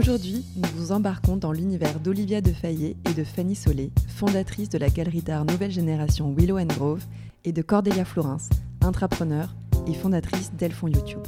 Aujourd'hui, 0.00 0.46
nous 0.56 0.68
vous 0.76 0.92
embarquons 0.92 1.36
dans 1.36 1.52
l'univers 1.52 2.00
d'Olivia 2.00 2.40
Defayet 2.40 2.96
et 3.06 3.12
de 3.12 3.22
Fanny 3.22 3.54
Solé, 3.54 3.92
fondatrice 4.08 4.70
de 4.70 4.78
la 4.78 4.88
galerie 4.88 5.20
d'art 5.20 5.44
Nouvelle 5.44 5.70
Génération 5.70 6.34
Willow 6.34 6.56
Grove, 6.68 7.04
et 7.44 7.52
de 7.52 7.60
Cordelia 7.60 8.06
Florence, 8.06 8.48
intrapreneur 8.80 9.54
et 9.86 9.92
fondatrice 9.92 10.52
d'Elfon 10.54 10.88
YouTube. 10.88 11.20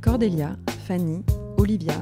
Cordelia, 0.00 0.56
Fanny, 0.86 1.22
Olivia, 1.58 1.92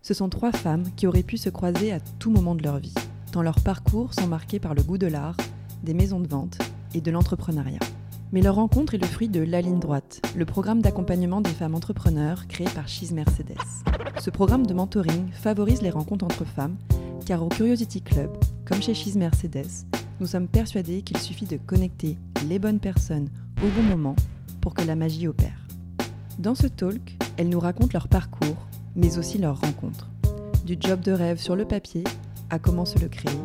ce 0.00 0.14
sont 0.14 0.30
trois 0.30 0.52
femmes 0.52 0.84
qui 0.96 1.06
auraient 1.06 1.22
pu 1.22 1.36
se 1.36 1.50
croiser 1.50 1.92
à 1.92 2.00
tout 2.00 2.30
moment 2.30 2.54
de 2.54 2.62
leur 2.62 2.78
vie, 2.78 2.94
tant 3.30 3.42
leurs 3.42 3.60
parcours 3.60 4.14
sont 4.14 4.28
marqués 4.28 4.58
par 4.58 4.74
le 4.74 4.82
goût 4.82 4.96
de 4.96 5.06
l'art, 5.06 5.36
des 5.82 5.92
maisons 5.92 6.20
de 6.20 6.28
vente 6.28 6.56
et 6.94 7.02
de 7.02 7.10
l'entrepreneuriat. 7.10 7.80
Mais 8.32 8.40
leur 8.40 8.54
rencontre 8.54 8.94
est 8.94 9.02
le 9.02 9.06
fruit 9.06 9.28
de 9.28 9.40
La 9.40 9.60
Ligne 9.60 9.80
Droite, 9.80 10.22
le 10.34 10.46
programme 10.46 10.80
d'accompagnement 10.80 11.42
des 11.42 11.50
femmes 11.50 11.74
entrepreneurs 11.74 12.48
créé 12.48 12.68
par 12.74 12.88
Cheese 12.88 13.12
Mercedes. 13.12 13.54
Ce 14.18 14.30
programme 14.30 14.66
de 14.66 14.74
mentoring 14.74 15.30
favorise 15.32 15.82
les 15.82 15.90
rencontres 15.90 16.24
entre 16.24 16.44
femmes, 16.44 16.76
car 17.26 17.42
au 17.42 17.48
Curiosity 17.48 18.00
Club, 18.00 18.30
comme 18.64 18.82
chez 18.82 18.94
Cheese 18.94 19.16
Mercedes, 19.16 19.86
nous 20.20 20.26
sommes 20.26 20.48
persuadés 20.48 21.02
qu'il 21.02 21.18
suffit 21.18 21.44
de 21.44 21.58
connecter 21.58 22.16
les 22.48 22.58
bonnes 22.58 22.80
personnes 22.80 23.28
au 23.62 23.68
bon 23.68 23.82
moment 23.82 24.16
pour 24.60 24.74
que 24.74 24.82
la 24.82 24.96
magie 24.96 25.28
opère. 25.28 25.66
Dans 26.38 26.54
ce 26.54 26.66
talk, 26.66 27.16
elles 27.36 27.48
nous 27.48 27.60
racontent 27.60 27.92
leur 27.92 28.08
parcours, 28.08 28.66
mais 28.94 29.18
aussi 29.18 29.38
leurs 29.38 29.60
rencontres. 29.60 30.08
Du 30.64 30.76
job 30.80 31.00
de 31.00 31.12
rêve 31.12 31.38
sur 31.38 31.54
le 31.54 31.66
papier 31.66 32.04
à 32.50 32.58
comment 32.58 32.84
se 32.84 32.98
le 32.98 33.08
créer, 33.08 33.38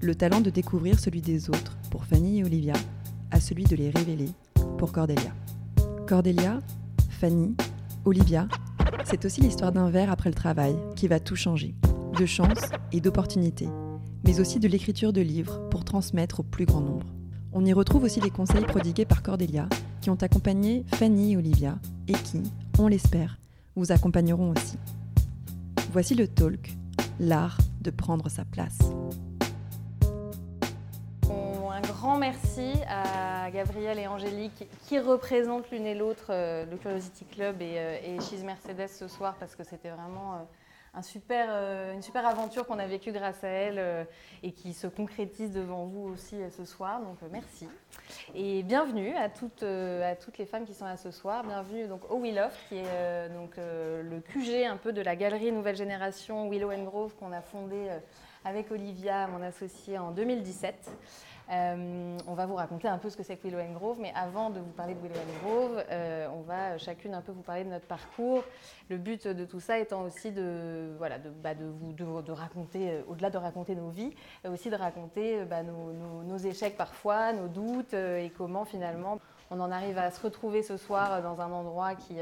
le 0.00 0.14
talent 0.14 0.40
de 0.40 0.50
découvrir 0.50 0.98
celui 0.98 1.20
des 1.20 1.50
autres 1.50 1.76
pour 1.90 2.04
Fanny 2.04 2.38
et 2.38 2.44
Olivia, 2.44 2.74
à 3.30 3.38
celui 3.38 3.64
de 3.64 3.76
les 3.76 3.90
révéler 3.90 4.30
pour 4.78 4.92
Cordelia. 4.92 5.32
Cordelia, 6.08 6.58
Fanny, 7.10 7.54
Olivia, 8.04 8.48
c'est 9.10 9.24
aussi 9.24 9.40
l'histoire 9.40 9.72
d'un 9.72 9.90
verre 9.90 10.12
après 10.12 10.30
le 10.30 10.34
travail 10.34 10.76
qui 10.94 11.08
va 11.08 11.18
tout 11.18 11.34
changer, 11.34 11.74
de 12.16 12.26
chance 12.26 12.60
et 12.92 13.00
d'opportunités, 13.00 13.68
mais 14.24 14.38
aussi 14.38 14.60
de 14.60 14.68
l'écriture 14.68 15.12
de 15.12 15.20
livres 15.20 15.68
pour 15.68 15.84
transmettre 15.84 16.40
au 16.40 16.42
plus 16.44 16.64
grand 16.64 16.80
nombre. 16.80 17.06
On 17.52 17.64
y 17.64 17.72
retrouve 17.72 18.04
aussi 18.04 18.20
les 18.20 18.30
conseils 18.30 18.64
prodigués 18.64 19.04
par 19.04 19.24
Cordelia 19.24 19.68
qui 20.00 20.10
ont 20.10 20.22
accompagné 20.22 20.84
Fanny 20.94 21.32
et 21.32 21.36
Olivia 21.36 21.78
et 22.06 22.12
qui, 22.12 22.40
on 22.78 22.86
l'espère, 22.86 23.38
vous 23.74 23.90
accompagneront 23.90 24.52
aussi. 24.52 24.78
Voici 25.92 26.14
le 26.14 26.28
talk, 26.28 26.76
l'art 27.18 27.58
de 27.80 27.90
prendre 27.90 28.28
sa 28.28 28.44
place 28.44 28.78
grand 32.00 32.16
merci 32.16 32.72
à 32.88 33.50
Gabriel 33.50 33.98
et 33.98 34.06
Angélique 34.06 34.66
qui 34.86 34.98
représentent 34.98 35.70
l'une 35.70 35.84
et 35.84 35.94
l'autre 35.94 36.28
euh, 36.30 36.64
le 36.64 36.78
Curiosity 36.78 37.26
Club 37.26 37.60
et, 37.60 37.74
euh, 37.76 37.98
et 38.02 38.42
Mercedes 38.42 38.88
ce 38.88 39.06
soir 39.06 39.36
parce 39.38 39.54
que 39.54 39.64
c'était 39.64 39.90
vraiment 39.90 40.48
euh, 40.96 41.94
une 41.94 42.02
super 42.02 42.26
aventure 42.26 42.66
qu'on 42.66 42.78
a 42.78 42.86
vécue 42.86 43.12
grâce 43.12 43.44
à 43.44 43.48
elles 43.48 44.06
et 44.42 44.52
qui 44.52 44.72
se 44.72 44.86
concrétise 44.86 45.52
devant 45.52 45.84
vous 45.84 46.08
aussi 46.08 46.36
ce 46.56 46.64
soir. 46.64 47.00
Donc 47.00 47.18
merci. 47.30 47.68
Et 48.34 48.62
bienvenue 48.62 49.14
à 49.14 49.28
toutes, 49.28 49.62
les 49.62 50.46
femmes 50.46 50.64
qui 50.64 50.74
sont 50.74 50.86
là 50.86 50.96
ce 50.96 51.10
soir. 51.10 51.44
Bienvenue 51.44 51.86
donc 51.86 52.10
au 52.10 52.18
Willow, 52.18 52.48
qui 52.68 52.78
est 52.78 53.28
donc 53.28 53.52
le 53.58 54.20
QG 54.20 54.64
un 54.64 54.78
peu 54.78 54.92
de 54.92 55.02
la 55.02 55.16
galerie 55.16 55.52
Nouvelle 55.52 55.76
Génération 55.76 56.48
Willow 56.48 56.72
and 56.72 56.84
Grove 56.84 57.14
qu'on 57.14 57.30
a 57.30 57.42
fondé 57.42 57.88
avec 58.44 58.70
Olivia, 58.70 59.26
mon 59.28 59.42
associée, 59.42 59.98
en 59.98 60.10
2017. 60.10 60.90
Euh, 61.50 62.16
on 62.28 62.34
va 62.34 62.46
vous 62.46 62.54
raconter 62.54 62.86
un 62.86 62.98
peu 62.98 63.10
ce 63.10 63.16
que 63.16 63.24
c'est 63.24 63.36
que 63.36 63.42
Willow 63.42 63.58
and 63.58 63.72
Grove, 63.72 63.98
mais 64.00 64.12
avant 64.14 64.50
de 64.50 64.60
vous 64.60 64.70
parler 64.70 64.94
de 64.94 65.00
Willow 65.00 65.16
and 65.16 65.44
Grove, 65.44 65.84
euh, 65.90 66.28
on 66.32 66.42
va 66.42 66.78
chacune 66.78 67.12
un 67.12 67.22
peu 67.22 67.32
vous 67.32 67.42
parler 67.42 67.64
de 67.64 67.70
notre 67.70 67.86
parcours. 67.86 68.44
Le 68.88 68.98
but 68.98 69.26
de 69.26 69.44
tout 69.44 69.58
ça 69.58 69.78
étant 69.78 70.02
aussi 70.02 70.30
de, 70.30 70.92
voilà, 70.98 71.18
de, 71.18 71.28
bah, 71.28 71.54
vous 71.54 71.92
de, 71.92 72.32
raconter, 72.32 72.90
euh, 72.90 73.02
au-delà 73.08 73.30
de 73.30 73.38
raconter 73.38 73.74
nos 73.74 73.88
vies, 73.88 74.14
aussi 74.48 74.70
de 74.70 74.76
raconter 74.76 75.44
bah, 75.44 75.62
nos, 75.62 76.38
échecs 76.38 76.76
parfois, 76.76 77.32
nos 77.32 77.48
doutes 77.48 77.94
et 77.94 78.32
comment 78.36 78.64
finalement 78.64 79.18
on 79.50 79.58
en 79.60 79.70
arrive 79.72 79.98
à 79.98 80.10
se 80.10 80.22
retrouver 80.22 80.62
ce 80.62 80.76
soir 80.76 81.20
dans 81.22 81.40
un 81.40 81.50
endroit 81.50 81.94
qui 81.96 82.16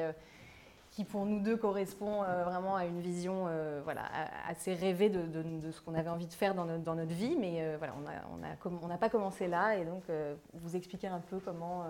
qui 0.99 1.05
pour 1.05 1.27
nous 1.27 1.39
deux 1.39 1.57
correspond 1.57 2.25
euh, 2.25 2.43
vraiment 2.43 2.75
à 2.75 2.85
une 2.85 3.01
vision 3.01 3.45
euh, 3.47 3.81
voilà, 3.85 4.03
assez 4.49 4.75
rêvée 4.75 5.09
de, 5.09 5.71
ce 5.71 5.81
qu'on 5.81 5.95
avait 5.95 6.11
envie 6.11 6.27
de 6.27 6.33
faire 6.33 6.57
dans 6.57 6.65
notre, 6.65 7.13
vie. 7.15 7.37
Mais 7.39 7.59
euh, 7.61 7.77
voilà, 7.79 7.95
on 7.97 8.39
n'a 8.39 8.57
on 8.65 8.93
on 8.93 8.99
pas 8.99 9.09
commencé 9.09 9.47
là 9.47 9.77
et 9.77 9.85
donc 9.85 10.03
vous 10.55 10.75
expliquer 10.75 11.07
un 11.07 11.21
peu 11.21 11.39
comment, 11.39 11.85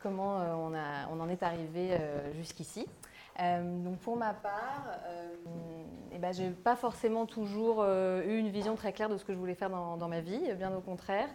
comment 0.00 0.36
on, 0.36 0.74
a, 0.74 1.08
on 1.10 1.18
en 1.18 1.30
est 1.30 1.42
arrivé 1.42 1.96
jusqu'ici. 2.34 2.86
donc 3.38 3.96
pour 4.00 4.18
ma 4.18 4.34
part, 4.34 4.84
eh 6.12 6.18
ben, 6.18 6.32
je 6.34 6.42
n'ai 6.42 6.50
pas 6.50 6.76
forcément 6.76 7.24
toujours 7.24 7.82
eu 7.82 8.38
une 8.38 8.50
vision 8.50 8.74
très 8.74 8.92
claire 8.92 9.08
de 9.08 9.16
ce 9.16 9.24
que 9.24 9.32
je 9.32 9.38
voulais 9.38 9.54
faire 9.54 9.70
dans, 9.70 9.96
dans 9.96 10.08
ma 10.08 10.20
vie, 10.20 10.52
bien 10.58 10.74
au 10.76 10.80
contraire. 10.80 11.28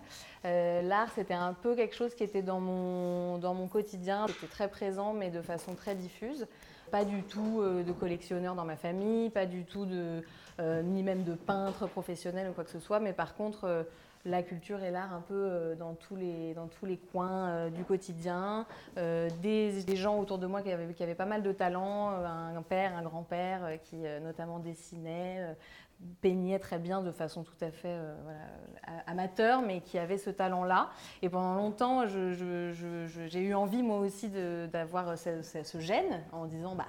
L'art, 0.44 1.10
c'était 1.16 1.34
un 1.34 1.54
peu 1.54 1.76
quelque 1.76 1.96
chose 1.96 2.14
qui 2.14 2.24
était 2.24 2.44
dans 2.44 2.60
mon, 2.60 3.40
dans 3.40 3.56
mon 3.56 3.68
quotidien, 3.68 4.28
c'était 4.28 4.52
très 4.52 4.68
présent 4.68 5.14
mais 5.14 5.32
de 5.32 5.42
façon 5.42 5.74
très 5.74 5.96
diffuse 5.96 6.48
pas 6.92 7.06
du 7.06 7.24
tout 7.24 7.62
euh, 7.62 7.84
de 7.84 7.92
collectionneur 7.92 8.54
dans 8.54 8.66
ma 8.66 8.76
famille, 8.76 9.30
pas 9.30 9.46
du 9.46 9.64
tout 9.64 9.86
de, 9.86 10.24
euh, 10.60 10.82
ni 10.84 11.02
même 11.02 11.24
de 11.24 11.34
peintre 11.34 11.88
professionnel 11.88 12.50
ou 12.50 12.54
quoi 12.54 12.66
que 12.66 12.70
ce 12.70 12.80
soit, 12.80 13.00
mais 13.00 13.14
par 13.14 13.36
contre, 13.36 13.64
euh, 13.64 13.84
la 14.26 14.44
culture 14.44 14.84
et 14.84 14.92
l'art 14.92 15.14
un 15.14 15.22
peu 15.22 15.76
dans 15.78 15.94
tous 15.96 16.16
les, 16.16 16.54
dans 16.54 16.68
tous 16.68 16.86
les 16.86 16.98
coins 16.98 17.70
du 17.70 17.84
quotidien, 17.84 18.66
des, 18.96 19.84
des, 19.84 19.96
gens 19.96 20.20
autour 20.20 20.38
de 20.38 20.48
moi 20.48 20.62
qui 20.62 20.72
avaient, 20.72 20.94
qui 20.94 21.04
avaient 21.04 21.16
pas 21.16 21.26
mal 21.26 21.44
de 21.44 21.52
talent, 21.52 22.10
un 22.10 22.62
père, 22.62 22.96
un 22.96 23.02
grand-père 23.02 23.80
qui 23.84 23.98
notamment 24.22 24.60
dessinait, 24.60 25.56
peignait 26.22 26.60
très 26.60 26.80
bien 26.80 27.02
de 27.02 27.12
façon 27.12 27.44
tout 27.44 27.56
à 27.62 27.72
fait 27.72 27.98
amateur, 29.08 29.62
mais 29.62 29.82
qui 29.82 29.98
avait 29.98 30.18
ce 30.18 30.30
talent-là. 30.30 30.90
Et 31.22 31.30
pendant 31.30 31.56
longtemps, 31.56 32.06
j'ai 32.08 33.40
eu 33.40 33.54
envie 33.54 33.84
moi 33.84 34.00
aussi 34.00 34.30
d'avoir 34.72 35.18
ce, 35.18 35.42
ce, 35.42 35.80
gène 35.80 36.24
en 36.32 36.46
disant, 36.46 36.76
bah, 36.76 36.88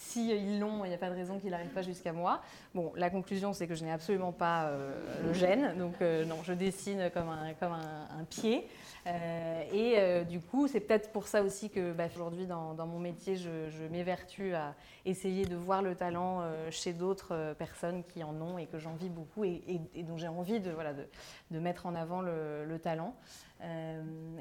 si 0.00 0.30
ils 0.30 0.58
l'ont, 0.58 0.84
il 0.84 0.88
n'y 0.88 0.94
a 0.94 0.98
pas 0.98 1.10
de 1.10 1.14
raison 1.14 1.38
qu'il 1.38 1.50
n'arrive 1.50 1.70
pas 1.70 1.82
jusqu'à 1.82 2.12
moi. 2.12 2.40
Bon, 2.74 2.90
la 2.96 3.10
conclusion, 3.10 3.52
c'est 3.52 3.66
que 3.66 3.74
je 3.74 3.84
n'ai 3.84 3.92
absolument 3.92 4.32
pas 4.32 4.64
euh, 4.64 4.94
le 5.22 5.34
gène, 5.34 5.76
donc 5.76 5.94
euh, 6.00 6.24
non, 6.24 6.38
je 6.42 6.54
dessine 6.54 7.10
comme 7.12 7.28
un, 7.28 7.52
comme 7.54 7.72
un, 7.72 8.24
pied. 8.24 8.66
Euh, 9.06 9.62
et 9.72 10.24
du 10.24 10.40
coup, 10.40 10.68
c'est 10.68 10.80
peut-être 10.80 11.12
pour 11.12 11.28
ça 11.28 11.42
aussi 11.42 11.68
que 11.68 11.92
bah, 11.92 12.06
aujourd'hui, 12.14 12.46
dans, 12.46 12.74
mon 12.86 12.98
métier, 12.98 13.36
je, 13.36 13.86
m'évertue 13.90 14.54
à 14.54 14.74
essayer 15.04 15.44
de 15.44 15.56
voir 15.56 15.82
le 15.82 15.94
talent 15.94 16.44
chez 16.70 16.92
d'autres 16.92 17.54
personnes 17.58 18.02
qui 18.04 18.24
en 18.24 18.34
ont 18.40 18.58
et 18.58 18.66
que 18.66 18.78
j'envie 18.78 19.10
beaucoup 19.10 19.44
et, 19.44 19.80
dont 20.02 20.16
j'ai 20.16 20.28
envie 20.28 20.60
de, 20.60 20.70
voilà, 20.70 20.92
de, 20.92 21.58
mettre 21.58 21.86
en 21.86 21.94
avant 21.94 22.22
le 22.22 22.78
talent. 22.82 23.14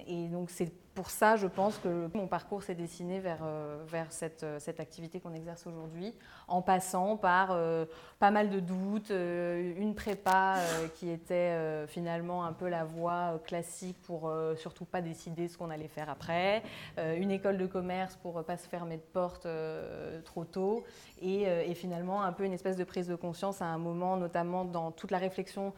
Et 0.07 0.27
donc, 0.27 0.49
c'est 0.49 0.71
pour 0.99 1.11
ça, 1.11 1.37
je 1.37 1.47
pense 1.47 1.77
que 1.77 2.09
mon 2.13 2.27
parcours 2.27 2.61
s'est 2.61 2.75
dessiné 2.75 3.21
vers, 3.21 3.39
euh, 3.43 3.81
vers 3.87 4.11
cette, 4.11 4.43
euh, 4.43 4.59
cette, 4.59 4.81
activité 4.81 5.21
qu'on 5.21 5.33
exerce 5.33 5.65
aujourd'hui, 5.65 6.13
en 6.49 6.61
passant 6.61 7.15
par 7.15 7.51
euh, 7.51 7.85
pas 8.19 8.31
mal 8.31 8.49
de 8.49 8.59
doutes, 8.59 9.11
une 9.11 9.95
prépa 9.95 10.55
qui 10.95 11.09
était 11.09 11.87
finalement 11.87 12.43
un 12.43 12.51
peu 12.51 12.67
la 12.67 12.83
voie 12.83 13.39
classique 13.45 13.95
pour 14.01 14.29
surtout 14.57 14.83
pas 14.83 15.01
décider 15.01 15.47
ce 15.47 15.57
qu'on 15.57 15.69
allait 15.69 15.87
faire 15.87 16.09
après, 16.09 16.61
une 16.97 17.31
école 17.31 17.57
de 17.57 17.65
commerce 17.65 18.17
pour 18.17 18.43
pas 18.43 18.57
se 18.57 18.67
fermer 18.67 18.97
de 18.97 19.01
porte 19.01 19.47
trop 20.25 20.43
tôt, 20.43 20.83
et, 21.21 21.43
et, 21.43 21.75
finalement 21.75 22.23
un 22.23 22.33
peu 22.33 22.43
une 22.43 22.51
espèce 22.51 22.75
de 22.75 22.83
prise 22.83 23.07
de 23.07 23.15
conscience 23.15 23.61
à 23.61 23.65
un 23.67 23.77
moment, 23.77 24.17
notamment 24.17 24.65
dans 24.65 24.91
toute 24.91 25.11
la 25.11 25.17
réflexion 25.17 25.73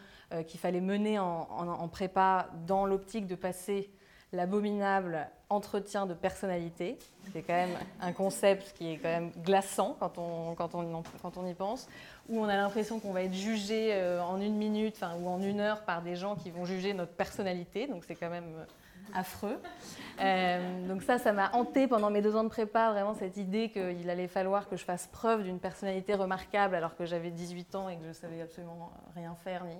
qu'il 0.47 0.59
fallait 0.59 0.81
mener 0.81 1.19
en, 1.19 1.88
prépa 1.90 2.47
dans 2.68 2.86
l'optique 2.86 3.28
de 3.28 3.36
passer 3.36 3.92
l'abominable 4.33 5.28
entretien 5.50 6.06
de 6.06 6.13
personnalité. 6.13 6.98
C'est 7.33 7.42
quand 7.42 7.54
même 7.54 7.78
un 8.00 8.13
concept 8.13 8.74
qui 8.78 8.94
est 8.94 8.98
quand 8.98 9.10
même 9.10 9.31
glaçant 9.44 9.95
quand 10.00 10.18
on, 10.18 10.56
quand 10.56 10.74
on, 10.75 11.04
quand 11.22 11.38
on 11.38 11.45
y 11.45 11.54
pense, 11.54 11.89
où 12.30 12.39
on 12.39 12.45
a 12.45 12.56
l'impression 12.56 13.00
qu'on 13.00 13.12
va 13.12 13.24
être 13.24 13.33
jugé 13.33 13.89
euh, 13.92 14.24
en 14.24 14.39
une 14.39 14.56
minute 14.56 15.04
ou 15.19 15.28
en 15.28 15.42
une 15.42 15.60
heure 15.60 15.81
par 15.83 16.01
des 16.01 16.16
gens 16.16 16.36
qui 16.36 16.50
vont 16.50 16.66
juger 16.66 16.94
notre 16.94 17.12
personnalité. 17.12 17.88
Donc 17.88 18.06
c'est 18.07 18.16
quand 18.16 18.30
même 18.30 18.54
euh, 18.57 18.66
affreux. 19.13 19.60
Euh, 20.19 20.88
donc 20.88 21.02
ça, 21.04 21.18
ça 21.18 21.31
m'a 21.34 21.52
hanté 21.54 21.88
pendant 21.88 22.10
mes 22.10 22.22
deux 22.22 22.36
ans 22.36 22.44
de 22.44 22.50
prépa, 22.50 22.92
vraiment 22.92 23.13
cette 23.16 23.38
idée 23.38 23.69
qu'il 23.69 24.10
allait 24.10 24.28
falloir 24.28 24.69
que 24.69 24.75
je 24.75 24.84
fasse 24.84 25.08
preuve 25.08 25.44
d'une 25.44 25.60
personnalité 25.60 26.13
remarquable 26.13 26.75
alors 26.75 26.96
que 26.96 27.06
j'avais 27.06 27.31
18 27.31 27.75
ans 27.75 27.90
et 27.90 27.98
que 27.98 28.06
je 28.08 28.13
savais 28.13 28.42
absolument 28.42 28.92
rien 29.16 29.36
faire 29.36 29.63
ni 29.66 29.75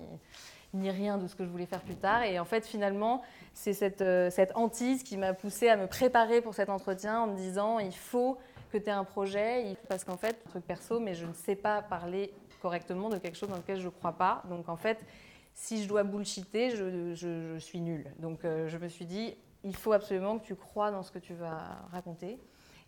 ni 0.74 0.90
rien 0.90 1.18
de 1.18 1.26
ce 1.26 1.34
que 1.34 1.44
je 1.44 1.50
voulais 1.50 1.66
faire 1.66 1.82
plus 1.82 1.96
tard. 1.96 2.22
Et 2.22 2.38
en 2.38 2.44
fait, 2.44 2.66
finalement, 2.66 3.22
c'est 3.52 3.72
cette, 3.72 4.00
euh, 4.00 4.30
cette, 4.30 4.52
hantise 4.54 5.02
qui 5.02 5.16
m'a 5.16 5.34
poussée 5.34 5.68
à 5.68 5.76
me 5.76 5.86
préparer 5.86 6.40
pour 6.40 6.54
cet 6.54 6.70
entretien 6.70 7.20
en 7.20 7.26
me 7.26 7.36
disant 7.36 7.78
il 7.78 7.94
faut 7.94 8.38
que 8.72 8.78
tu 8.78 8.84
aies 8.84 8.90
un 8.90 9.04
projet, 9.04 9.76
parce 9.88 10.02
qu'en 10.02 10.16
fait, 10.16 10.42
truc 10.48 10.64
perso, 10.64 10.98
mais 10.98 11.14
je 11.14 11.26
ne 11.26 11.34
sais 11.34 11.56
pas 11.56 11.82
parler 11.82 12.32
correctement 12.62 13.10
de 13.10 13.18
quelque 13.18 13.36
chose 13.36 13.50
dans 13.50 13.56
lequel 13.56 13.78
je 13.78 13.86
ne 13.86 13.90
crois 13.90 14.12
pas. 14.12 14.42
Donc 14.48 14.68
en 14.68 14.76
fait, 14.76 15.04
si 15.54 15.82
je 15.82 15.88
dois 15.88 16.02
bullshiter, 16.02 16.70
je, 16.70 17.14
je, 17.14 17.58
suis 17.58 17.80
nulle. 17.80 18.06
Donc 18.18 18.44
euh, 18.44 18.68
je 18.68 18.78
me 18.78 18.88
suis 18.88 19.06
dit 19.06 19.34
il 19.64 19.76
faut 19.76 19.92
absolument 19.92 20.38
que 20.38 20.44
tu 20.44 20.56
crois 20.56 20.90
dans 20.90 21.02
ce 21.02 21.12
que 21.12 21.18
tu 21.18 21.34
vas 21.34 21.86
raconter. 21.92 22.38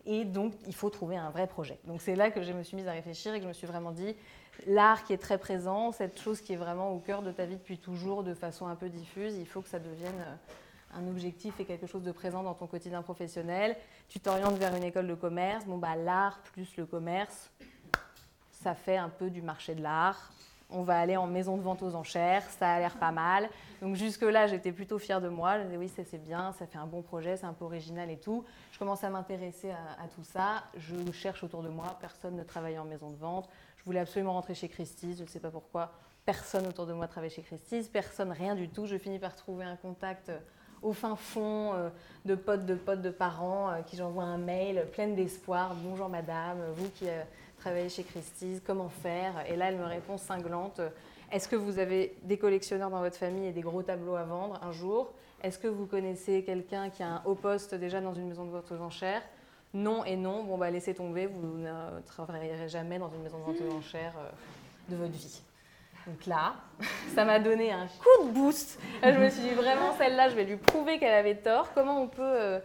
Et 0.05 0.23
donc, 0.23 0.53
il 0.67 0.75
faut 0.75 0.89
trouver 0.89 1.17
un 1.17 1.31
vrai 1.31 1.47
projet. 1.47 1.79
Donc, 1.85 2.01
c'est 2.01 2.15
là 2.15 2.29
que 2.29 2.43
je 2.43 2.53
me 2.53 2.61
suis 2.61 2.75
mise 2.75 2.87
à 2.87 2.91
réfléchir 2.91 3.33
et 3.33 3.37
que 3.37 3.43
je 3.43 3.47
me 3.47 3.53
suis 3.53 3.65
vraiment 3.65 3.91
dit, 3.91 4.15
l'art 4.67 5.03
qui 5.03 5.13
est 5.13 5.17
très 5.17 5.39
présent, 5.39 5.91
cette 5.91 6.19
chose 6.19 6.41
qui 6.41 6.53
est 6.53 6.57
vraiment 6.57 6.91
au 6.91 6.99
cœur 6.99 7.23
de 7.23 7.31
ta 7.31 7.45
vie 7.45 7.55
depuis 7.55 7.79
toujours, 7.79 8.23
de 8.23 8.35
façon 8.35 8.67
un 8.67 8.75
peu 8.75 8.89
diffuse, 8.89 9.35
il 9.35 9.47
faut 9.47 9.61
que 9.61 9.69
ça 9.69 9.79
devienne 9.79 10.19
euh, 10.19 10.99
un 10.99 11.07
objectif 11.07 11.59
et 11.59 11.65
quelque 11.65 11.87
chose 11.87 12.03
de 12.03 12.11
présent 12.11 12.43
dans 12.43 12.53
ton 12.53 12.67
quotidien 12.67 13.01
professionnel. 13.01 13.75
Tu 14.07 14.19
t'orientes 14.19 14.57
vers 14.57 14.75
une 14.75 14.83
école 14.83 15.07
de 15.07 15.15
commerce, 15.15 15.65
bon, 15.65 15.79
bah, 15.79 15.95
l'art 15.95 16.39
plus 16.53 16.77
le 16.77 16.85
commerce, 16.85 17.49
ça 18.51 18.75
fait 18.75 18.97
un 18.97 19.09
peu 19.09 19.31
du 19.31 19.41
marché 19.41 19.73
de 19.73 19.81
l'art 19.81 20.31
on 20.75 20.83
va 20.83 20.99
aller 20.99 21.17
en 21.17 21.27
maison 21.27 21.57
de 21.57 21.61
vente 21.61 21.81
aux 21.81 21.95
enchères, 21.95 22.43
ça 22.59 22.73
a 22.73 22.79
l'air 22.79 22.97
pas 22.97 23.11
mal. 23.11 23.49
Donc 23.81 23.95
jusque-là, 23.95 24.47
j'étais 24.47 24.71
plutôt 24.71 24.99
fière 24.99 25.21
de 25.21 25.29
moi. 25.29 25.57
Je 25.59 25.63
disais 25.63 25.77
oui, 25.77 25.91
c'est 25.95 26.21
bien, 26.21 26.51
ça 26.53 26.65
fait 26.65 26.77
un 26.77 26.85
bon 26.85 27.01
projet, 27.01 27.37
c'est 27.37 27.45
un 27.45 27.53
peu 27.53 27.65
original 27.65 28.09
et 28.09 28.17
tout. 28.17 28.43
Je 28.71 28.79
commence 28.79 29.03
à 29.03 29.09
m'intéresser 29.09 29.71
à, 29.71 30.07
tout 30.13 30.23
ça. 30.23 30.63
Je 30.77 31.11
cherche 31.11 31.43
autour 31.43 31.63
de 31.63 31.69
moi, 31.69 31.97
personne 31.99 32.35
ne 32.35 32.43
travaillait 32.43 32.77
en 32.77 32.85
maison 32.85 33.09
de 33.09 33.17
vente. 33.17 33.49
Je 33.77 33.83
voulais 33.83 33.99
absolument 33.99 34.33
rentrer 34.33 34.53
chez 34.53 34.67
Christie's, 34.67 35.17
je 35.17 35.23
ne 35.23 35.27
sais 35.27 35.39
pas 35.39 35.51
pourquoi. 35.51 35.91
Personne 36.25 36.65
autour 36.67 36.87
de 36.87 36.93
moi 36.93 37.07
travaillait 37.07 37.35
chez 37.35 37.43
Christie's, 37.43 37.87
personne, 37.87 38.31
rien 38.31 38.55
du 38.55 38.67
tout. 38.67 38.85
Je 38.85 38.97
finis 38.97 39.19
par 39.19 39.35
trouver 39.35 39.63
un 39.63 39.75
contact 39.75 40.29
euh, 40.29 40.39
au 40.81 40.91
fin 40.91 41.15
fond 41.15 41.73
euh, 41.73 41.89
de 42.25 42.35
potes, 42.35 42.65
de 42.65 42.75
potes, 42.75 43.01
de 43.01 43.11
parents 43.11 43.69
euh, 43.69 43.81
qui 43.81 43.95
j'envoie 43.95 44.23
un 44.23 44.37
mail 44.37 44.87
plein 44.91 45.07
d'espoir. 45.07 45.75
Bonjour 45.75 46.09
madame, 46.09 46.57
vous 46.75 46.89
qui 46.89 47.05
travailler 47.65 47.89
chez 47.89 48.03
Christie's, 48.03 48.61
comment 48.63 48.89
faire? 48.89 49.43
Et 49.49 49.55
là, 49.55 49.69
elle 49.69 49.77
me 49.77 49.85
répond 49.85 50.19
cinglante, 50.19 50.81
est-ce 51.31 51.47
que 51.47 51.55
vous 51.55 51.79
avez 51.79 52.15
des 52.21 52.37
collectionneurs 52.37 52.91
dans 52.91 52.99
votre 52.99 53.15
famille 53.15 53.47
et 53.47 53.51
des 53.51 53.61
gros 53.61 53.81
tableaux 53.81 54.15
à 54.15 54.23
vendre? 54.23 54.59
Un 54.61 54.71
jour 54.71 55.11
Est-ce 55.41 55.57
que 55.57 55.67
vous 55.67 55.87
connaissez 55.87 56.43
quelqu'un 56.43 56.91
qui 56.91 57.01
a 57.01 57.07
un 57.07 57.21
haut 57.25 57.33
poste 57.33 57.73
déjà 57.73 58.01
dans 58.01 58.13
une 58.13 58.27
maison 58.27 58.45
de 58.45 58.51
vente 58.51 58.71
aux 58.71 58.81
enchères? 58.81 59.23
Non 59.73 60.05
et 60.05 60.15
non, 60.15 60.43
bon 60.43 60.59
bah 60.59 60.69
laissez 60.69 60.93
tomber, 60.93 61.25
vous 61.25 61.57
ne 61.57 62.01
travaillerez 62.05 62.69
jamais 62.69 62.99
dans 62.99 63.09
une 63.09 63.23
maison 63.23 63.39
de 63.39 63.43
vente 63.45 63.57
aux 63.67 63.77
enchères 63.77 64.13
euh, 64.19 64.29
de 64.93 64.97
votre 64.97 65.13
vie. 65.13 65.41
Donc 66.05 66.27
là, 66.27 66.57
ça 67.15 67.25
m'a 67.25 67.39
donné 67.39 67.71
un 67.71 67.87
coup 67.87 68.27
de 68.27 68.31
boost. 68.31 68.79
je 69.01 69.09
me 69.09 69.27
suis 69.31 69.41
dit 69.41 69.55
vraiment, 69.55 69.91
celle-là, 69.97 70.29
je 70.29 70.35
vais 70.35 70.43
lui 70.45 70.57
prouver 70.57 70.99
qu'elle 70.99 71.15
avait 71.15 71.35
tort. 71.35 71.73
Comment 71.73 71.99
on 71.99 72.07
peut 72.07 72.21
euh, 72.21 72.59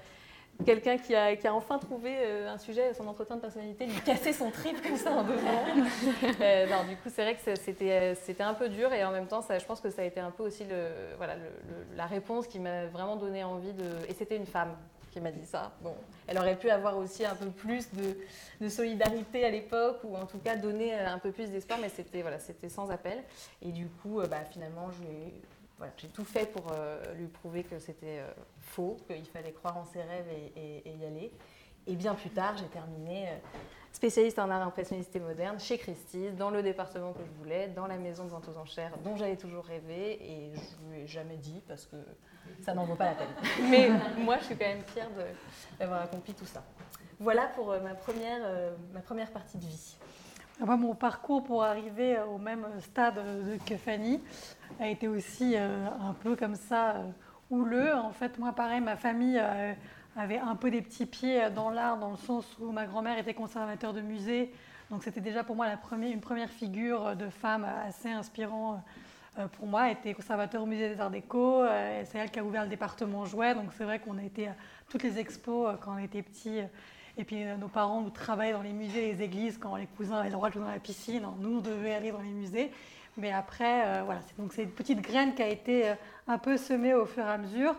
quelqu'un 0.64 0.98
qui 0.98 1.14
a, 1.14 1.34
enfin 1.54 1.78
trouvé 1.78 2.16
euh, 2.18 2.52
un 2.52 2.58
sujet 2.58 2.88
à 2.88 2.94
son 2.94 3.06
entretien 3.06 3.36
de 3.36 3.40
personnalité, 3.40 3.86
lui 3.86 4.00
casser 4.00 4.32
son 4.32 4.50
trip 4.50 4.80
comme 4.82 4.96
ça 4.96 5.12
en 5.12 5.24
deux 5.24 5.34
euh, 6.40 6.66
non, 6.66 6.84
du 6.88 6.96
coup, 6.96 7.08
c'est 7.08 7.22
vrai 7.22 7.34
que 7.34 7.56
c'était, 7.56 8.14
c'était 8.14 8.42
un 8.42 8.54
peu 8.54 8.68
dur 8.68 8.92
et 8.92 9.04
en 9.04 9.10
même 9.10 9.26
temps, 9.26 9.42
ça, 9.42 9.58
je 9.58 9.64
pense 9.64 9.80
que 9.80 9.90
ça 9.90 10.02
a 10.02 10.04
été 10.04 10.20
un 10.20 10.30
peu 10.30 10.42
aussi 10.44 10.64
le, 10.64 10.88
voilà, 11.16 11.34
la 11.96 12.06
réponse 12.06 12.46
qui 12.46 12.58
m'a 12.58 12.86
vraiment 12.86 13.16
donné 13.16 13.44
envie 13.44 13.72
de. 13.72 13.84
Et 14.08 14.14
c'était 14.14 14.36
une 14.36 14.46
femme 14.46 14.74
qui 15.10 15.20
m'a 15.20 15.30
dit 15.30 15.44
ça. 15.44 15.72
Bon, 15.82 15.94
elle 16.26 16.38
aurait 16.38 16.56
pu 16.56 16.70
avoir 16.70 16.96
aussi 16.96 17.24
un 17.24 17.34
peu 17.34 17.46
plus 17.46 17.88
de, 17.92 18.68
solidarité 18.68 19.44
à 19.44 19.50
l'époque 19.50 19.98
ou 20.04 20.16
en 20.16 20.26
tout 20.26 20.38
cas 20.38 20.56
donner 20.56 20.94
un 20.94 21.18
peu 21.18 21.32
plus 21.32 21.50
d'espoir, 21.50 21.78
mais 21.82 21.88
c'était, 21.88 22.22
voilà, 22.22 22.38
c'était 22.38 22.68
sans 22.68 22.90
appel. 22.90 23.22
Et 23.62 23.72
du 23.72 23.86
coup, 23.86 24.20
euh, 24.20 24.26
bah, 24.26 24.44
finalement, 24.50 24.90
je 24.92 25.04
j'ai 25.96 26.08
tout 26.08 26.24
fait 26.24 26.46
pour 26.46 26.72
lui 27.16 27.26
prouver 27.26 27.62
que 27.62 27.78
c'était 27.78 28.22
faux, 28.60 28.96
qu'il 29.06 29.26
fallait 29.26 29.52
croire 29.52 29.76
en 29.76 29.84
ses 29.84 30.02
rêves 30.02 30.28
et, 30.56 30.90
y 30.90 31.04
aller. 31.04 31.32
Et 31.86 31.96
bien 31.96 32.14
plus 32.14 32.30
tard, 32.30 32.56
j'ai 32.56 32.66
terminé 32.66 33.28
euh, 33.28 33.36
spécialiste 33.92 34.38
en 34.38 34.50
art 34.50 34.62
impressionniste 34.62 35.14
et 35.16 35.20
moderne 35.20 35.58
chez 35.58 35.78
Christie's, 35.78 36.34
dans 36.36 36.50
le 36.50 36.62
département 36.62 37.12
que 37.12 37.24
je 37.24 37.30
voulais, 37.38 37.68
dans 37.68 37.86
la 37.86 37.96
maison 37.96 38.24
de 38.24 38.30
vente 38.30 38.48
aux 38.48 38.58
enchères 38.58 38.96
dont 39.02 39.16
j'avais 39.16 39.36
toujours 39.36 39.64
rêvé 39.64 40.18
et 40.22 40.52
je 40.54 40.86
ne 40.86 40.92
lui 40.92 41.02
ai 41.02 41.06
jamais 41.06 41.36
dit 41.36 41.62
parce 41.66 41.86
que 41.86 41.96
ça 42.62 42.74
n'en 42.74 42.84
vaut 42.84 42.94
pas 42.94 43.06
la 43.06 43.14
peine. 43.14 43.28
Mais 43.70 43.90
moi, 44.18 44.38
je 44.38 44.44
suis 44.44 44.56
quand 44.56 44.66
même 44.66 44.84
fière 44.84 45.08
d'avoir 45.78 46.02
accompli 46.02 46.34
tout 46.34 46.46
ça. 46.46 46.62
Voilà 47.18 47.46
pour 47.48 47.70
euh, 47.70 47.80
ma 47.80 47.94
première, 47.94 48.40
euh, 48.44 48.74
ma 48.92 49.00
première 49.00 49.30
partie 49.30 49.58
de 49.58 49.64
vie. 49.64 49.96
Ah, 50.62 50.66
moi, 50.66 50.76
mon 50.76 50.94
parcours 50.94 51.42
pour 51.42 51.64
arriver 51.64 52.18
au 52.30 52.36
même 52.36 52.66
stade 52.80 53.18
que 53.64 53.78
Fanny 53.78 54.20
a 54.78 54.88
été 54.88 55.08
aussi 55.08 55.56
un 55.56 56.12
peu 56.22 56.36
comme 56.36 56.54
ça 56.54 56.96
houleux. 57.48 57.94
En 57.94 58.10
fait, 58.10 58.38
moi, 58.38 58.52
pareil, 58.52 58.82
ma 58.82 58.96
famille 58.96 59.38
euh, 59.40 59.72
avait 60.16 60.36
un 60.36 60.54
peu 60.56 60.70
des 60.70 60.82
petits 60.82 61.06
pieds 61.06 61.48
dans 61.48 61.70
l'art, 61.70 61.96
dans 61.96 62.10
le 62.10 62.18
sens 62.18 62.44
où 62.60 62.72
ma 62.72 62.84
grand-mère 62.84 63.18
était 63.18 63.32
conservateur 63.32 63.94
de 63.94 64.02
musée. 64.02 64.52
Donc, 64.90 65.02
c'était 65.02 65.22
déjà 65.22 65.44
pour 65.44 65.56
moi 65.56 65.66
une 65.92 66.20
première 66.20 66.50
figure 66.50 67.16
de 67.16 67.30
femme 67.30 67.66
assez 67.86 68.10
inspirant 68.10 68.84
euh, 69.38 69.48
pour 69.48 69.66
moi. 69.66 69.86
Elle 69.86 69.96
était 69.96 70.12
conservateur 70.12 70.62
au 70.62 70.66
musée 70.66 70.90
des 70.90 71.00
Arts 71.00 71.10
Déco. 71.10 71.62
Euh, 71.62 72.02
c'est 72.04 72.18
elle 72.18 72.30
qui 72.30 72.38
a 72.38 72.44
ouvert 72.44 72.64
le 72.64 72.68
département 72.68 73.24
jouet. 73.24 73.54
Donc, 73.54 73.72
c'est 73.78 73.84
vrai 73.84 73.98
qu'on 73.98 74.18
a 74.18 74.22
été 74.24 74.48
à 74.48 74.54
toutes 74.90 75.04
les 75.04 75.18
expos 75.18 75.74
quand 75.80 75.94
on 75.94 75.98
était 75.98 76.22
petits. 76.22 76.60
Et 77.18 77.24
puis 77.24 77.44
nos 77.58 77.68
parents 77.68 78.00
nous 78.00 78.10
travaillaient 78.10 78.52
dans 78.52 78.62
les 78.62 78.72
musées 78.72 79.12
les 79.12 79.22
églises 79.22 79.58
quand 79.58 79.76
les 79.76 79.86
cousins 79.86 80.16
avaient 80.16 80.28
le 80.28 80.34
droit 80.34 80.48
de 80.48 80.54
jouer 80.54 80.62
dans 80.62 80.70
la 80.70 80.78
piscine. 80.78 81.26
Nous, 81.40 81.58
on 81.58 81.60
devait 81.60 81.94
aller 81.94 82.12
dans 82.12 82.22
les 82.22 82.30
musées. 82.30 82.70
Mais 83.16 83.32
après, 83.32 83.86
euh, 83.86 84.02
voilà, 84.04 84.20
c'est, 84.26 84.38
donc 84.38 84.52
c'est 84.52 84.62
une 84.62 84.70
petite 84.70 85.00
graine 85.00 85.34
qui 85.34 85.42
a 85.42 85.48
été 85.48 85.90
euh, 85.90 85.94
un 86.28 86.38
peu 86.38 86.56
semée 86.56 86.94
au 86.94 87.06
fur 87.06 87.24
et 87.24 87.28
à 87.28 87.38
mesure. 87.38 87.74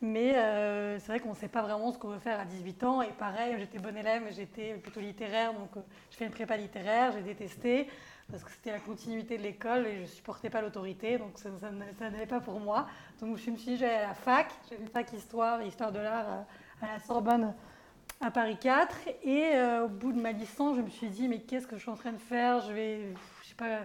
Mais 0.00 0.36
euh, 0.36 0.98
c'est 0.98 1.06
vrai 1.06 1.20
qu'on 1.20 1.30
ne 1.30 1.34
sait 1.34 1.48
pas 1.48 1.62
vraiment 1.62 1.92
ce 1.92 1.98
qu'on 1.98 2.08
veut 2.08 2.18
faire 2.18 2.38
à 2.38 2.44
18 2.44 2.84
ans. 2.84 3.02
Et 3.02 3.10
pareil, 3.12 3.56
j'étais 3.58 3.78
bonne 3.78 3.96
élève, 3.96 4.22
j'étais 4.30 4.74
plutôt 4.74 5.00
littéraire. 5.00 5.52
Donc 5.54 5.70
je 6.10 6.16
fais 6.16 6.26
une 6.26 6.30
prépa 6.30 6.56
littéraire, 6.56 7.12
j'ai 7.12 7.22
détesté 7.22 7.88
parce 8.30 8.42
que 8.42 8.50
c'était 8.50 8.72
la 8.72 8.80
continuité 8.80 9.38
de 9.38 9.42
l'école 9.42 9.86
et 9.86 9.96
je 9.96 10.00
ne 10.02 10.06
supportais 10.06 10.50
pas 10.50 10.60
l'autorité. 10.60 11.18
Donc 11.18 11.38
ça, 11.38 11.50
n'allait 12.00 12.26
pas 12.26 12.40
pour 12.40 12.60
moi. 12.60 12.86
Donc 13.20 13.36
je 13.36 13.50
me 13.50 13.56
suis 13.56 13.72
dit, 13.72 13.76
j'allais 13.78 13.96
à 13.96 14.08
la 14.08 14.14
fac. 14.14 14.48
J'ai 14.68 14.76
fait 14.76 14.86
fac 14.86 15.12
histoire, 15.12 15.62
histoire 15.62 15.92
de 15.92 15.98
l'art 15.98 16.44
à 16.82 16.86
la 16.86 16.98
Sorbonne 17.00 17.54
à 18.20 18.30
Paris 18.30 18.56
4. 18.60 18.96
Et 19.24 19.52
au 19.82 19.88
bout 19.88 20.12
de 20.12 20.20
ma 20.20 20.32
licence, 20.32 20.76
je 20.76 20.82
me 20.82 20.90
suis 20.90 21.08
dit, 21.08 21.28
mais 21.28 21.40
qu'est-ce 21.40 21.66
que 21.66 21.76
je 21.76 21.82
suis 21.82 21.90
en 21.90 21.96
train 21.96 22.12
de 22.12 22.18
faire? 22.18 22.60
Je 22.60 22.72
vais, 22.72 23.00
je 23.42 23.48
sais 23.48 23.54
pas 23.54 23.80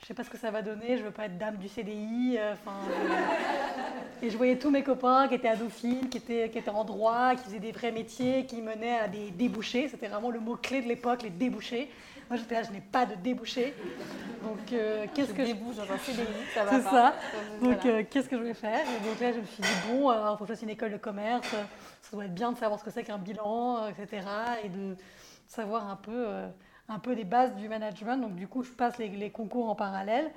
je 0.00 0.06
sais 0.06 0.14
pas 0.14 0.24
ce 0.24 0.30
que 0.30 0.38
ça 0.38 0.50
va 0.50 0.62
donner, 0.62 0.96
je 0.96 1.02
veux 1.02 1.10
pas 1.10 1.26
être 1.26 1.36
dame 1.36 1.56
du 1.56 1.68
CDI. 1.68 2.36
Euh, 2.38 2.54
et 4.22 4.30
je 4.30 4.36
voyais 4.36 4.56
tous 4.58 4.70
mes 4.70 4.82
copains 4.82 5.28
qui 5.28 5.34
étaient 5.34 5.48
à 5.48 5.56
Dauphine, 5.56 6.08
qui 6.08 6.18
étaient, 6.18 6.48
qui 6.48 6.58
étaient 6.58 6.70
en 6.70 6.84
droit, 6.84 7.34
qui 7.34 7.44
faisaient 7.44 7.58
des 7.58 7.72
vrais 7.72 7.92
métiers, 7.92 8.46
qui 8.46 8.62
menaient 8.62 8.98
à 8.98 9.08
des 9.08 9.30
débouchés. 9.30 9.88
C'était 9.88 10.08
vraiment 10.08 10.30
le 10.30 10.40
mot-clé 10.40 10.80
de 10.80 10.88
l'époque, 10.88 11.22
les 11.22 11.30
débouchés. 11.30 11.90
Moi, 12.30 12.38
j'étais 12.38 12.54
là, 12.54 12.62
je 12.62 12.70
n'ai 12.70 12.80
pas 12.80 13.04
de 13.04 13.16
débouchés. 13.16 13.74
Donc, 14.42 14.72
euh, 14.72 15.04
qu'est-ce 15.12 15.34
que 15.34 15.44
je... 15.44 15.52
dans 15.52 15.92
un 15.92 15.98
CDI, 16.06 16.24
ça 16.54 16.64
va 16.64 16.70
C'est 16.70 16.82
ça. 16.82 17.14
Donc, 17.60 17.84
euh, 17.84 18.04
qu'est-ce 18.08 18.28
que 18.28 18.38
je 18.38 18.42
vais 18.42 18.54
faire? 18.54 18.80
Et 18.80 19.04
donc 19.06 19.20
là, 19.20 19.32
je 19.32 19.40
me 19.40 19.44
suis 19.44 19.62
dit, 19.62 19.68
bon, 19.88 20.12
il 20.12 20.36
faut 20.38 20.44
que 20.44 20.48
je 20.48 20.54
fasse 20.54 20.62
une 20.62 20.70
école 20.70 20.92
de 20.92 20.96
commerce. 20.96 21.48
Ça 21.50 22.10
doit 22.12 22.24
être 22.24 22.34
bien 22.34 22.52
de 22.52 22.56
savoir 22.56 22.78
ce 22.78 22.84
que 22.84 22.90
c'est 22.90 23.02
qu'un 23.02 23.18
bilan, 23.18 23.88
etc. 23.88 24.24
Et 24.64 24.68
de 24.68 24.96
savoir 25.46 25.90
un 25.90 25.96
peu 25.96 26.26
un 26.90 26.98
peu 26.98 27.12
les 27.12 27.24
bases 27.24 27.54
du 27.54 27.68
management. 27.68 28.16
Donc 28.18 28.34
du 28.34 28.46
coup, 28.46 28.62
je 28.62 28.70
passe 28.70 28.98
les, 28.98 29.30
concours 29.30 29.70
en 29.70 29.74
parallèle. 29.74 30.30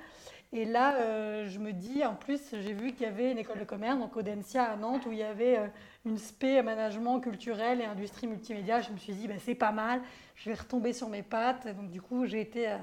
Et 0.54 0.64
là, 0.64 0.94
euh, 0.94 1.48
je 1.48 1.58
me 1.58 1.72
dis, 1.72 2.04
en 2.04 2.14
plus, 2.14 2.40
j'ai 2.52 2.72
vu 2.72 2.92
qu'il 2.92 3.02
y 3.02 3.08
avait 3.08 3.32
une 3.32 3.38
école 3.38 3.58
de 3.58 3.64
commerce, 3.64 3.98
donc 3.98 4.16
Audencia 4.16 4.62
à 4.62 4.76
Nantes, 4.76 5.04
où 5.04 5.10
il 5.10 5.18
y 5.18 5.24
avait 5.24 5.58
euh, 5.58 5.66
une 6.06 6.16
spé 6.16 6.62
management 6.62 7.18
culturel 7.18 7.80
et 7.80 7.84
industrie 7.84 8.28
multimédia. 8.28 8.80
Je 8.80 8.92
me 8.92 8.96
suis 8.96 9.14
dit, 9.14 9.26
ben, 9.26 9.36
c'est 9.40 9.56
pas 9.56 9.72
mal, 9.72 10.00
je 10.36 10.48
vais 10.48 10.54
retomber 10.54 10.92
sur 10.92 11.08
mes 11.08 11.24
pattes. 11.24 11.66
Donc 11.76 11.90
du 11.90 12.00
coup, 12.00 12.24
j'ai 12.24 12.40
été 12.40 12.68
à, 12.68 12.78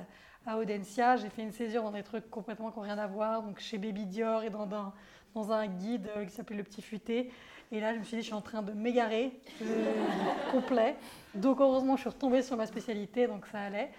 à 0.45 0.57
Audencia, 0.57 1.15
j'ai 1.15 1.29
fait 1.29 1.43
une 1.43 1.53
césure 1.53 1.83
dans 1.83 1.91
des 1.91 2.03
trucs 2.03 2.29
complètement 2.29 2.71
qui 2.71 2.79
n'ont 2.79 2.83
rien 2.83 2.97
à 2.97 3.07
voir, 3.07 3.41
donc 3.41 3.59
chez 3.59 3.77
Baby 3.77 4.05
Dior 4.05 4.43
et 4.43 4.49
dans, 4.49 5.51
un 5.51 5.67
guide 5.67 6.09
euh, 6.17 6.25
qui 6.25 6.31
s'appelait 6.31 6.57
Le 6.57 6.63
Petit 6.63 6.81
Futé. 6.81 7.31
Et 7.71 7.79
là, 7.79 7.93
je 7.93 7.99
me 7.99 8.03
suis 8.03 8.17
dit, 8.17 8.21
je 8.21 8.27
suis 8.27 8.35
en 8.35 8.41
train 8.41 8.61
de 8.61 8.73
m'égarer, 8.73 9.39
complet. 10.51 10.97
Donc, 11.33 11.61
heureusement, 11.61 11.95
je 11.95 12.01
suis 12.01 12.09
retombée 12.09 12.41
sur 12.41 12.57
ma 12.57 12.65
spécialité, 12.65 13.27
donc 13.27 13.45
ça 13.45 13.61
allait. 13.61 13.91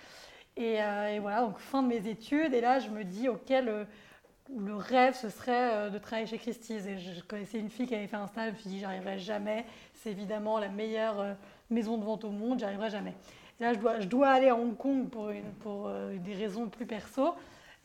Euh, 0.59 1.09
et, 1.09 1.18
voilà, 1.18 1.40
donc 1.42 1.59
fin 1.59 1.82
de 1.82 1.88
mes 1.88 2.09
études. 2.09 2.54
Et 2.54 2.61
là, 2.61 2.78
je 2.78 2.90
me 2.90 3.04
dis, 3.04 3.28
OK, 3.28 3.50
le, 3.50 3.87
rêve, 4.76 5.14
ce 5.14 5.28
serait 5.28 5.73
euh, 5.73 5.90
de 5.90 5.99
travailler 5.99 6.26
chez 6.26 6.38
Christie's. 6.38 6.87
Et 6.87 6.99
je 6.99 7.23
connaissais 7.23 7.59
une 7.59 7.71
fille 7.71 7.87
qui 7.87 7.94
avait 7.94 8.06
fait 8.06 8.16
un 8.16 8.26
stage, 8.26 8.49
je 8.49 8.52
me 8.52 8.59
suis 8.59 8.71
dit, 8.71 8.80
j'arriverai 8.80 9.18
jamais. 9.18 9.64
C'est 9.94 10.11
évidemment 10.11 10.59
la 10.59 10.68
meilleure 10.68 11.21
euh, 11.21 11.35
maison 11.71 11.97
de 11.99 12.04
vente 12.04 12.25
au 12.25 12.30
monde, 12.30 12.59
j'arriverai 12.59 12.90
jamais. 12.90 13.14
Et 13.61 13.64
là, 13.64 13.73
je 13.73 13.78
dois, 13.78 14.00
je 14.00 14.09
dois 14.09 14.30
aller 14.30 14.49
à 14.49 14.56
Hong 14.56 14.76
Kong 14.76 15.09
pour, 15.09 15.30
une, 15.30 15.52
pour 15.61 15.90
des 15.90 16.35
raisons 16.35 16.68
plus 16.68 16.87
perso. 16.87 17.35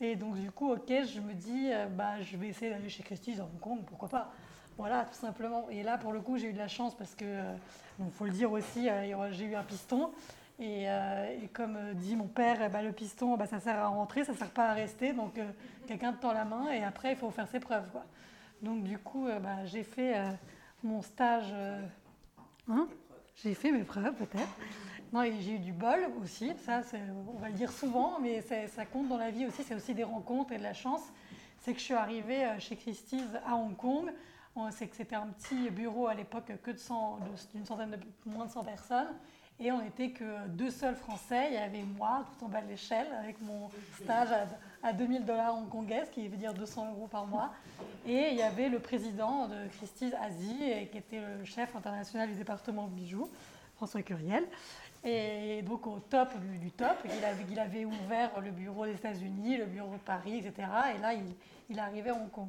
Et 0.00 0.16
donc, 0.16 0.34
du 0.36 0.50
coup, 0.50 0.72
OK, 0.72 0.88
je 0.88 1.20
me 1.20 1.34
dis, 1.34 1.70
bah, 1.90 2.20
je 2.20 2.36
vais 2.36 2.48
essayer 2.48 2.70
d'aller 2.70 2.88
chez 2.88 3.02
Christie's 3.02 3.38
à 3.38 3.44
Hong 3.44 3.60
Kong, 3.60 3.80
pourquoi 3.86 4.08
pas? 4.08 4.32
Voilà, 4.76 5.04
tout 5.04 5.14
simplement. 5.14 5.68
Et 5.70 5.82
là, 5.82 5.98
pour 5.98 6.12
le 6.12 6.20
coup, 6.20 6.36
j'ai 6.36 6.48
eu 6.48 6.52
de 6.52 6.58
la 6.58 6.68
chance 6.68 6.96
parce 6.96 7.14
que, 7.14 7.24
il 8.00 8.10
faut 8.10 8.24
le 8.24 8.32
dire 8.32 8.50
aussi, 8.50 8.88
j'ai 9.32 9.44
eu 9.44 9.54
un 9.54 9.62
piston. 9.62 10.10
Et, 10.58 10.88
euh, 10.88 11.36
comme 11.52 11.94
dit 11.94 12.16
mon 12.16 12.26
père, 12.26 12.58
eh 12.62 12.68
ben, 12.68 12.82
le 12.82 12.92
piston, 12.92 13.36
bah, 13.36 13.46
ça 13.46 13.60
sert 13.60 13.78
à 13.78 13.88
rentrer, 13.88 14.24
ça 14.24 14.32
ne 14.32 14.36
sert 14.36 14.50
pas 14.50 14.70
à 14.70 14.72
rester. 14.72 15.12
Donc, 15.12 15.40
quelqu'un 15.86 16.12
te 16.12 16.22
tend 16.22 16.32
la 16.32 16.44
main 16.44 16.70
et 16.70 16.82
après, 16.82 17.12
il 17.12 17.16
faut 17.16 17.30
faire 17.30 17.48
ses 17.48 17.60
preuves. 17.60 17.88
Donc, 18.62 18.82
du 18.82 18.98
coup, 18.98 19.28
bah, 19.40 19.64
j'ai 19.64 19.84
fait 19.84 20.14
mon 20.82 21.00
stage. 21.00 21.54
Hein? 22.68 22.88
J'ai 23.36 23.54
fait 23.54 23.70
mes 23.70 23.84
preuves, 23.84 24.14
peut-être. 24.14 24.48
Non, 25.12 25.22
j'ai 25.22 25.54
eu 25.54 25.58
du 25.58 25.72
bol 25.72 26.10
aussi. 26.22 26.52
Ça, 26.64 26.82
on 27.34 27.38
va 27.38 27.48
le 27.48 27.54
dire 27.54 27.70
souvent, 27.70 28.18
mais 28.20 28.42
ça 28.42 28.84
compte 28.84 29.08
dans 29.08 29.16
la 29.16 29.30
vie 29.30 29.46
aussi. 29.46 29.62
C'est 29.62 29.74
aussi 29.74 29.94
des 29.94 30.04
rencontres 30.04 30.52
et 30.52 30.58
de 30.58 30.64
la 30.64 30.74
chance. 30.74 31.02
C'est 31.60 31.72
que 31.72 31.78
je 31.78 31.84
suis 31.84 31.94
arrivée 31.94 32.46
chez 32.58 32.76
Christie's 32.76 33.28
à 33.46 33.54
Hong 33.54 33.76
Kong 33.76 34.12
c'est 34.70 34.88
que 34.88 34.96
c'était 34.96 35.16
un 35.16 35.28
petit 35.28 35.70
bureau 35.70 36.06
à 36.08 36.14
l'époque 36.14 36.52
que 36.62 36.70
d'une 36.70 37.64
centaine 37.64 37.90
de 37.90 38.30
moins 38.30 38.46
de 38.46 38.50
100 38.50 38.64
personnes. 38.64 39.08
Et 39.60 39.72
on 39.72 39.82
n'était 39.82 40.10
que 40.10 40.46
deux 40.48 40.70
seuls 40.70 40.94
Français. 40.94 41.48
Il 41.50 41.54
y 41.54 41.58
avait 41.58 41.82
moi 41.82 42.24
tout 42.38 42.44
en 42.44 42.48
bas 42.48 42.60
de 42.60 42.68
l'échelle 42.68 43.08
avec 43.20 43.40
mon 43.40 43.68
stage 44.00 44.28
à, 44.82 44.92
2000 44.92 45.24
dollars 45.24 45.56
hongkongais, 45.56 46.04
ce 46.04 46.10
qui 46.10 46.28
veut 46.28 46.36
dire 46.36 46.54
200 46.54 46.92
euros 46.92 47.08
par 47.08 47.26
mois. 47.26 47.52
Et 48.06 48.28
il 48.30 48.36
y 48.36 48.42
avait 48.42 48.68
le 48.68 48.78
président 48.78 49.48
de 49.48 49.66
Christie's 49.76 50.14
Asie, 50.22 50.88
qui 50.92 50.98
était 50.98 51.20
le 51.20 51.44
chef 51.44 51.74
international 51.74 52.28
du 52.28 52.36
département 52.36 52.86
bijoux, 52.86 53.28
François 53.74 54.02
Curiel. 54.02 54.44
Et 55.04 55.62
donc 55.62 55.86
au 55.88 55.98
top 55.98 56.28
du, 56.60 56.70
top, 56.70 56.96
il 57.48 57.58
avait, 57.58 57.84
ouvert 57.84 58.40
le 58.40 58.52
bureau 58.52 58.86
des 58.86 58.94
États-Unis, 58.94 59.56
le 59.56 59.66
bureau 59.66 59.94
de 59.94 59.98
Paris, 59.98 60.38
etc. 60.38 60.68
Et 60.96 61.00
là, 61.00 61.14
il, 61.14 61.34
il 61.68 61.78
arrivait 61.80 62.10
à 62.10 62.14
Hong 62.14 62.30
Kong. 62.30 62.48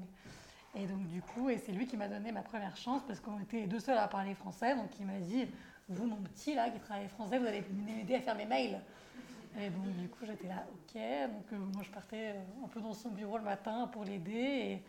Et 0.75 0.85
donc 0.85 1.07
du 1.07 1.21
coup, 1.21 1.49
et 1.49 1.57
c'est 1.57 1.71
lui 1.71 1.87
qui 1.87 1.97
m'a 1.97 2.07
donné 2.07 2.31
ma 2.31 2.41
première 2.41 2.77
chance 2.77 3.01
parce 3.07 3.19
qu'on 3.19 3.39
était 3.39 3.65
deux 3.65 3.79
seuls 3.79 3.97
à 3.97 4.07
parler 4.07 4.35
français. 4.35 4.75
Donc 4.75 4.89
il 4.99 5.05
m'a 5.05 5.19
dit, 5.19 5.47
vous 5.89 6.05
mon 6.05 6.17
petit 6.17 6.53
là 6.53 6.69
qui 6.69 6.79
travaille 6.79 7.07
français, 7.07 7.39
vous 7.39 7.47
allez 7.47 7.63
m'aider 7.85 8.15
à 8.15 8.21
faire 8.21 8.35
mes 8.35 8.45
mails. 8.45 8.79
Et 9.59 9.69
donc 9.69 9.87
du 9.97 10.07
coup 10.07 10.25
j'étais 10.25 10.47
là, 10.47 10.63
ok. 10.71 10.93
Donc 10.93 11.53
euh, 11.53 11.57
moi 11.73 11.83
je 11.83 11.89
partais 11.89 12.29
euh, 12.29 12.63
un 12.63 12.67
peu 12.67 12.79
dans 12.79 12.93
son 12.93 13.09
bureau 13.09 13.37
le 13.37 13.43
matin 13.43 13.89
pour 13.91 14.03
l'aider. 14.03 14.81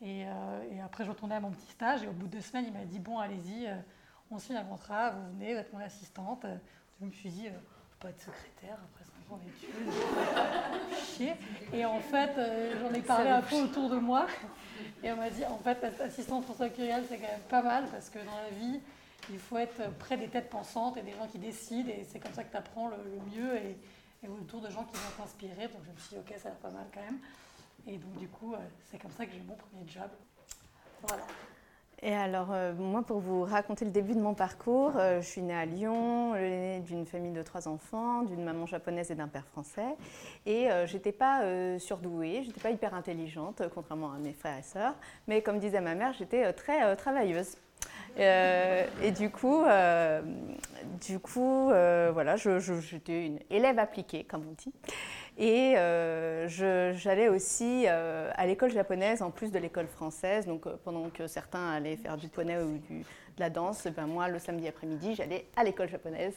Et, 0.00 0.24
euh, 0.26 0.72
et, 0.72 0.80
après 0.80 1.04
je 1.04 1.10
retournais 1.10 1.36
à 1.36 1.40
mon 1.40 1.50
petit 1.50 1.70
stage. 1.70 2.02
Et 2.02 2.08
au 2.08 2.12
bout 2.12 2.26
de 2.26 2.32
deux 2.32 2.40
semaines 2.40 2.66
il 2.66 2.72
m'a 2.72 2.84
dit, 2.84 2.98
bon 2.98 3.18
allez-y, 3.18 3.68
on 4.30 4.38
signe 4.38 4.56
un 4.56 4.64
contrat, 4.64 5.10
vous 5.10 5.32
venez, 5.34 5.54
vous 5.54 5.60
êtes 5.60 5.72
mon 5.72 5.78
assistante. 5.78 6.44
Je 7.00 7.06
me 7.06 7.12
suis 7.12 7.30
dit, 7.30 7.44
je 7.44 7.50
ne 7.50 7.54
peux 7.54 7.98
pas 8.00 8.10
être 8.10 8.20
secrétaire 8.20 8.78
après 8.84 9.04
5 9.04 9.32
ans 9.32 9.38
d'études. 9.44 9.92
Chier. 11.16 11.34
Et 11.72 11.84
en 11.84 12.00
fait, 12.00 12.32
j'en 12.80 12.92
ai 12.92 13.02
parlé 13.02 13.30
un 13.30 13.42
peu 13.42 13.56
autour 13.56 13.88
de 13.88 13.96
moi. 13.96 14.26
Et 15.02 15.12
on 15.12 15.16
m'a 15.16 15.30
dit, 15.30 15.44
en 15.44 15.58
fait, 15.58 15.84
assistante 16.00 16.44
François 16.44 16.68
Curiel, 16.70 17.04
c'est 17.08 17.18
quand 17.18 17.28
même 17.28 17.40
pas 17.48 17.62
mal 17.62 17.84
parce 17.90 18.10
que 18.10 18.18
dans 18.18 18.36
la 18.36 18.50
vie, 18.50 18.80
il 19.30 19.38
faut 19.38 19.58
être 19.58 19.90
près 19.98 20.16
des 20.16 20.28
têtes 20.28 20.50
pensantes 20.50 20.96
et 20.96 21.02
des 21.02 21.12
gens 21.12 21.26
qui 21.26 21.38
décident. 21.38 21.90
Et 21.90 22.04
c'est 22.04 22.18
comme 22.18 22.32
ça 22.32 22.44
que 22.44 22.50
tu 22.50 22.56
apprends 22.56 22.88
le, 22.88 22.96
mieux 23.34 23.56
et, 23.56 23.76
autour 24.28 24.60
de 24.60 24.70
gens 24.70 24.84
qui 24.84 24.94
vont 24.94 25.22
t'inspirer. 25.22 25.68
Donc 25.68 25.82
je 25.86 25.90
me 25.90 25.96
suis 25.96 26.16
dit, 26.16 26.18
ok, 26.18 26.38
ça 26.38 26.48
a 26.48 26.52
l'air 26.52 26.60
pas 26.60 26.70
mal 26.70 26.86
quand 26.92 27.00
même. 27.00 27.18
Et 27.86 27.96
donc 27.96 28.16
du 28.18 28.28
coup, 28.28 28.54
euh, 28.54 28.58
c'est 28.90 29.00
comme 29.00 29.10
ça 29.10 29.26
que 29.26 29.32
j'ai 29.32 29.40
mon 29.40 29.54
premier 29.54 29.86
job. 29.86 30.08
Voilà. 31.06 31.24
Et 32.00 32.14
alors, 32.14 32.52
euh, 32.52 32.74
moi, 32.74 33.02
pour 33.02 33.18
vous 33.18 33.42
raconter 33.42 33.84
le 33.84 33.90
début 33.90 34.14
de 34.14 34.20
mon 34.20 34.34
parcours, 34.34 34.92
euh, 34.96 35.20
je 35.20 35.26
suis 35.26 35.42
née 35.42 35.54
à 35.54 35.64
Lyon, 35.64 36.34
l'aînée 36.34 36.80
d'une 36.80 37.06
famille 37.06 37.32
de 37.32 37.42
trois 37.42 37.66
enfants, 37.66 38.22
d'une 38.22 38.44
maman 38.44 38.66
japonaise 38.66 39.10
et 39.10 39.16
d'un 39.16 39.26
père 39.26 39.46
français. 39.46 39.96
Et 40.46 40.68
je 40.86 40.92
n'étais 40.94 41.10
pas 41.10 41.42
surdouée, 41.80 42.42
je 42.42 42.48
n'étais 42.48 42.60
pas 42.60 42.70
hyper 42.70 42.94
intelligente, 42.94 43.62
contrairement 43.74 44.12
à 44.12 44.18
mes 44.18 44.32
frères 44.32 44.58
et 44.58 44.62
sœurs. 44.62 44.94
Mais 45.26 45.42
comme 45.42 45.58
disait 45.58 45.80
ma 45.80 45.96
mère, 45.96 46.12
j'étais 46.12 46.52
très 46.52 46.94
travailleuse. 46.94 47.56
Et 48.18 49.10
du 49.12 49.30
coup, 49.30 49.64
du 51.06 51.18
coup 51.20 51.68
voilà, 51.68 52.36
j'étais 52.36 53.26
une 53.26 53.38
élève 53.50 53.78
appliquée, 53.78 54.24
comme 54.24 54.42
on 54.48 54.52
dit. 54.52 54.72
Et 55.38 55.74
euh, 55.76 56.48
j'allais 56.96 57.28
aussi 57.28 57.84
euh, 57.86 58.30
à 58.34 58.44
l'école 58.44 58.72
japonaise 58.72 59.22
en 59.22 59.30
plus 59.30 59.52
de 59.52 59.58
l'école 59.60 59.86
française. 59.86 60.46
Donc 60.46 60.66
euh, 60.66 60.74
pendant 60.84 61.08
que 61.10 61.28
certains 61.28 61.70
allaient 61.70 61.96
faire 61.96 62.16
du 62.16 62.28
poney 62.28 62.58
ou 62.58 62.78
de 62.90 63.04
la 63.38 63.48
danse, 63.48 63.86
ben 63.86 64.08
moi 64.08 64.28
le 64.28 64.40
samedi 64.40 64.66
après-midi 64.66 65.14
j'allais 65.14 65.46
à 65.54 65.62
l'école 65.62 65.88
japonaise. 65.88 66.34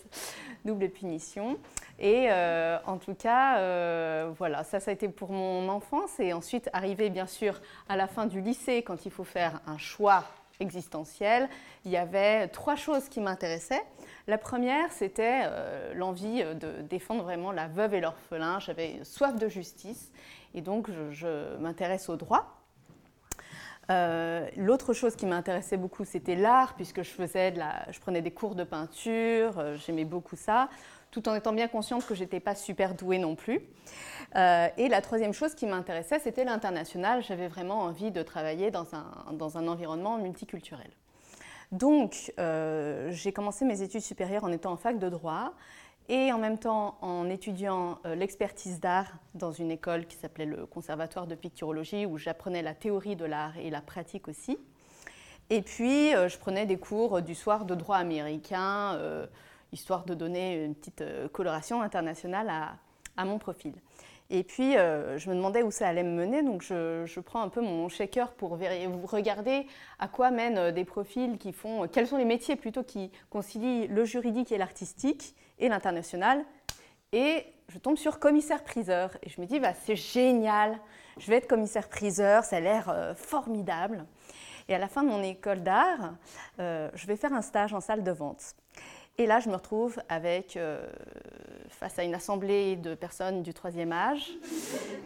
Double 0.66 0.90
punition. 0.90 1.58
Et 2.00 2.30
en 2.32 2.98
tout 2.98 3.16
cas, 3.16 4.28
voilà, 4.38 4.64
ça 4.64 4.80
ça 4.80 4.92
a 4.92 4.94
été 4.94 5.10
pour 5.10 5.32
mon 5.32 5.68
enfance. 5.70 6.20
Et 6.20 6.32
ensuite 6.34 6.70
arrivé 6.72 7.10
bien 7.10 7.26
sûr 7.26 7.60
à 7.90 7.98
la 7.98 8.06
fin 8.06 8.28
du 8.28 8.40
lycée 8.40 8.84
quand 8.84 9.06
il 9.08 9.12
faut 9.12 9.24
faire 9.24 9.62
un 9.66 9.80
choix 9.80 10.26
existentiel, 10.62 11.50
il 11.86 11.92
y 11.92 11.98
avait 11.98 12.48
trois 12.48 12.76
choses 12.76 13.10
qui 13.10 13.20
m'intéressaient. 13.20 13.84
La 14.28 14.38
première, 14.38 14.92
c'était 14.92 15.42
euh, 15.46 15.94
l'envie 15.94 16.42
euh, 16.42 16.54
de 16.54 16.82
défendre 16.84 17.24
vraiment 17.24 17.52
la 17.52 17.68
veuve 17.68 17.94
et 17.96 18.02
l'orphelin. 18.02 18.60
J'avais 18.60 19.04
soif 19.04 19.36
de 19.36 19.50
justice 19.50 20.12
et 20.54 20.62
donc 20.62 20.90
je, 21.12 21.58
m'intéresse 21.58 22.08
au 22.08 22.16
droit. 22.16 22.58
Euh, 23.90 24.48
l'autre 24.56 24.94
chose 24.94 25.16
qui 25.16 25.26
m'intéressait 25.26 25.76
beaucoup, 25.76 26.06
c'était 26.06 26.36
l'art, 26.36 26.76
puisque 26.76 27.02
je, 27.02 27.10
faisais 27.10 27.54
je 27.90 28.00
prenais 28.00 28.22
des 28.22 28.32
cours 28.32 28.56
de 28.56 28.64
peinture, 28.64 29.76
j'aimais 29.76 30.06
beaucoup 30.06 30.36
ça, 30.36 30.70
tout 31.12 31.30
en 31.30 31.36
étant 31.36 31.54
bien 31.54 31.68
consciente 31.68 32.06
que 32.06 32.16
j'étais 32.16 32.40
pas 32.40 32.56
super 32.56 32.96
douée 32.96 33.20
non 33.20 33.36
plus. 33.36 33.62
et 34.36 34.88
la 34.88 35.02
troisième 35.02 35.34
chose 35.34 35.54
qui 35.56 35.66
m'intéressait, 35.66 36.20
c'était 36.20 36.46
l'international. 36.46 37.22
J'avais 37.22 37.48
vraiment 37.48 37.82
envie 37.82 38.12
de 38.12 38.24
travailler 38.24 38.72
dans 38.72 38.88
un, 38.96 39.34
dans 39.34 39.58
un 39.58 39.68
environnement 39.68 40.18
multiculturel. 40.18 40.90
Donc, 41.72 42.34
euh, 42.38 43.10
j'ai 43.12 43.32
commencé 43.32 43.64
mes 43.64 43.82
études 43.82 44.02
supérieures 44.02 44.44
en 44.44 44.52
étant 44.52 44.74
en 44.74 44.78
fac 44.78 45.00
de 45.00 45.08
droit 45.08 45.54
et 46.10 46.34
en 46.34 46.38
même 46.38 46.58
temps 46.58 46.98
en 47.02 47.30
étudiant 47.30 48.00
euh, 48.06 48.14
l'expertise 48.14 48.82
d'art 48.82 49.14
dans 49.36 49.54
une 49.54 49.72
école 49.72 50.06
qui 50.06 50.18
s'appelait 50.18 50.46
le 50.46 50.66
Conservatoire 50.66 51.28
de 51.28 51.36
picturologie 51.36 52.06
où 52.06 52.18
j'apprenais 52.18 52.62
la 52.62 52.74
théorie 52.74 53.16
de 53.16 53.24
l'art 53.24 53.58
et 53.58 53.70
la 53.70 53.80
pratique 53.80 54.28
aussi. 54.28 54.58
Et 55.50 55.62
puis, 55.62 56.14
euh, 56.14 56.28
je 56.28 56.38
prenais 56.38 56.66
des 56.66 56.78
cours 56.78 57.22
du 57.22 57.36
soir 57.36 57.64
de 57.64 57.74
droit 57.74 57.98
américain, 57.98 59.00
histoire 59.72 60.06
de 60.06 60.14
donner 60.14 60.64
une 60.64 60.76
petite 60.76 61.04
coloration 61.32 61.82
internationale 61.82 62.50
à 63.18 63.26
mon 63.26 63.38
profil. 63.38 63.74
Et 64.34 64.44
puis, 64.44 64.78
euh, 64.78 65.18
je 65.18 65.30
me 65.30 65.36
demandais 65.36 65.62
où 65.62 65.72
ça 65.72 65.90
allait 65.90 66.04
me 66.04 66.16
mener, 66.16 66.42
donc 66.42 66.64
je, 66.64 67.20
prends 67.20 67.42
un 67.42 67.50
peu 67.50 67.60
mon 67.60 67.90
shaker 67.90 68.32
pour 68.32 68.52
regarder 68.52 69.68
à 70.00 70.08
quoi 70.08 70.32
mènent 70.32 70.58
euh, 70.58 70.72
des 70.72 70.86
profils 70.86 71.38
qui 71.38 71.52
font, 71.52 71.84
euh, 71.84 71.88
quels 71.88 72.08
sont 72.08 72.16
les 72.16 72.24
métiers 72.24 72.56
plutôt 72.56 72.82
qui 72.82 73.12
concilient 73.30 73.88
le 73.88 74.06
juridique 74.06 74.54
et 74.54 74.58
l'artistique 74.58 75.36
et 75.60 75.68
l'international. 75.68 76.46
Et 77.12 77.46
je 77.68 77.78
tombe 77.78 77.98
sur 77.98 78.20
commissaire-priseur. 78.20 79.18
Et 79.22 79.30
je 79.30 79.42
me 79.42 79.46
dis, 79.46 79.60
bah, 79.60 79.74
c'est 79.74 79.98
génial, 79.98 80.80
je 81.18 81.30
vais 81.30 81.36
être 81.36 81.48
commissaire-priseur, 81.48 82.46
ça 82.46 82.56
a 82.56 82.60
l'air 82.62 83.14
formidable. 83.18 84.06
Et 84.70 84.76
à 84.76 84.78
la 84.78 84.88
fin 84.88 85.04
de 85.04 85.10
mon 85.10 85.22
école 85.22 85.62
d'art, 85.62 86.14
je 86.58 87.06
vais 87.06 87.18
faire 87.18 87.34
un 87.34 87.42
stage 87.42 87.74
en 87.74 87.82
salle 87.82 88.04
de 88.04 88.12
vente. 88.12 88.56
Et 89.22 89.28
là, 89.28 89.40
je 89.40 89.50
me 89.50 89.54
retrouve 89.54 90.02
euh, 90.12 90.82
face 91.70 92.00
à 92.00 92.04
une 92.04 92.16
assemblée 92.16 92.76
de 92.76 92.96
personnes 92.96 93.44
du 93.44 93.54
troisième 93.54 93.92
âge 93.92 94.32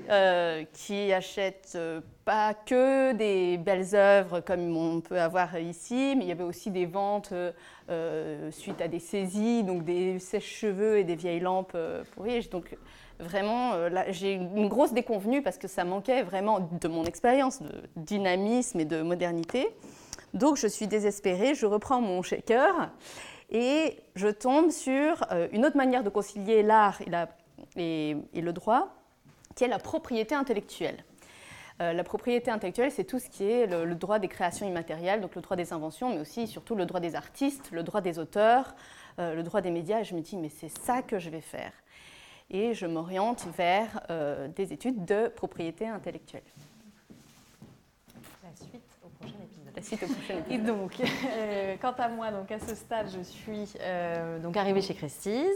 euh, 0.09 0.63
qui 0.71 1.11
achètent 1.11 1.73
euh, 1.75 1.99
pas 2.23 2.53
que 2.53 3.11
des 3.11 3.57
belles 3.57 3.93
œuvres 3.93 4.39
comme 4.39 4.77
on 4.77 5.01
peut 5.01 5.19
avoir 5.19 5.59
ici, 5.59 6.13
mais 6.15 6.23
il 6.23 6.27
y 6.29 6.31
avait 6.31 6.45
aussi 6.45 6.71
des 6.71 6.85
ventes 6.85 7.33
suite 8.51 8.79
à 8.79 8.87
des 8.87 8.99
saisies, 8.99 9.63
donc 9.63 9.83
des 9.83 10.17
sèches-cheveux 10.19 10.99
et 10.99 11.03
des 11.03 11.15
vieilles 11.15 11.41
lampes 11.41 11.77
pourries. 12.15 12.47
Donc 12.47 12.77
vraiment, 13.19 13.73
j'ai 14.11 14.31
une 14.31 14.69
grosse 14.69 14.93
déconvenue 14.93 15.41
parce 15.41 15.57
que 15.57 15.67
ça 15.67 15.83
manquait 15.83 16.23
vraiment 16.23 16.61
de 16.61 16.87
mon 16.87 17.03
expérience 17.03 17.61
de 17.61 17.69
dynamisme 17.97 18.79
et 18.79 18.85
de 18.85 19.01
modernité. 19.01 19.67
Donc 20.33 20.55
je 20.55 20.67
suis 20.67 20.87
désespérée, 20.87 21.53
je 21.53 21.65
reprends 21.65 21.99
mon 21.99 22.21
shaker 22.21 22.91
et 23.49 23.99
je 24.15 24.27
tombe 24.27 24.71
sur 24.71 25.23
euh, 25.31 25.47
une 25.51 25.65
autre 25.65 25.77
manière 25.77 26.03
de 26.03 26.09
concilier 26.09 26.63
l'art 26.63 26.99
et, 27.75 28.17
le 28.33 28.51
droit, 28.51 28.95
qui 29.55 29.63
est 29.63 29.67
la 29.67 29.79
propriété 29.79 30.35
intellectuelle. 30.35 31.03
Euh, 31.81 31.93
la 31.93 32.03
propriété 32.03 32.49
intellectuelle, 32.49 32.91
c'est 32.91 33.03
tout 33.03 33.19
ce 33.19 33.29
qui 33.29 33.43
est 33.43 33.67
le, 33.67 33.93
droit 33.95 34.17
des 34.17 34.29
créations 34.29 34.67
immatérielles, 34.67 35.21
donc 35.21 35.35
le 35.35 35.41
droit 35.41 35.57
des 35.57 35.73
inventions, 35.73 36.09
mais 36.09 36.21
aussi 36.21 36.47
surtout 36.47 36.75
le 36.75 36.85
droit 36.85 36.99
des 36.99 37.15
artistes, 37.15 37.69
le 37.71 37.83
droit 37.83 38.01
des 38.01 38.17
auteurs, 38.17 38.75
euh, 39.19 39.35
le 39.35 39.43
droit 39.43 39.61
des 39.61 39.71
médias. 39.71 39.99
Et 39.99 40.03
je 40.03 40.15
me 40.15 40.21
dis, 40.21 40.37
mais 40.37 40.49
c'est 40.49 40.75
ça 40.79 41.01
que 41.01 41.19
je 41.19 41.29
vais 41.29 41.41
faire. 41.41 41.73
Et 42.49 42.73
je 42.73 42.85
m'oriente 42.85 43.47
vers 43.57 44.01
des 44.55 44.71
études 44.71 45.03
de 45.03 45.29
propriété 45.29 45.87
intellectuelle. 45.87 46.43
La 48.43 48.55
suite 48.55 48.83
la 49.75 50.53
Et 50.53 50.57
donc, 50.57 51.01
euh, 51.01 51.75
quant 51.81 51.93
à 51.97 52.07
moi, 52.07 52.31
donc 52.31 52.51
à 52.51 52.59
ce 52.59 52.75
stade, 52.75 53.07
je 53.15 53.21
suis 53.21 53.73
euh, 53.81 54.39
donc 54.39 54.57
arrivée 54.57 54.81
chez 54.81 54.93
Christie's, 54.93 55.55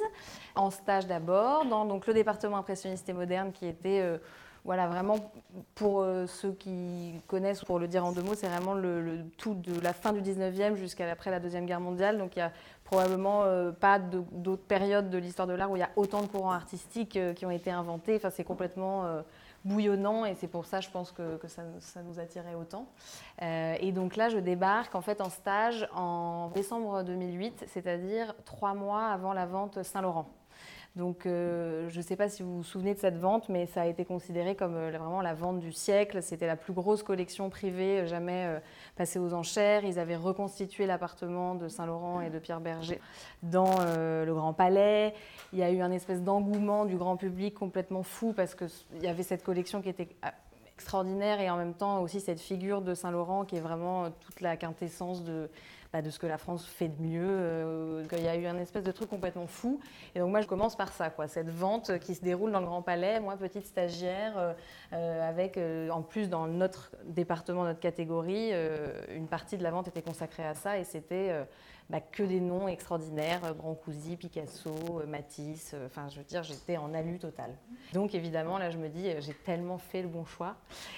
en 0.55 0.69
stage 0.69 1.07
d'abord, 1.07 1.65
dans 1.65 1.85
donc, 1.85 2.07
le 2.07 2.13
département 2.13 2.57
impressionniste 2.57 3.07
et 3.09 3.13
moderne 3.13 3.51
qui 3.51 3.67
était 3.67 4.01
euh, 4.01 4.17
voilà, 4.65 4.87
vraiment 4.87 5.31
pour 5.73 6.05
ceux 6.27 6.51
qui 6.51 7.13
connaissent, 7.27 7.63
pour 7.63 7.79
le 7.79 7.87
dire 7.87 8.05
en 8.05 8.11
deux 8.11 8.21
mots, 8.21 8.35
c'est 8.35 8.49
vraiment 8.49 8.73
le, 8.73 9.23
tout 9.37 9.53
de 9.53 9.79
la 9.79 9.93
fin 9.93 10.11
du 10.11 10.21
19e 10.21 10.75
jusqu'à 10.75 11.09
après 11.09 11.31
la 11.31 11.39
Deuxième 11.39 11.65
Guerre 11.65 11.79
mondiale. 11.79 12.17
Donc 12.17 12.35
il 12.35 12.39
n'y 12.39 12.43
a 12.43 12.51
probablement 12.83 13.45
pas 13.79 13.99
d'autres 13.99 14.61
périodes 14.61 15.09
de 15.09 15.17
l'histoire 15.17 15.47
de 15.47 15.53
l'art 15.53 15.71
où 15.71 15.77
il 15.77 15.79
y 15.79 15.83
a 15.83 15.89
autant 15.95 16.21
de 16.21 16.27
courants 16.27 16.51
artistiques 16.51 17.17
qui 17.35 17.45
ont 17.45 17.51
été 17.51 17.71
inventés. 17.71 18.17
Enfin, 18.17 18.31
c'est 18.31 18.43
complètement 18.43 19.23
bouillonnant 19.65 20.25
et 20.25 20.35
c'est 20.35 20.47
pour 20.47 20.65
ça 20.65 20.79
je 20.79 20.89
pense 20.89 21.11
que, 21.11 21.39
ça, 21.47 21.63
nous 22.03 22.19
attirait 22.19 22.55
autant. 22.55 22.87
Euh, 23.41 23.75
et 23.79 23.91
donc 23.91 24.15
là 24.15 24.29
je 24.29 24.37
débarque 24.37 24.95
en 24.95 25.01
fait 25.01 25.21
en 25.21 25.29
stage 25.29 25.87
en 25.93 26.49
décembre 26.53 27.03
2008, 27.03 27.65
c'est-à-dire 27.67 28.33
trois 28.45 28.73
mois 28.73 29.07
avant 29.07 29.33
la 29.33 29.45
vente 29.45 29.83
Saint-Laurent. 29.83 30.29
Donc, 30.95 31.25
euh, 31.25 31.87
je 31.89 31.97
ne 31.97 32.01
sais 32.01 32.15
pas 32.15 32.29
si 32.29 32.43
vous 32.43 32.57
vous 32.57 32.63
souvenez 32.63 32.93
de 32.93 32.99
cette 32.99 33.17
vente, 33.17 33.47
mais 33.47 33.67
ça 33.67 33.83
a 33.83 33.85
été 33.85 34.05
considéré 34.05 34.55
comme 34.55 34.75
euh, 34.75 34.89
vraiment 34.89 35.21
la 35.21 35.33
vente 35.33 35.59
du 35.59 35.71
siècle. 35.71 36.21
C'était 36.21 36.47
la 36.47 36.55
plus 36.55 36.73
grosse 36.73 37.03
collection 37.03 37.49
privée 37.49 38.07
jamais 38.07 38.59
passée 38.95 39.19
aux 39.19 39.33
enchères. 39.33 39.85
Ils 39.85 39.99
avaient 39.99 40.15
reconstitué 40.15 40.85
l'appartement 40.85 41.55
de 41.55 41.67
Saint-Laurent 41.67 42.21
et 42.21 42.29
de 42.29 42.39
Pierre 42.39 42.59
Berger 42.59 42.99
dans 43.43 43.79
le 43.79 44.33
Grand 44.33 44.53
Palais. 44.53 45.13
Il 45.53 45.59
y 45.59 45.63
a 45.63 45.71
eu 45.71 45.81
un 45.81 45.91
espèce 45.91 46.21
d'engouement 46.21 46.85
du 46.85 46.97
grand 46.97 47.17
public 47.17 47.53
complètement 47.53 48.03
fou 48.03 48.33
parce 48.33 48.55
qu'il 48.55 48.69
y 49.01 49.07
avait 49.07 49.23
cette 49.23 49.43
collection 49.43 49.81
qui 49.81 49.89
était 49.89 50.09
ah, 50.21 50.33
extraordinaire 50.79 51.41
et 51.41 51.49
en 51.49 51.57
même 51.57 51.73
temps 51.73 52.01
aussi 52.01 52.21
cette 52.21 52.39
figure 52.39 52.81
de 52.81 52.93
Saint-Laurent 52.93 53.43
qui 53.43 53.57
est 53.57 53.61
vraiment 53.61 54.09
toute 54.11 54.39
la 54.39 54.55
quintessence 54.55 55.23
de 55.23 55.49
bah, 55.91 56.03
de 56.03 56.09
ce 56.11 56.19
que 56.19 56.27
la 56.27 56.37
France 56.37 56.65
fait 56.65 56.87
de 56.87 57.01
mieux, 57.01 57.25
euh, 57.25 58.07
qu'il 58.07 58.21
y 58.21 58.27
a 58.27 58.35
eu 58.35 58.45
un 58.45 58.59
espèce 58.59 58.83
de 58.83 58.91
truc 58.91 59.09
complètement 59.09 59.47
fou. 59.47 59.79
Et 60.13 60.19
donc 60.19 60.29
moi, 60.29 60.41
je 60.41 60.47
commence 60.47 60.75
par 60.75 60.93
ça, 60.93 61.09
quoi, 61.09 61.27
cette 61.27 61.49
vente 61.49 61.97
qui 61.99 62.13
se 62.13 62.21
déroule 62.21 62.51
dans 62.51 62.59
le 62.59 62.67
Grand 62.67 62.83
Palais, 62.83 63.19
moi, 63.19 63.35
petite 63.37 63.65
stagiaire, 63.65 64.37
euh, 64.37 64.53
euh, 64.93 65.27
avec, 65.27 65.59
en 65.91 66.03
plus, 66.03 66.29
dans 66.29 66.45
notre 66.45 66.91
département, 67.05 67.63
notre 67.63 67.79
catégorie, 67.79 68.51
une 69.09 69.27
partie 69.27 69.57
de 69.57 69.63
la 69.63 69.71
vente 69.71 69.87
était 69.87 70.01
consacrée 70.01 70.45
à 70.45 70.53
ça, 70.53 70.77
et 70.77 70.83
c'était 70.83 71.33
bah, 71.89 72.01
que 72.01 72.21
des 72.21 72.39
noms 72.39 72.67
extraordinaires, 72.67 73.43
euh, 73.45 73.53
Brancusi, 73.53 74.15
Picasso, 74.15 74.69
euh, 74.69 75.07
Matisse, 75.07 75.71
euh, 75.73 75.87
enfin 75.87 76.07
je 76.07 76.19
veux 76.19 76.23
dire, 76.23 76.43
j'étais 76.43 76.77
en 76.77 76.93
alu 76.93 77.17
total. 77.17 77.49
Donc 77.93 78.13
évidemment, 78.13 78.59
là 78.59 78.69
je 78.69 78.77
me 78.77 78.89
dis, 78.89 79.09
j'ai 79.19 79.33
tellement 79.33 79.79
fait 79.79 80.03
le 80.03 80.07
bon 80.07 80.23
choix. 80.23 80.55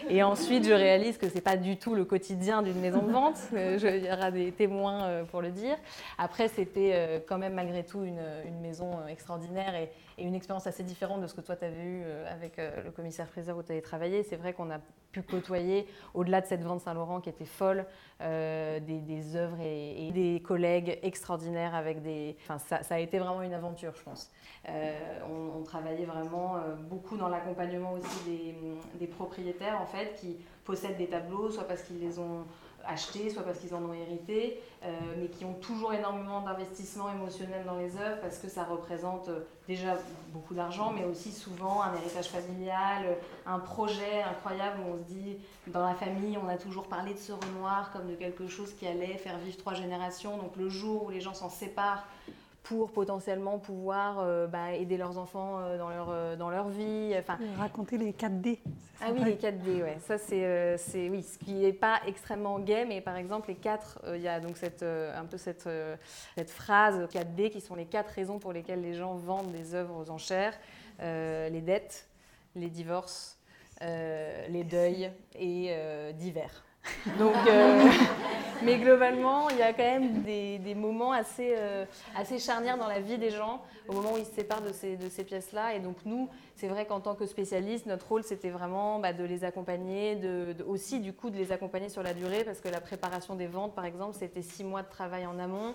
Et 0.10 0.22
ensuite, 0.22 0.66
je 0.66 0.74
réalise 0.74 1.18
que 1.18 1.30
ce 1.30 1.36
n'est 1.36 1.42
pas 1.42 1.56
du 1.56 1.78
tout 1.78 1.96
le 1.96 2.04
quotidien 2.04 2.62
d'une 2.62 2.82
maison 2.82 3.04
de 3.04 3.12
vente, 3.12 3.40
il 3.54 4.06
y 4.06 4.12
aura 4.12 4.32
des 4.32 4.52
témoins 4.52 5.24
pour 5.32 5.42
le 5.42 5.52
dire. 5.52 5.78
Après, 6.18 6.50
c'était 6.50 7.24
quand 7.28 7.38
même 7.38 7.54
malgré 7.54 7.86
tout 7.86 8.04
une, 8.04 8.20
maison 8.62 9.08
extraordinaire 9.08 9.76
et, 9.76 9.90
une 10.18 10.36
expérience 10.36 10.68
assez 10.68 10.84
différente 10.84 11.22
de 11.22 11.28
ce 11.28 11.34
que 11.34 11.42
toi 11.42 11.56
tu 11.56 11.66
avais 11.66 11.84
eu 11.84 12.04
avec 12.30 12.58
le 12.58 12.92
commissaire 12.92 13.28
Fraser 13.28 13.54
où 13.54 13.64
tu 13.64 13.72
avais 13.72 13.82
travaillé. 13.82 14.24
C'est 14.24 14.36
vrai 14.36 14.54
qu'on 14.54 14.70
a 14.70 14.80
pu 15.12 15.24
côtoyer, 15.24 15.88
au-delà 16.14 16.42
de 16.42 16.46
cette 16.46 16.64
vente 16.64 16.82
Saint-Laurent 16.82 17.22
qui 17.22 17.30
était 17.30 17.46
folle, 17.46 17.86
des, 18.20 19.36
œuvres 19.36 19.60
et 19.62 20.12
des 20.14 20.42
collègues 20.46 20.81
extraordinaire 20.88 21.76
avec 21.76 22.02
des. 22.02 22.36
Enfin, 22.42 22.58
ça, 22.58 22.96
a 22.96 23.00
été 23.00 23.20
vraiment 23.20 23.42
une 23.42 23.54
aventure, 23.54 23.94
je 23.96 24.04
pense. 24.04 24.32
Euh, 24.70 25.20
on, 25.30 25.64
travaillait 25.64 26.06
vraiment 26.06 26.58
euh, 26.58 26.76
beaucoup 26.76 27.18
dans 27.18 27.30
l'accompagnement 27.30 27.94
aussi 27.94 28.24
des, 28.26 28.56
des, 29.00 29.08
propriétaires 29.08 29.80
en 29.82 29.86
fait 29.86 30.16
qui 30.20 30.38
possèdent 30.66 30.98
des 30.98 31.08
tableaux, 31.08 31.50
soit 31.50 31.68
parce 31.68 31.84
qu'ils 31.84 32.00
les 32.00 32.20
ont 32.20 32.46
achetés, 32.86 33.30
soit 33.30 33.44
parce 33.44 33.60
qu'ils 33.60 33.74
en 33.74 33.84
ont 33.84 33.94
hérité, 33.94 34.62
euh, 34.84 34.90
mais 35.18 35.28
qui 35.28 35.46
ont 35.46 35.54
toujours 35.54 35.94
énormément 35.94 36.42
d'investissement 36.42 37.12
émotionnel 37.12 37.66
dans 37.66 37.78
les 37.78 37.98
œuvres 37.98 38.20
parce 38.22 38.38
que 38.38 38.48
ça 38.50 38.64
représente 38.64 39.30
euh, 39.30 39.42
déjà 39.68 39.96
beaucoup 40.34 40.54
d'argent, 40.54 40.92
mais 40.96 41.06
aussi 41.06 41.32
souvent 41.32 41.82
un 41.82 41.94
héritage 41.96 42.30
familial, 42.30 43.18
un 43.46 43.60
projet 43.60 44.24
incroyable 44.24 44.80
où 44.82 44.94
on 44.94 44.98
se 44.98 45.14
dit, 45.14 45.38
dans 45.68 45.86
la 45.86 45.94
famille, 45.94 46.38
on 46.38 46.48
a 46.48 46.58
toujours 46.58 46.88
parlé 46.88 47.14
de 47.14 47.20
ce 47.20 47.32
Renoir 47.32 47.92
comme 47.92 48.08
de 48.08 48.16
quelque 48.16 48.48
chose 48.48 48.74
qui 48.74 48.88
allait 48.88 49.18
faire 49.18 49.38
vivre 49.38 49.58
trois 49.58 49.74
générations. 49.74 50.38
Donc 50.38 50.56
le 50.58 50.70
jour 50.70 51.06
où 51.06 51.10
les 51.10 51.22
gens 51.22 51.34
s'en 51.34 51.50
séparent, 51.50 52.06
pour 52.64 52.92
potentiellement 52.92 53.58
pouvoir 53.58 54.20
euh, 54.20 54.48
bah, 54.48 54.74
aider 54.74 54.98
leurs 54.98 55.18
enfants 55.18 55.60
euh, 55.60 55.78
dans, 55.78 55.90
leur, 55.90 56.10
euh, 56.10 56.36
dans 56.36 56.50
leur 56.50 56.70
vie. 56.70 57.14
Enfin, 57.18 57.38
Raconter 57.58 57.98
les 57.98 58.12
4D. 58.12 58.60
Ah 59.02 59.08
oui, 59.14 59.24
les 59.24 59.36
4D, 59.36 59.82
ouais. 59.82 59.98
Ça, 60.06 60.18
c'est, 60.18 61.10
oui, 61.10 61.24
ce 61.24 61.38
qui 61.40 61.54
n'est 61.54 61.74
pas 61.74 62.00
extrêmement 62.06 62.60
gay, 62.60 62.86
mais 62.86 63.02
par 63.02 63.16
exemple, 63.16 63.50
les 63.50 63.56
quatre, 63.56 64.00
il 64.14 64.22
y 64.22 64.28
a 64.28 64.40
donc 64.40 64.58
cette, 64.58 64.84
un 64.84 65.26
peu 65.26 65.38
cette, 65.38 65.68
cette 66.36 66.50
phrase 66.52 67.08
4D 67.12 67.50
qui 67.50 67.62
sont 67.62 67.74
les 67.74 67.86
quatre 67.86 68.10
raisons 68.10 68.38
pour 68.38 68.54
lesquelles 68.54 68.82
les 68.82 68.94
gens 68.94 69.16
vendent 69.16 69.52
des 69.52 69.74
œuvres 69.74 69.96
aux 69.98 70.10
enchères 70.12 70.54
les 71.00 71.62
dettes, 71.62 72.08
les 72.56 72.70
divorces, 72.70 73.40
les 73.82 74.64
deuils 74.64 75.12
et 75.34 75.76
divers. 76.14 76.64
Donc, 77.20 77.36
euh, 77.48 77.90
mais 78.64 78.78
globalement, 78.78 79.50
il 79.50 79.58
y 79.58 79.62
a 79.62 79.74
quand 79.74 79.84
même 79.84 80.22
des, 80.24 80.76
moments 80.76 81.12
assez, 81.12 81.54
euh, 81.58 81.86
assez 82.16 82.40
charnières 82.40 82.78
dans 82.78 82.88
la 82.88 83.00
vie 83.00 83.18
des 83.18 83.30
gens 83.30 83.62
au 83.88 83.94
moment 83.94 84.14
où 84.14 84.18
ils 84.18 84.26
se 84.26 84.34
séparent 84.34 84.62
de 84.62 84.72
ces, 84.72 85.24
pièces-là. 85.24 85.76
Et 85.76 85.80
donc 85.80 85.98
nous, 86.06 86.30
c'est 86.56 86.68
vrai 86.68 86.86
qu'en 86.86 87.00
tant 87.00 87.16
que 87.16 87.26
spécialiste, 87.26 87.86
notre 87.86 88.08
rôle, 88.08 88.24
c'était 88.24 88.50
vraiment 88.50 89.00
bah, 89.00 89.14
de 89.14 89.24
les 89.24 89.44
accompagner, 89.44 90.18
aussi 90.68 91.00
du 91.00 91.14
coup 91.14 91.30
de 91.30 91.38
les 91.38 91.52
accompagner 91.52 91.90
sur 91.90 92.04
la 92.04 92.14
durée, 92.14 92.44
parce 92.44 92.62
que 92.62 92.70
la 92.70 92.82
préparation 92.82 93.36
des 93.36 93.48
ventes, 93.48 93.76
par 93.76 93.86
exemple, 93.86 94.16
c'était 94.18 94.42
six 94.42 94.64
mois 94.64 94.84
de 94.84 94.90
travail 94.90 95.26
en 95.26 95.40
amont 95.40 95.74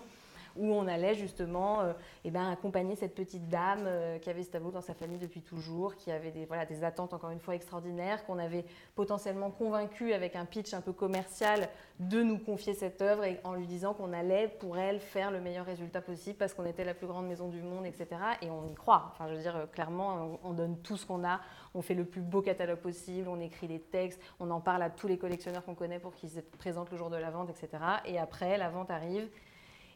où 0.59 0.73
on 0.73 0.87
allait 0.87 1.14
justement 1.14 1.81
euh, 1.81 1.92
eh 2.25 2.31
ben, 2.31 2.51
accompagner 2.51 2.97
cette 2.97 3.14
petite 3.14 3.49
dame 3.49 3.85
euh, 3.87 4.19
qui 4.19 4.31
avait 4.31 4.42
ce 4.42 4.51
tableau 4.51 4.71
dans 4.71 4.81
sa 4.81 4.95
famille 4.95 5.19
depuis 5.19 5.42
toujours, 5.42 5.97
qui 5.97 6.11
avait 6.11 6.31
des, 6.31 6.45
voilà, 6.45 6.66
des 6.66 6.85
attentes 6.85 7.12
encore 7.12 7.31
une 7.31 7.40
fois 7.40 7.55
extraordinaires, 7.55 8.25
qu'on 8.27 8.38
avait 8.38 8.64
potentiellement 8.95 9.51
convaincu 9.51 10.12
avec 10.12 10.37
un 10.37 10.45
pitch 10.45 10.75
un 10.75 10.81
peu 10.81 10.92
commercial 10.92 11.69
de 12.01 12.23
nous 12.23 12.38
confier 12.38 12.75
cette 12.75 13.01
œuvre 13.03 13.25
et 13.25 13.40
en 13.45 13.55
lui 13.55 13.66
disant 13.66 13.95
qu'on 13.95 14.12
allait 14.12 14.49
pour 14.49 14.79
elle 14.79 15.01
faire 15.01 15.31
le 15.31 15.40
meilleur 15.40 15.64
résultat 15.64 16.01
possible 16.01 16.37
parce 16.37 16.55
qu'on 16.55 16.66
était 16.66 16.85
la 16.85 16.95
plus 16.95 17.07
grande 17.07 17.27
maison 17.27 17.49
du 17.49 17.62
monde, 17.62 17.87
etc. 17.87 18.09
Et 18.42 18.51
on 18.51 18.71
y 18.71 18.75
croit. 18.75 19.11
Enfin, 19.12 19.29
je 19.29 19.35
veux 19.35 19.40
dire, 19.40 19.66
clairement, 19.73 20.38
on, 20.45 20.53
donne 20.53 20.79
tout 20.79 20.97
ce 20.97 21.07
qu'on 21.07 21.25
a, 21.25 21.40
on 21.75 21.83
fait 21.83 21.95
le 21.95 22.05
plus 22.05 22.21
beau 22.21 22.42
catalogue 22.42 22.79
possible, 22.79 23.29
on 23.29 23.40
écrit 23.40 23.69
des 23.69 23.81
textes, 23.81 24.21
on 24.40 24.51
en 24.51 24.61
parle 24.61 24.83
à 24.83 24.90
tous 24.90 25.09
les 25.09 25.19
collectionneurs 25.19 25.64
qu'on 25.64 25.75
connaît 25.75 25.99
pour 25.99 26.14
qu'ils 26.14 26.31
se 26.31 26.40
présentent 26.40 26.90
le 26.90 26.97
jour 26.97 27.11
de 27.11 27.16
la 27.16 27.31
vente, 27.31 27.51
etc. 27.51 27.83
Et 28.05 28.19
après, 28.19 28.59
la 28.59 28.69
vente 28.69 28.90
arrive 28.90 29.29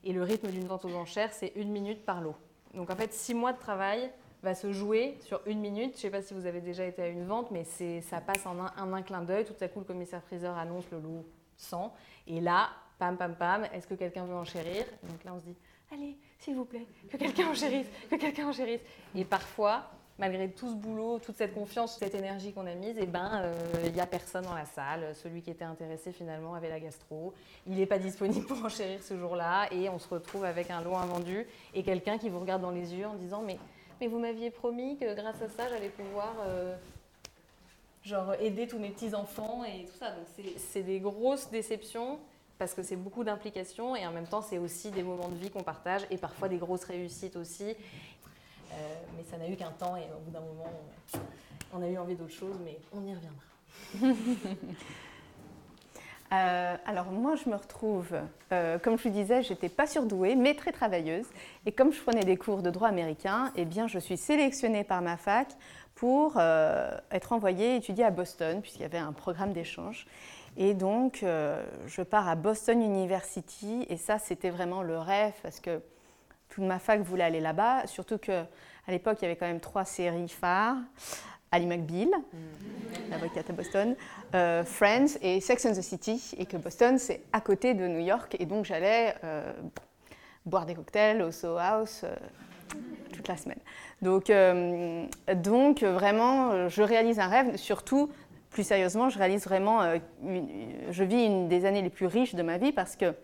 et 0.05 0.13
le 0.13 0.23
rythme 0.23 0.49
d'une 0.49 0.67
vente 0.67 0.85
aux 0.85 0.95
enchères, 0.95 1.33
c'est 1.33 1.53
une 1.57 1.71
minute 1.71 2.05
par 2.05 2.21
lot. 2.21 2.37
Donc 2.75 2.91
en 2.91 2.97
fait, 2.97 3.13
six 3.13 3.35
mois 3.35 3.53
de 3.53 3.59
travail 3.59 4.11
va 4.43 4.55
se 4.55 4.73
jouer 4.73 5.17
sur 5.21 5.41
une 5.47 5.61
minute. 5.61 5.93
Je 5.93 5.97
ne 5.97 6.01
sais 6.01 6.11
pas 6.11 6.23
si 6.23 6.35
vous 6.35 6.47
avez 6.47 6.61
déjà 6.61 6.85
été 6.85 7.03
à 7.03 7.09
une 7.09 7.27
vente, 7.27 7.51
mais 7.51 7.65
ça 7.65 8.21
passe 8.21 8.47
en 8.47 8.59
un, 8.61 9.03
clin 9.03 9.23
d'œil. 9.23 9.45
Tout 9.45 9.55
à 9.61 9.69
coup, 9.69 9.81
le 9.81 9.85
commissaire 9.85 10.23
priseur 10.23 10.57
annonce 10.57 10.85
le 10.91 11.01
lot 11.01 11.27
100. 11.57 11.93
Et 12.27 12.41
là, 12.41 12.71
pam, 12.99 13.17
pam, 13.17 13.35
pam, 13.35 13.67
est-ce 13.73 13.87
que 13.87 13.95
quelqu'un 13.95 14.25
veut 14.25 14.35
enchérir? 14.35 14.85
Donc 15.03 15.25
là, 15.25 15.35
on 15.35 15.41
se 15.41 15.45
dit, 15.45 15.57
allez, 15.93 16.17
s'il 16.39 16.57
vous 16.57 16.65
plaît, 16.65 16.87
que 17.11 17.17
quelqu'un 17.17 17.49
enchérisse, 17.49 17.87
que 18.11 18.17
quelqu'un 18.17 18.49
enchérisse. 18.49 18.81
Et 19.15 19.25
parfois, 19.25 19.91
malgré 20.21 20.51
tout 20.51 20.69
ce 20.69 20.75
boulot, 20.75 21.19
toute 21.19 21.37
cette 21.37 21.55
confiance, 21.55 21.97
cette 21.99 22.15
énergie 22.15 22.53
qu'on 22.53 22.67
a 22.67 22.75
mise, 22.75 22.97
eh 23.01 23.07
ben, 23.07 23.43
il 23.83 23.87
euh, 23.87 23.91
n'y 23.91 24.01
a 24.01 24.07
personne 24.07 24.45
dans 24.45 24.55
la 24.55 24.67
salle. 24.67 25.15
Celui 25.15 25.41
qui 25.41 25.51
était 25.51 25.65
intéressé 25.65 26.13
finalement 26.13 26.55
avait 26.55 26.69
la 26.69 26.79
gastro. 26.79 27.33
Il 27.67 27.77
n'est 27.77 27.87
pas 27.87 27.99
disponible 27.99 28.45
pour 28.47 28.63
enchérir 28.63 29.03
ce 29.03 29.17
jour-là 29.17 29.69
et 29.73 29.89
on 29.89 29.99
se 29.99 30.09
retrouve 30.09 30.45
avec 30.45 30.71
un 30.71 30.83
lot 30.83 30.95
invendu 30.95 31.47
et 31.75 31.83
quelqu'un 31.83 32.19
qui 32.19 32.29
vous 32.29 32.39
regarde 32.39 32.61
dans 32.61 32.71
les 32.71 32.95
yeux 32.95 33.07
en 33.07 33.15
disant 33.15 33.43
mais, 33.43 33.59
vous 34.07 34.19
m'aviez 34.19 34.51
promis 34.51 34.97
que 34.99 35.15
grâce 35.15 35.43
à 35.43 35.49
ça, 35.49 35.69
j'allais 35.69 35.89
pouvoir 35.89 36.35
euh, 36.47 36.77
genre, 38.03 38.35
aider 38.41 38.67
tous 38.67 38.79
mes 38.79 38.91
petits-enfants 38.91 39.65
et 39.65 39.87
tout 39.87 39.97
ça. 39.99 40.15
C'est 40.57 40.83
des 40.83 41.01
grosses 41.01 41.51
déceptions 41.51 42.19
parce 42.59 42.75
que 42.75 42.83
c'est 42.83 42.97
beaucoup 42.97 43.25
d'implications 43.25 43.97
et 43.97 44.07
en 44.07 44.13
même 44.13 44.27
temps 44.27 44.43
c'est 44.43 44.59
aussi 44.59 44.91
des 44.91 45.03
moments 45.03 45.29
de 45.29 45.35
vie 45.35 45.51
qu'on 45.51 45.63
partage 45.63 46.03
et 46.11 46.19
parfois 46.19 46.49
des 46.49 46.59
grosses 46.59 46.85
réussites 46.85 47.37
aussi. 47.37 47.75
Euh, 48.73 48.77
mais 49.17 49.25
ça 49.31 49.37
n'a 49.37 49.49
eu 49.49 49.57
qu'un 49.57 49.71
temps 49.71 49.97
et 49.97 50.05
au 50.17 50.21
bout 50.21 50.31
d'un 50.31 50.41
moment, 50.41 50.71
on, 51.73 51.83
a 51.83 51.89
eu 51.89 51.99
envie 51.99 52.15
d'autre 52.15 52.33
chose, 52.33 52.57
mais 52.65 52.79
on 52.93 53.05
y 53.05 53.15
reviendra. 53.15 54.17
Euh, 56.33 56.77
alors 56.87 57.07
moi, 57.07 57.35
je 57.35 57.51
me 57.51 57.57
retrouve, 57.57 58.15
euh, 58.53 58.79
comme 58.79 58.97
je 58.97 59.09
vous 59.09 59.13
disais, 59.13 59.43
j'étais 59.43 59.69
pas 59.69 59.89
surdouée, 59.89 60.37
mais 60.37 60.55
très 60.55 60.71
travailleuse. 60.71 61.27
Et 61.67 61.73
comme 61.73 61.93
je 61.93 62.01
prenais 62.01 62.23
des 62.23 62.37
cours 62.37 62.63
de 62.63 62.71
droit 62.71 62.87
américain, 62.87 63.51
eh 63.57 63.65
bien, 63.65 63.89
je 63.89 63.99
suis 63.99 64.17
sélectionnée 64.17 64.85
par 64.85 65.03
ma 65.03 65.17
fac 65.17 65.49
pour 65.97 66.41
être 66.41 67.33
envoyée 67.33 67.75
étudier 67.75 68.05
à 68.05 68.13
Boston, 68.13 68.61
puisqu'il 68.61 68.83
y 68.83 68.85
avait 68.85 68.97
un 68.97 69.13
programme 69.13 69.53
d'échange. 69.53 70.07
Et 70.57 70.73
donc, 70.73 71.25
je 71.25 72.03
pars 72.03 72.29
à 72.29 72.37
Boston 72.37 72.81
University, 72.81 73.85
et 73.89 73.97
ça, 73.97 74.21
c'était 74.21 74.51
vraiment 74.51 74.85
le 74.85 75.01
rêve, 75.01 75.35
parce 75.43 75.59
que 75.59 75.81
toute 76.51 76.65
ma 76.65 76.79
fac 76.79 77.01
voulait 77.01 77.25
aller 77.25 77.41
là-bas, 77.41 77.87
surtout 77.87 78.19
qu'à 78.19 78.47
l'époque, 78.89 79.19
il 79.21 79.23
y 79.23 79.27
avait 79.27 79.37
quand 79.37 79.47
même 79.47 79.61
trois 79.61 79.85
séries 79.85 80.29
phares. 80.29 80.77
Ali 81.53 81.67
McBeal, 81.67 82.09
mm. 82.09 83.11
l'avocate 83.11 83.51
à 83.51 83.53
Boston, 83.53 83.97
euh, 84.35 84.65
Friends 84.65 85.19
et 85.21 85.41
Sex 85.41 85.67
and 85.67 85.73
the 85.73 85.83
City, 85.83 86.35
et 86.39 86.47
que 86.47 86.57
Boston, 86.57 86.99
c'est 86.99 87.23
à 87.33 87.41
côté 87.41 87.75
de 87.75 87.87
New 87.89 87.99
York, 87.99 88.37
et 88.39 88.47
donc 88.47 88.65
j'allais 88.65 89.15
euh, 89.25 89.53
boire 90.47 90.65
des 90.65 90.75
cocktails 90.75 91.23
au 91.23 91.33
Soho 91.33 91.59
House 91.59 92.03
euh, 92.05 92.15
toute 93.13 93.27
la 93.27 93.37
semaine. 93.37 93.59
Donc, 94.01 94.33
donc 95.35 95.83
vraiment, 95.83 96.69
je 96.69 96.83
réalise 96.83 97.19
un 97.19 97.27
rêve, 97.27 97.57
surtout, 97.57 98.11
plus 98.49 98.63
sérieusement, 98.63 99.11
je 99.11 99.19
réalise 99.19 99.45
vraiment, 99.45 99.83
je 100.91 101.05
vis 101.05 101.27
une 101.27 101.49
des 101.49 101.67
années 101.67 101.83
les 101.83 101.91
plus 101.91 102.07
riches 102.07 102.35
de 102.35 102.43
ma 102.43 102.57
vie 102.57 102.73
parce 102.73 102.97
que 102.97 103.15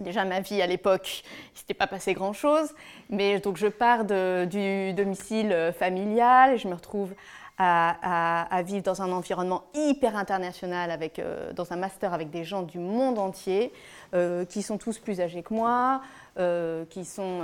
Déjà, 0.00 0.24
ma 0.24 0.40
vie 0.40 0.62
à 0.62 0.66
l'époque, 0.66 1.24
il 1.24 1.54
ne 1.54 1.58
s'était 1.58 1.74
pas 1.74 1.86
passé 1.86 2.14
grand-chose. 2.14 2.74
Mais 3.10 3.40
donc, 3.40 3.56
je 3.56 3.66
pars 3.66 4.04
du 4.04 4.92
domicile 4.92 5.72
familial 5.78 6.54
et 6.54 6.58
je 6.58 6.68
me 6.68 6.74
retrouve 6.74 7.14
à, 7.58 8.62
vivre 8.64 8.82
dans 8.82 9.02
un 9.02 9.10
environnement 9.10 9.64
hyper 9.74 10.16
international, 10.16 10.90
avec, 10.90 11.18
euh, 11.18 11.52
dans 11.52 11.72
un 11.72 11.76
master 11.76 12.14
avec 12.14 12.30
des 12.30 12.44
gens 12.44 12.62
du 12.62 12.78
monde 12.78 13.18
entier, 13.18 13.72
euh, 14.14 14.44
qui 14.44 14.62
sont 14.62 14.78
tous 14.78 14.98
plus 14.98 15.20
âgés 15.20 15.42
que 15.42 15.52
moi, 15.52 16.00
euh, 16.38 16.84
qui 16.86 17.04
sont 17.04 17.42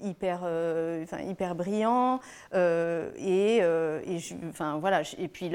hyper, 0.00 0.42
hyper 1.26 1.54
brillants. 1.54 2.20
et, 2.54 3.56
et, 3.56 4.18
enfin, 4.48 4.78
voilà, 4.78 5.02
et 5.18 5.28
puis 5.28 5.50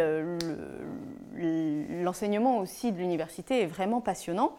l'enseignement 2.03 2.59
aussi 2.59 2.91
de 2.91 2.97
l'université 2.97 3.61
est 3.61 3.67
vraiment 3.67 4.01
passionnant. 4.01 4.57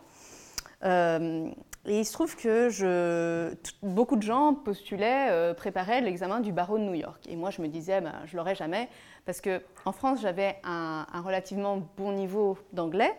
Et 1.89 2.01
il 2.01 2.05
se 2.05 2.13
trouve 2.13 2.35
que 2.35 3.55
beaucoup 3.83 4.17
de 4.17 4.23
gens 4.23 4.55
postulaient, 4.55 5.31
euh, 5.31 5.55
préparaient 5.55 6.01
l'examen 6.01 6.41
du 6.41 6.51
barreau 6.51 6.79
de 6.79 6.83
New 6.83 6.95
York. 6.95 7.23
Et 7.29 7.37
moi, 7.37 7.51
je 7.51 7.63
me 7.63 7.69
disais, 7.69 8.01
ben, 8.01 8.15
je 8.25 8.33
ne 8.33 8.39
l'aurais 8.39 8.57
jamais, 8.57 8.89
parce 9.25 9.41
qu'en 9.41 9.93
France, 9.93 10.21
j'avais 10.21 10.57
un, 10.65 11.07
relativement 11.25 11.81
bon 11.97 12.13
niveau 12.13 12.59
d'anglais, 12.73 13.13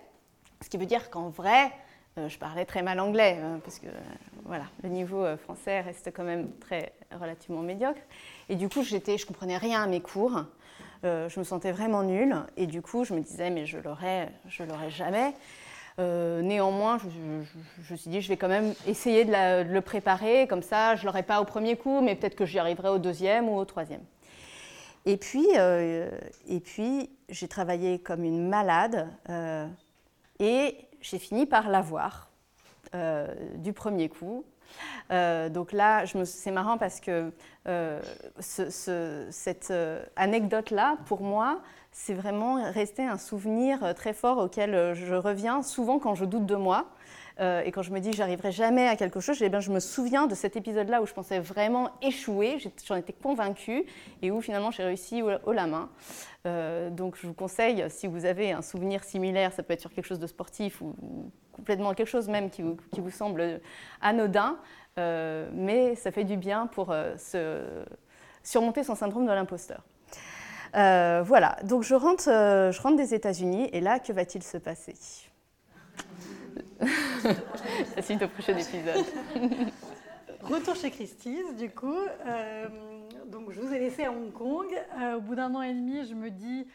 ce 0.61 0.69
qui 0.69 0.77
veut 0.77 0.85
dire 0.85 1.09
qu'en 1.09 1.29
vrai, 1.29 1.71
euh, 2.17 2.27
je 2.27 2.37
parlais 2.37 2.65
très 2.65 2.81
mal 2.81 2.99
anglais, 2.99 3.39
hein, 3.41 3.61
parce 3.63 3.79
que 3.79 3.87
voilà, 4.43 4.65
le 4.83 4.89
niveau 4.89 5.23
euh, 5.23 5.37
français 5.37 5.79
reste 5.79 6.11
quand 6.13 6.23
même 6.25 6.51
très 6.59 6.91
relativement 7.17 7.61
médiocre. 7.61 8.01
Et 8.49 8.55
du 8.55 8.67
coup, 8.67 8.83
j'étais, 8.83 9.17
je 9.17 9.25
comprenais 9.25 9.57
rien 9.57 9.81
à 9.81 9.87
mes 9.87 10.01
cours. 10.01 10.43
je 11.03 11.39
me 11.39 11.45
sentais 11.45 11.71
vraiment 11.71 12.03
nulle. 12.03 12.35
Et 12.57 12.67
du 12.67 12.81
coup, 12.81 13.05
je 13.05 13.13
me 13.13 13.21
disais, 13.21 13.49
mais 13.49 13.65
je 13.65 13.77
l'aurais, 13.77 14.29
je 14.49 14.63
l'aurais 14.63 14.89
jamais. 14.89 15.33
Euh, 15.99 16.41
néanmoins, 16.43 16.99
je, 16.99 17.93
me 17.93 17.97
suis 17.97 18.09
dit, 18.09 18.21
je 18.21 18.27
vais 18.27 18.37
quand 18.37 18.47
même 18.47 18.73
essayer 18.85 19.25
de, 19.25 19.63
le 19.63 19.81
préparer, 19.81 20.47
comme 20.47 20.61
ça, 20.61 20.95
je 20.95 21.01
ne 21.01 21.05
l'aurai 21.07 21.23
pas 21.23 21.41
au 21.41 21.45
premier 21.45 21.75
coup, 21.75 22.01
mais 22.01 22.15
peut-être 22.15 22.35
que 22.35 22.45
j'y 22.45 22.59
arriverai 22.59 22.89
au 22.89 22.99
deuxième 22.99 23.49
ou 23.49 23.57
au 23.57 23.65
troisième. 23.65 24.03
Et 25.05 25.17
puis, 25.17 25.47
euh, 25.55 26.09
et 26.47 26.59
puis 26.59 27.09
j'ai 27.29 27.47
travaillé 27.47 27.97
comme 27.97 28.23
une 28.23 28.47
malade 28.47 29.07
euh, 29.29 29.65
et 30.39 30.77
j'ai 31.01 31.17
fini 31.19 31.45
par 31.45 31.69
l'avoir 31.69 32.29
du 33.57 33.73
premier 33.73 34.07
coup. 34.07 34.45
Donc 35.09 35.71
là, 35.71 36.03
c'est 36.25 36.51
marrant 36.51 36.77
parce 36.77 36.99
que 36.99 37.31
cette 38.39 39.73
anecdote-là, 40.15 40.97
pour 41.05 41.21
moi, 41.21 41.61
c'est 41.97 42.13
vraiment 42.13 42.63
resté 42.71 43.03
un 43.03 43.17
souvenir 43.17 43.83
euh, 43.83 43.93
très 43.93 44.13
fort 44.13 44.37
auquel 44.37 44.75
euh, 44.75 44.93
je 44.93 45.15
reviens 45.15 45.63
souvent 45.63 45.97
quand 45.97 46.13
je 46.13 46.25
doute 46.25 46.45
de 46.45 46.55
moi. 46.55 46.85
Euh, 47.39 47.61
et 47.63 47.71
quand 47.71 47.81
je 47.81 47.91
me 47.91 47.99
dis 47.99 48.11
que 48.11 48.15
j'arriverai 48.15 48.51
jamais 48.51 48.87
à 48.87 48.95
quelque 48.95 49.19
chose, 49.19 49.41
eh 49.41 49.51
je 49.59 49.71
me 49.71 49.79
souviens 49.79 50.27
de 50.27 50.35
cet 50.35 50.55
épisode-là 50.55 51.01
où 51.01 51.05
je 51.05 51.13
pensais 51.13 51.39
vraiment 51.39 51.91
échouer, 52.01 52.57
j'en 52.85 52.95
étais 52.95 53.13
convaincue, 53.13 53.85
et 54.21 54.31
où 54.31 54.41
finalement 54.41 54.71
j'ai 54.71 54.83
réussi 54.83 55.21
au, 55.21 55.51
la 55.51 55.67
main. 55.67 55.89
donc 56.91 57.15
je 57.21 57.27
vous 57.27 57.33
conseille, 57.33 57.85
si 57.89 58.07
vous 58.07 58.25
avez 58.25 58.51
un 58.51 58.61
souvenir 58.61 59.03
similaire, 59.03 59.53
ça 59.53 59.63
peut 59.63 59.73
être 59.73 59.81
sur 59.81 59.93
quelque 59.93 60.05
chose 60.05 60.19
de 60.19 60.27
sportif 60.27 60.81
ou, 60.81 60.95
complètement 61.51 61.93
quelque 61.93 62.07
chose 62.07 62.27
même 62.27 62.49
qui 62.49 62.61
vous, 62.61 63.11
semble 63.11 63.61
anodin, 64.01 64.57
mais 64.97 65.95
ça 65.95 66.11
fait 66.11 66.23
du 66.23 66.37
bien 66.37 66.67
pour 66.67 66.95
surmonter 68.43 68.83
son 68.83 68.95
syndrome 68.95 69.25
de 69.25 69.31
l'imposteur. 69.31 69.83
Euh, 70.75 71.23
voilà, 71.25 71.57
donc 71.63 71.83
je 71.83 71.95
rentre, 71.95 72.29
euh, 72.29 72.71
je 72.71 72.81
rentre 72.81 72.97
des 72.97 73.13
États-Unis 73.13 73.69
et 73.71 73.81
là, 73.81 73.99
que 73.99 74.11
va-t-il 74.11 74.43
se 74.43 74.57
passer? 74.57 74.95
La 76.79 78.01
suite 78.01 78.21
au 78.21 78.27
prochain 78.27 78.53
épisode. 78.57 79.05
Retour 80.41 80.75
chez 80.75 80.91
Christie's, 80.91 81.55
du 81.55 81.69
coup. 81.69 81.93
Euh, 82.25 82.67
donc 83.27 83.51
je 83.51 83.59
vous 83.59 83.73
ai 83.73 83.79
laissé 83.79 84.05
à 84.05 84.11
Hong 84.11 84.31
Kong. 84.31 84.67
au 85.15 85.21
bout 85.21 85.35
d'un 85.35 85.53
an 85.55 85.61
et 85.61 85.73
demi, 85.73 86.05
je 86.05 86.13
me 86.13 86.29
dis, 86.29 86.65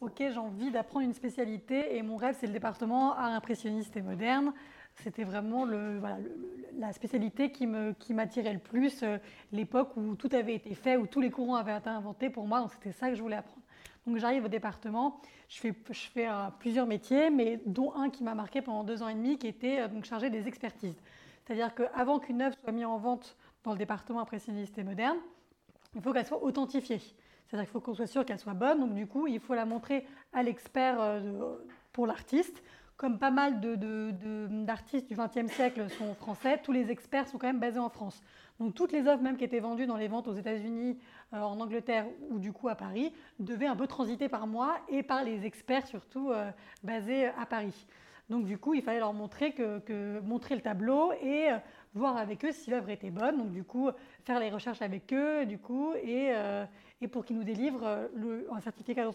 ok, 0.00 0.16
j'ai 0.18 0.36
envie 0.36 0.70
d'apprendre 0.70 1.06
une 1.06 1.14
spécialité 1.14 1.96
et 1.96 2.02
mon 2.02 2.16
rêve, 2.16 2.36
c'est 2.38 2.46
le 2.46 2.52
département 2.52 3.14
art 3.14 3.32
impressionniste 3.32 3.96
et 3.96 4.02
moderne. 4.02 4.52
C'était 4.96 5.24
vraiment 5.24 5.64
la 5.64 6.92
spécialité 6.92 7.50
qui 7.50 7.66
m'attirait 7.66 8.50
qui 8.50 8.54
le 8.54 8.60
plus, 8.60 9.02
euh, 9.02 9.18
l'époque 9.52 9.96
où 9.96 10.14
tout 10.14 10.28
avait 10.32 10.54
été 10.54 10.74
fait, 10.74 10.96
où 10.96 11.06
tous 11.06 11.20
les 11.20 11.30
courants 11.30 11.56
avaient 11.56 11.76
été 11.76 11.88
inventés 11.88 12.30
pour 12.30 12.46
moi. 12.46 12.60
Donc 12.60 12.72
c'était 12.72 12.92
ça 12.92 13.08
que 13.08 13.16
je 13.16 13.22
voulais 13.22 13.36
apprendre. 13.36 13.63
Donc 14.06 14.18
j'arrive 14.18 14.44
au 14.44 14.48
département, 14.48 15.20
je 15.48 15.58
fais, 15.58 16.28
euh, 16.28 16.48
plusieurs 16.58 16.86
métiers, 16.86 17.30
mais 17.30 17.60
dont 17.64 17.94
un 17.94 18.10
qui 18.10 18.22
m'a 18.22 18.34
marqué 18.34 18.60
pendant 18.60 18.84
deux 18.84 19.02
ans 19.02 19.08
et 19.08 19.14
demi, 19.14 19.38
qui 19.38 19.46
était 19.46 19.80
euh, 19.80 19.88
donc 19.88 20.04
chargé 20.04 20.28
des 20.28 20.46
expertises. 20.46 20.96
C'est-à-dire 21.44 21.74
qu'avant 21.74 22.18
qu'une 22.18 22.42
œuvre 22.42 22.56
soit 22.62 22.72
mise 22.72 22.84
en 22.84 22.98
vente 22.98 23.36
dans 23.62 23.72
le 23.72 23.78
département 23.78 24.20
impressionniste 24.20 24.76
et 24.78 24.84
moderne, 24.84 25.16
il 25.94 26.02
faut 26.02 26.12
qu'elle 26.12 26.26
soit 26.26 26.42
authentifiée. 26.42 26.98
C'est-à-dire 26.98 27.66
qu'il 27.66 27.72
faut 27.72 27.80
qu'on 27.80 27.94
soit 27.94 28.06
sûr 28.06 28.24
qu'elle 28.24 28.38
soit 28.38 28.54
bonne. 28.54 28.80
Donc 28.80 28.94
du 28.94 29.06
coup, 29.06 29.26
il 29.26 29.40
faut 29.40 29.54
la 29.54 29.64
montrer 29.64 30.06
à 30.32 30.42
l'expert 30.42 31.22
pour 31.92 32.06
l'artiste 32.06 32.62
comme 32.96 33.18
pas 33.18 33.30
mal 33.30 33.60
d'artistes 34.64 35.08
du 35.08 35.16
XXe 35.16 35.52
siècle 35.52 35.88
sont 35.90 36.14
français, 36.14 36.60
tous 36.62 36.72
les 36.72 36.90
experts 36.90 37.28
sont 37.28 37.38
quand 37.38 37.48
même 37.48 37.60
basés 37.60 37.80
en 37.80 37.88
France. 37.88 38.22
Donc 38.60 38.74
toutes 38.74 38.92
les 38.92 39.06
œuvres 39.08 39.22
même 39.22 39.36
qui 39.36 39.44
étaient 39.44 39.60
vendues 39.60 39.86
dans 39.86 39.96
les 39.96 40.06
ventes 40.06 40.28
aux 40.28 40.34
États-Unis, 40.34 40.96
euh, 41.32 41.40
en 41.40 41.58
Angleterre 41.60 42.06
ou 42.30 42.38
du 42.38 42.52
coup 42.52 42.68
à 42.68 42.76
Paris, 42.76 43.12
devaient 43.40 43.66
un 43.66 43.74
peu 43.74 43.88
transiter 43.88 44.28
par 44.28 44.46
moi 44.46 44.76
et 44.88 45.02
par 45.02 45.24
les 45.24 45.44
experts 45.44 45.86
surtout 45.86 46.30
euh, 46.30 46.50
basés 46.82 47.26
à 47.26 47.46
Paris. 47.46 47.86
Donc 48.30 48.46
du 48.46 48.56
coup, 48.56 48.72
il 48.74 48.82
fallait 48.82 49.00
leur 49.00 49.12
montrer, 49.12 49.52
que, 49.52 50.20
montrer 50.20 50.54
le 50.54 50.62
tableau 50.62 51.12
et 51.20 51.50
euh, 51.50 51.58
voir 51.94 52.16
avec 52.16 52.44
eux 52.44 52.52
si 52.52 52.70
l'œuvre 52.70 52.90
était 52.90 53.10
bonne. 53.10 53.36
Donc 53.36 53.50
du 53.50 53.64
coup, 53.64 53.90
faire 54.24 54.38
les 54.38 54.50
recherches 54.50 54.82
avec 54.82 55.12
eux, 55.12 55.44
du 55.46 55.58
coup, 55.58 55.92
et, 55.94 56.32
et 57.04 57.08
pour 57.08 57.24
qu'ils 57.24 57.36
nous 57.36 57.44
délivrent 57.44 57.84
euh, 57.84 58.42
un 58.50 58.60
certificat 58.60 59.08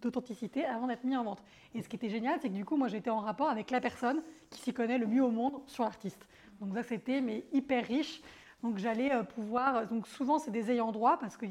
d'authenticité 0.00 0.64
avant 0.64 0.88
d'être 0.88 1.04
mis 1.04 1.16
en 1.16 1.22
vente. 1.22 1.42
Et 1.74 1.82
ce 1.82 1.88
qui 1.88 1.94
était 1.94 2.08
génial, 2.08 2.38
c'est 2.42 2.48
que 2.48 2.54
du 2.54 2.64
coup, 2.64 2.76
moi, 2.76 2.88
j'étais 2.88 3.10
en 3.10 3.20
rapport 3.20 3.48
avec 3.48 3.70
la 3.70 3.80
personne 3.80 4.20
qui 4.50 4.60
s'y 4.60 4.74
connaît 4.74 4.98
le 4.98 5.06
mieux 5.06 5.22
au 5.22 5.30
monde 5.30 5.60
sur 5.66 5.84
l'artiste. 5.84 6.26
Donc 6.60 6.74
ça, 6.74 6.82
c'était 6.82 7.20
mais 7.20 7.44
hyper 7.52 7.86
riche. 7.86 8.20
Donc 8.62 8.78
j'allais 8.78 9.12
euh, 9.12 9.22
pouvoir, 9.22 9.86
donc 9.86 10.08
souvent 10.08 10.38
c'est 10.38 10.50
des 10.50 10.72
ayants 10.72 10.90
droit 10.90 11.18
parce 11.18 11.36
que 11.36 11.46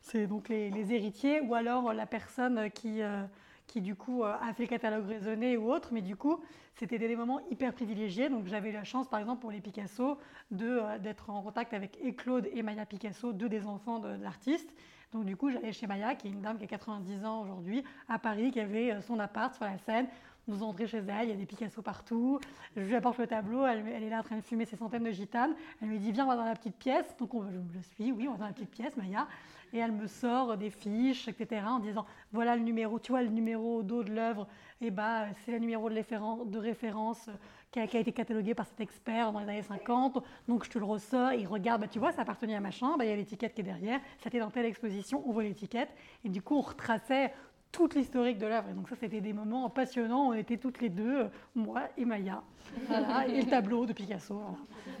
c'est 0.00 0.26
donc 0.26 0.48
les, 0.48 0.94
héritiers 0.94 1.40
ou 1.40 1.54
alors 1.54 1.92
la 1.92 2.06
personne 2.06 2.70
qui 2.70 3.02
euh, 3.02 3.24
qui 3.66 3.82
du 3.82 3.96
coup 3.96 4.22
a 4.24 4.52
fait 4.54 4.62
le 4.62 4.68
catalogue 4.68 5.06
raisonné 5.06 5.58
ou 5.58 5.70
autre, 5.70 5.90
mais 5.92 6.00
du 6.00 6.16
coup 6.16 6.40
c'était 6.78 6.98
des 6.98 7.16
moments 7.16 7.40
hyper 7.50 7.72
privilégiés. 7.72 8.28
Donc 8.28 8.46
j'avais 8.46 8.70
la 8.70 8.84
chance, 8.84 9.08
par 9.08 9.18
exemple 9.18 9.40
pour 9.40 9.50
les 9.50 9.60
Picasso, 9.60 10.18
d'être 10.50 11.30
en 11.30 11.42
contact 11.42 11.74
avec 11.74 11.98
et 12.02 12.14
Claude 12.14 12.48
et 12.52 12.62
Maya 12.62 12.86
Picasso, 12.86 13.32
deux 13.32 13.48
des 13.48 13.66
enfants 13.66 13.98
de 13.98 14.08
l'artiste. 14.22 14.72
Donc 15.12 15.24
du 15.24 15.36
coup, 15.36 15.50
j'allais 15.50 15.72
chez 15.72 15.86
Maya, 15.86 16.14
qui 16.14 16.28
est 16.28 16.30
une 16.30 16.42
dame 16.42 16.58
qui 16.58 16.64
a 16.64 16.68
90 16.68 17.24
ans 17.24 17.42
aujourd'hui, 17.42 17.82
à 18.08 18.18
Paris, 18.18 18.50
qui 18.50 18.60
avait 18.60 18.92
euh, 18.92 19.00
son 19.00 19.18
appart 19.18 19.54
sur 19.54 19.64
la 19.64 19.78
Seine. 19.78 20.06
Nous 20.46 20.62
entrons 20.62 20.86
chez 20.86 20.98
elle, 20.98 21.24
il 21.24 21.28
y 21.28 21.32
a 21.32 21.36
des 21.36 21.44
Picasso 21.44 21.82
partout. 21.82 22.40
Je 22.74 22.80
lui 22.80 22.94
apporte 22.94 23.18
le 23.18 23.26
tableau, 23.26 23.66
elle, 23.66 23.86
est 23.86 24.08
là 24.08 24.20
en 24.20 24.22
train 24.22 24.36
de 24.36 24.42
fumer 24.42 24.64
ses 24.64 24.76
centaines 24.76 25.04
de 25.04 25.10
gitanes. 25.10 25.54
Elle 25.82 25.88
me 25.88 25.98
dit 25.98 26.10
Viens, 26.10 26.24
on 26.24 26.28
va 26.28 26.36
dans 26.36 26.44
la 26.44 26.54
petite 26.54 26.76
pièce. 26.76 27.14
Donc 27.18 27.34
on, 27.34 27.42
je 27.50 27.56
le 27.56 27.82
suis, 27.82 28.12
oui, 28.12 28.28
on 28.28 28.32
va 28.32 28.38
dans 28.38 28.46
la 28.46 28.52
petite 28.52 28.70
pièce, 28.70 28.96
Maya. 28.96 29.28
Et 29.74 29.78
elle 29.78 29.92
me 29.92 30.06
sort 30.06 30.56
des 30.56 30.70
fiches, 30.70 31.28
etc., 31.28 31.62
en 31.66 31.78
disant 31.80 32.06
Voilà 32.32 32.56
le 32.56 32.62
numéro, 32.62 32.98
tu 32.98 33.12
vois 33.12 33.22
le 33.22 33.28
numéro 33.28 33.78
au 33.78 33.82
dos 33.82 34.02
de 34.02 34.10
l'œuvre, 34.10 34.46
et 34.80 34.90
bah, 34.90 35.26
c'est 35.44 35.52
le 35.52 35.58
numéro 35.58 35.90
de 35.90 36.58
référence 36.58 37.28
qui 37.70 37.80
a, 37.80 37.84
été 37.84 38.12
catalogué 38.12 38.54
par 38.54 38.66
cet 38.66 38.80
expert 38.80 39.32
dans 39.32 39.40
les 39.40 39.48
années 39.48 39.62
50. 39.62 40.22
Donc 40.46 40.64
je 40.64 40.70
te 40.70 40.78
le 40.78 40.84
ressors, 40.84 41.32
il 41.32 41.46
regarde, 41.46 41.82
bah, 41.82 41.88
tu 41.88 41.98
vois, 41.98 42.12
ça 42.12 42.22
appartenait 42.22 42.54
à 42.54 42.60
machin, 42.60 42.96
bah, 42.96 43.04
il 43.04 43.10
y 43.10 43.12
a 43.12 43.16
l'étiquette 43.16 43.54
qui 43.54 43.60
est 43.60 43.64
derrière, 43.64 44.00
c'était 44.22 44.38
dans 44.38 44.50
telle 44.50 44.66
exposition, 44.66 45.22
on 45.26 45.32
voit 45.32 45.42
l'étiquette. 45.42 45.90
Et 46.24 46.28
du 46.28 46.42
coup, 46.42 46.56
on 46.56 46.62
retraçait 46.62 47.32
toute 47.72 47.94
l'historique 47.94 48.38
de 48.38 48.46
l'œuvre. 48.46 48.68
Et 48.70 48.74
donc 48.74 48.88
ça, 48.88 48.96
c'était 48.96 49.20
des 49.20 49.32
moments 49.32 49.68
passionnants. 49.68 50.28
On 50.28 50.32
était 50.32 50.56
toutes 50.56 50.80
les 50.80 50.88
deux, 50.88 51.20
euh, 51.20 51.28
moi 51.54 51.82
et 51.96 52.04
Maya, 52.04 52.42
et 53.28 53.42
le 53.42 53.48
tableau 53.48 53.84
de 53.84 53.92
Picasso. 53.92 54.40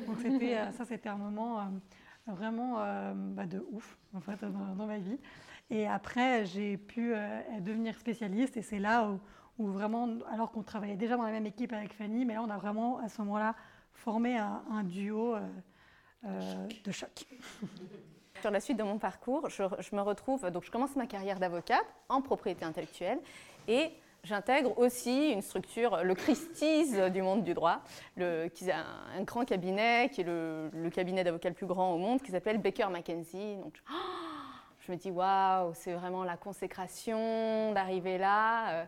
Donc 0.06 0.18
c'était, 0.20 0.58
euh, 0.58 0.70
ça, 0.72 0.84
c'était 0.84 1.08
un 1.08 1.16
moment 1.16 1.60
euh, 1.60 1.62
vraiment 2.26 2.74
bah, 3.34 3.46
de 3.46 3.64
ouf, 3.70 3.96
en 4.12 4.20
fait, 4.20 4.38
dans, 4.42 4.86
ma 4.86 4.98
vie. 4.98 5.18
Et 5.70 5.86
après, 5.86 6.44
j'ai 6.44 6.76
pu 6.76 7.14
devenir 7.60 7.98
spécialiste, 7.98 8.58
et 8.58 8.62
c'est 8.62 8.78
là 8.78 9.08
où 9.08 9.18
où 9.58 9.66
vraiment, 9.66 10.08
alors 10.32 10.52
qu'on 10.52 10.62
travaillait 10.62 10.96
déjà 10.96 11.16
dans 11.16 11.24
la 11.24 11.32
même 11.32 11.46
équipe 11.46 11.72
avec 11.72 11.92
Fanny, 11.92 12.24
mais 12.24 12.34
là, 12.34 12.42
on 12.42 12.50
a 12.50 12.56
vraiment, 12.56 12.98
à 12.98 13.08
ce 13.08 13.20
moment-là, 13.22 13.54
formé 13.92 14.38
un, 14.38 14.84
duo 14.84 15.34
euh, 15.34 15.40
euh, 16.24 16.68
de 16.84 16.92
choc. 16.92 17.26
Sur 18.40 18.52
la 18.52 18.60
suite 18.60 18.78
de 18.78 18.84
mon 18.84 18.98
parcours, 18.98 19.48
je, 19.48 19.62
me 19.96 20.00
retrouve, 20.00 20.48
donc 20.50 20.64
je 20.64 20.70
commence 20.70 20.94
ma 20.94 21.06
carrière 21.06 21.40
d'avocate 21.40 21.84
en 22.08 22.22
propriété 22.22 22.64
intellectuelle 22.64 23.18
et 23.66 23.90
j'intègre 24.22 24.78
aussi 24.78 25.32
une 25.32 25.42
structure, 25.42 26.04
le 26.04 26.14
Christie's 26.14 26.94
du 27.10 27.20
monde 27.20 27.42
du 27.42 27.52
droit, 27.52 27.80
qui 28.54 28.70
a 28.70 28.84
un, 29.16 29.22
grand 29.22 29.44
cabinet, 29.44 30.08
qui 30.12 30.20
est 30.20 30.24
le, 30.24 30.88
cabinet 30.94 31.24
d'avocats 31.24 31.48
le 31.48 31.56
plus 31.56 31.66
grand 31.66 31.94
au 31.94 31.98
monde, 31.98 32.22
qui 32.22 32.30
s'appelle 32.30 32.58
Baker 32.58 32.86
McKenzie. 32.92 33.56
Donc, 33.56 33.74
je 34.86 34.92
me 34.92 34.96
dis, 34.96 35.10
waouh, 35.10 35.72
c'est 35.74 35.94
vraiment 35.94 36.22
la 36.22 36.36
consécration 36.36 37.72
d'arriver 37.72 38.18
là. 38.18 38.86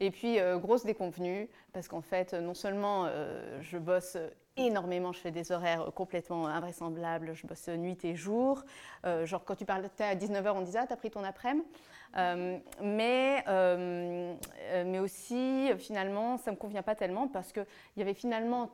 Euh, 0.00 0.04
et 0.04 0.10
puis, 0.10 0.38
euh, 0.38 0.58
grosse 0.58 0.84
déconvenue, 0.84 1.48
parce 1.72 1.88
qu'en 1.88 2.02
fait, 2.02 2.34
non 2.34 2.54
seulement 2.54 3.06
euh, 3.06 3.58
je 3.60 3.78
bosse 3.78 4.16
énormément, 4.58 5.12
je 5.12 5.20
fais 5.20 5.30
des 5.30 5.52
horaires 5.52 5.90
complètement 5.94 6.46
invraisemblables, 6.46 7.34
je 7.34 7.46
bosse 7.46 7.68
nuit 7.68 8.04
et 8.04 8.16
jour. 8.16 8.64
Euh, 9.06 9.24
genre 9.24 9.44
quand 9.44 9.54
tu 9.54 9.64
parlais 9.64 9.88
à 10.00 10.14
19h, 10.14 10.52
on 10.54 10.62
disait 10.62 10.80
ah, 10.82 10.86
t'as 10.86 10.96
pris 10.96 11.10
ton 11.10 11.24
après-midi. 11.24 11.66
Euh, 12.16 12.58
mais, 12.82 13.44
euh, 13.48 14.34
mais 14.86 14.98
aussi, 14.98 15.70
finalement, 15.78 16.38
ça 16.38 16.50
ne 16.50 16.56
me 16.56 16.60
convient 16.60 16.82
pas 16.82 16.94
tellement 16.94 17.28
parce 17.28 17.52
qu'il 17.52 17.66
y 17.98 18.02
avait 18.02 18.14
finalement, 18.14 18.70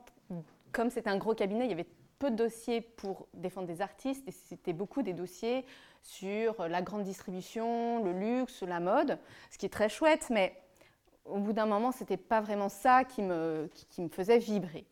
comme 0.71 0.89
c'est 0.89 1.07
un 1.07 1.17
gros 1.17 1.35
cabinet, 1.35 1.65
il 1.65 1.69
y 1.69 1.73
avait 1.73 1.87
peu 2.17 2.31
de 2.31 2.35
dossiers 2.35 2.79
pour 2.79 3.27
défendre 3.33 3.67
des 3.67 3.81
artistes 3.81 4.25
et 4.27 4.31
c'était 4.31 4.73
beaucoup 4.73 5.01
des 5.01 5.13
dossiers 5.13 5.65
sur 6.01 6.67
la 6.67 6.81
grande 6.81 7.03
distribution, 7.03 8.03
le 8.03 8.13
luxe, 8.13 8.63
la 8.63 8.79
mode, 8.79 9.19
ce 9.51 9.57
qui 9.57 9.65
est 9.65 9.69
très 9.69 9.89
chouette, 9.89 10.27
mais 10.29 10.55
au 11.25 11.39
bout 11.39 11.53
d'un 11.53 11.65
moment, 11.65 11.91
ce 11.91 12.01
n'était 12.01 12.17
pas 12.17 12.41
vraiment 12.41 12.69
ça 12.69 13.03
qui 13.03 13.21
me, 13.21 13.69
qui 13.89 14.01
me 14.01 14.09
faisait 14.09 14.37
vibrer. 14.37 14.85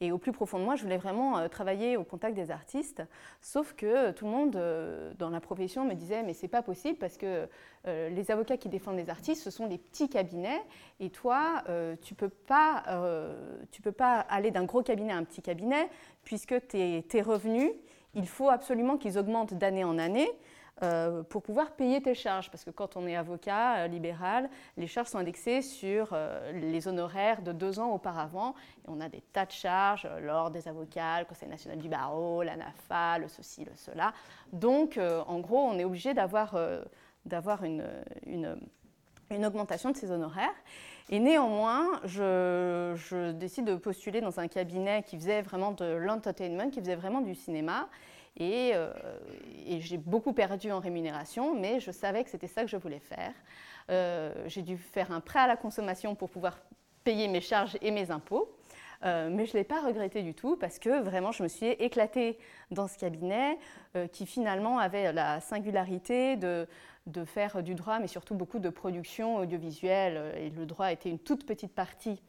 Et 0.00 0.12
au 0.12 0.18
plus 0.18 0.30
profond 0.30 0.60
de 0.60 0.64
moi, 0.64 0.76
je 0.76 0.82
voulais 0.82 0.96
vraiment 0.96 1.38
euh, 1.38 1.48
travailler 1.48 1.96
au 1.96 2.04
contact 2.04 2.36
des 2.36 2.52
artistes. 2.52 3.02
Sauf 3.40 3.72
que 3.72 4.12
tout 4.12 4.26
le 4.26 4.30
monde 4.30 4.54
euh, 4.54 5.12
dans 5.18 5.30
la 5.30 5.40
profession 5.40 5.84
me 5.84 5.94
disait 5.94 6.22
mais 6.22 6.34
c'est 6.34 6.46
pas 6.46 6.62
possible 6.62 6.98
parce 6.98 7.16
que 7.16 7.48
euh, 7.88 8.08
les 8.10 8.30
avocats 8.30 8.56
qui 8.56 8.68
défendent 8.68 8.96
les 8.96 9.10
artistes, 9.10 9.42
ce 9.42 9.50
sont 9.50 9.66
les 9.66 9.78
petits 9.78 10.08
cabinets. 10.08 10.62
Et 11.00 11.10
toi, 11.10 11.64
tu 12.02 12.14
peux 12.14 12.28
peux 12.28 13.92
pas 13.92 14.18
aller 14.28 14.50
d'un 14.50 14.64
gros 14.64 14.82
cabinet 14.82 15.12
à 15.12 15.16
un 15.16 15.24
petit 15.24 15.42
cabinet 15.42 15.88
puisque 16.22 16.54
tes 16.68 17.22
revenus, 17.22 17.70
il 18.14 18.26
faut 18.28 18.48
absolument 18.48 18.98
qu'ils 18.98 19.18
augmentent 19.18 19.54
d'année 19.54 19.84
en 19.84 19.98
année. 19.98 20.28
Euh, 20.84 21.24
pour 21.24 21.42
pouvoir 21.42 21.72
payer 21.72 22.00
tes 22.00 22.14
charges. 22.14 22.50
Parce 22.50 22.64
que 22.64 22.70
quand 22.70 22.96
on 22.96 23.06
est 23.06 23.16
avocat 23.16 23.78
euh, 23.78 23.86
libéral, 23.88 24.48
les 24.76 24.86
charges 24.86 25.08
sont 25.08 25.18
indexées 25.18 25.60
sur 25.60 26.10
euh, 26.12 26.52
les 26.52 26.86
honoraires 26.86 27.42
de 27.42 27.50
deux 27.50 27.80
ans 27.80 27.90
auparavant. 27.90 28.54
On 28.86 29.00
a 29.00 29.08
des 29.08 29.20
tas 29.32 29.46
de 29.46 29.50
charges, 29.50 30.06
l'ordre 30.22 30.50
des 30.50 30.68
avocats, 30.68 31.18
le 31.18 31.24
Conseil 31.24 31.48
national 31.48 31.78
du 31.78 31.88
barreau, 31.88 32.44
la 32.44 32.56
NAFA, 32.56 33.18
le 33.18 33.26
ceci, 33.26 33.64
le 33.64 33.72
cela. 33.74 34.12
Donc, 34.52 34.98
en 34.98 35.40
gros, 35.40 35.58
on 35.58 35.78
est 35.78 35.84
obligé 35.84 36.14
d'avoir 36.14 36.54
une, 37.64 37.84
une, 38.24 38.56
une, 39.30 39.44
augmentation 39.44 39.90
de 39.90 39.96
ces 39.96 40.10
honoraires. 40.10 40.54
Et 41.10 41.18
néanmoins, 41.18 42.00
je 42.04 43.32
décide 43.32 43.66
de 43.66 43.74
postuler 43.74 44.20
dans 44.20 44.40
un 44.40 44.48
cabinet 44.48 45.02
qui 45.02 45.16
faisait 45.16 45.42
vraiment 45.42 45.72
de 45.72 45.84
l'entertainment, 45.84 46.70
qui 46.70 46.80
faisait 46.80 46.96
vraiment 46.96 47.20
du 47.20 47.34
cinéma. 47.34 47.88
Euh, 48.40 48.92
et, 49.66 49.80
j'ai 49.80 49.98
beaucoup 49.98 50.32
perdu 50.32 50.70
en 50.70 50.80
rémunération, 50.80 51.58
mais 51.58 51.80
je 51.80 51.90
savais 51.90 52.24
que 52.24 52.30
c'était 52.30 52.46
ça 52.46 52.62
que 52.62 52.68
je 52.68 52.76
voulais 52.76 53.00
faire. 53.00 53.32
Euh, 53.90 54.32
j'ai 54.46 54.62
dû 54.62 54.76
faire 54.76 55.12
un 55.12 55.20
prêt 55.20 55.40
à 55.40 55.46
la 55.46 55.56
consommation 55.56 56.14
pour 56.14 56.30
pouvoir 56.30 56.58
payer 57.04 57.28
mes 57.28 57.40
charges 57.40 57.76
et 57.80 57.90
mes 57.90 58.10
impôts. 58.10 58.54
Euh, 59.04 59.30
mais 59.30 59.46
je 59.46 59.52
ne 59.52 59.58
l'ai 59.58 59.64
pas 59.64 59.80
regretté 59.80 60.22
du 60.22 60.34
tout 60.34 60.56
parce 60.56 60.80
que 60.80 61.00
vraiment 61.00 61.30
je 61.30 61.44
me 61.44 61.48
suis 61.48 61.66
éclatée 61.66 62.36
dans 62.72 62.88
ce 62.88 62.98
cabinet 62.98 63.56
qui 64.12 64.26
finalement 64.26 64.78
avait 64.78 65.12
la 65.12 65.40
singularité 65.40 66.36
de, 66.36 66.66
de, 67.06 67.24
faire 67.24 67.62
du 67.62 67.74
droit, 67.74 68.00
mais 68.00 68.08
surtout 68.08 68.34
beaucoup 68.34 68.58
de 68.58 68.68
production 68.68 69.36
audiovisuelle. 69.36 70.34
Et 70.36 70.50
le 70.50 70.66
droit 70.66 70.92
était 70.92 71.10
une 71.10 71.18
toute 71.18 71.46
petite 71.46 71.74
partie 71.74 72.20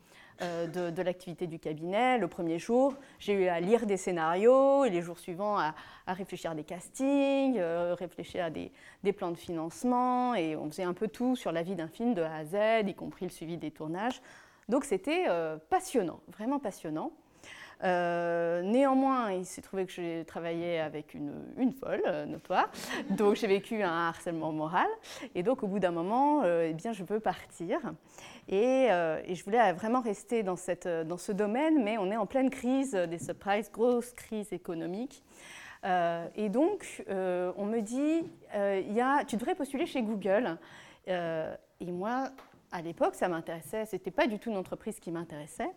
euh, 0.42 0.68
de, 0.92 1.02
l'activité 1.02 1.48
du 1.48 1.60
cabinet. 1.60 2.18
Le 2.18 2.28
premier 2.28 2.60
jour, 2.60 2.94
j'ai 3.20 3.34
eu 3.34 3.48
à 3.48 3.60
lire 3.60 3.86
des 3.86 3.98
scénarios, 3.98 4.86
et 4.86 4.90
les 4.90 5.02
jours 5.02 5.20
suivants 5.20 5.58
à, 5.58 5.74
réfléchir 6.08 6.52
à 6.52 6.56
des 6.56 6.64
castings, 6.64 7.58
euh, 7.58 7.96
réfléchir 7.98 8.46
à 8.46 8.50
des, 8.50 8.72
plans 9.14 9.32
de 9.32 9.38
financement, 9.38 10.36
et 10.36 10.56
on 10.56 10.70
faisait 10.70 10.84
un 10.84 10.94
peu 10.94 11.08
tout 11.08 11.36
sur 11.36 11.52
la 11.52 11.62
vie 11.62 11.76
d'un 11.76 11.88
film 11.88 12.14
de 12.14 12.22
A 12.22 12.36
à 12.36 12.46
Z, 12.46 12.88
y 12.88 12.94
compris 12.94 13.26
le 13.26 13.32
suivi 13.32 13.58
des 13.58 13.72
tournages. 13.72 14.22
Donc 14.70 14.86
c'était 14.86 15.26
euh, 15.28 15.58
passionnant, 15.70 16.22
vraiment 16.28 16.60
passionnant. 16.60 17.12
Euh, 17.84 18.62
néanmoins, 18.62 19.32
il 19.32 19.46
s'est 19.46 19.62
trouvé 19.62 19.86
que 19.86 19.92
j'ai 19.92 20.26
travaillé 20.26 20.80
avec 20.80 21.14
une, 21.14 21.72
folle 21.80 22.02
euh, 22.08 22.26
notoire, 22.26 22.70
donc 23.12 23.36
j'ai 23.36 23.48
vécu 23.48 23.82
un 23.82 24.08
harcèlement 24.10 24.52
moral. 24.52 24.88
Et 25.36 25.44
donc, 25.44 25.64
au 25.64 25.68
bout 25.68 25.80
d'un 25.80 25.92
moment, 25.92 26.42
euh, 26.44 26.68
eh 26.70 26.74
bien, 26.74 26.92
je 26.92 27.04
peux 27.04 27.20
partir. 27.20 27.80
Et, 28.50 28.88
je 28.90 29.44
voulais 29.44 29.72
vraiment 29.74 30.02
rester 30.02 30.44
dans, 30.44 30.56
ce 30.56 31.32
domaine, 31.32 31.84
mais 31.84 31.98
on 31.98 32.12
est 32.12 32.18
en 32.18 32.26
pleine 32.26 32.50
crise 32.50 32.94
des 32.94 33.20
surprises, 33.20 33.72
grosse 33.72 34.12
crise 34.14 34.52
économique. 34.52 35.24
et 35.84 36.50
donc, 36.50 37.04
on 37.08 37.66
me 37.66 37.80
dit, 37.80 38.24
tu 39.28 39.38
devrais 39.38 39.56
postuler 39.56 39.86
chez 39.86 40.02
Google. 40.02 40.58
et 41.08 41.92
moi, 41.92 42.32
à 42.72 42.82
l'époque, 42.82 43.16
ça 43.16 43.28
m'intéressait. 43.28 43.86
C'était 43.86 44.12
pas 44.12 44.28
du 44.28 44.40
tout 44.40 44.50
une 44.50 44.58
entreprise 44.58 45.00
qui 45.00 45.12
m'intéressait. 45.12 45.72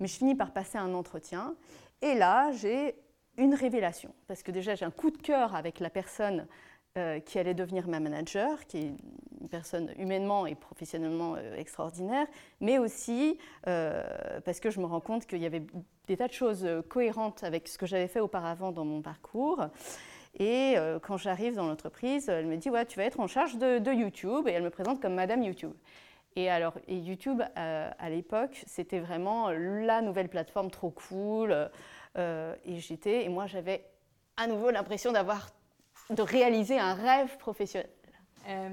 Mais 0.00 0.06
je 0.06 0.16
finis 0.16 0.34
par 0.34 0.52
passer 0.52 0.78
un 0.78 0.94
entretien. 0.94 1.54
Et 2.00 2.14
là, 2.14 2.50
j'ai 2.52 2.96
une 3.36 3.54
révélation. 3.54 4.14
Parce 4.26 4.42
que 4.42 4.50
déjà, 4.50 4.74
j'ai 4.74 4.84
un 4.84 4.90
coup 4.90 5.10
de 5.10 5.18
cœur 5.18 5.54
avec 5.54 5.80
la 5.80 5.90
personne 5.90 6.46
euh, 6.98 7.20
qui 7.20 7.38
allait 7.38 7.54
devenir 7.54 7.88
ma 7.88 8.00
manager, 8.00 8.66
qui 8.66 8.76
est 8.76 8.92
une 9.40 9.48
personne 9.48 9.94
humainement 9.96 10.44
et 10.44 10.54
professionnellement 10.54 11.36
euh, 11.38 11.56
extraordinaire, 11.56 12.26
mais 12.60 12.76
aussi 12.76 13.38
euh, 13.66 14.02
parce 14.44 14.60
que 14.60 14.68
je 14.68 14.78
me 14.78 14.84
rends 14.84 15.00
compte 15.00 15.24
qu'il 15.24 15.38
y 15.38 15.46
avait 15.46 15.62
des 16.06 16.18
tas 16.18 16.28
de 16.28 16.34
choses 16.34 16.68
cohérentes 16.90 17.44
avec 17.44 17.66
ce 17.66 17.78
que 17.78 17.86
j'avais 17.86 18.08
fait 18.08 18.20
auparavant 18.20 18.72
dans 18.72 18.84
mon 18.84 19.00
parcours. 19.00 19.64
Et 20.38 20.76
quand 21.02 21.18
j'arrive 21.18 21.54
dans 21.56 21.66
l'entreprise, 21.66 22.28
elle 22.28 22.46
me 22.46 22.56
dit 22.56 22.68
ouais, 22.70 22.84
tu 22.86 22.98
vas 22.98 23.04
être 23.04 23.20
en 23.20 23.26
charge 23.26 23.56
de 23.56 23.92
YouTube, 23.92 24.48
et 24.48 24.52
elle 24.52 24.62
me 24.62 24.70
présente 24.70 25.00
comme 25.00 25.14
Madame 25.14 25.42
YouTube. 25.42 25.72
Et 26.36 26.48
alors, 26.48 26.74
YouTube, 26.88 27.42
euh, 27.58 27.90
à 27.98 28.10
l'époque, 28.10 28.62
c'était 28.66 29.00
vraiment 29.00 29.50
la 29.50 30.00
nouvelle 30.00 30.28
plateforme 30.28 30.70
trop 30.70 30.90
cool. 30.90 31.70
Euh, 32.18 32.54
et 32.64 32.78
j'étais, 32.78 33.24
et 33.24 33.28
moi, 33.28 33.46
j'avais 33.46 33.84
à 34.36 34.46
nouveau 34.46 34.70
l'impression 34.70 35.12
d'avoir, 35.12 35.50
de 36.10 36.22
réaliser 36.22 36.78
un 36.78 36.94
rêve 36.94 37.36
professionnel. 37.38 37.90
Euh, 38.48 38.68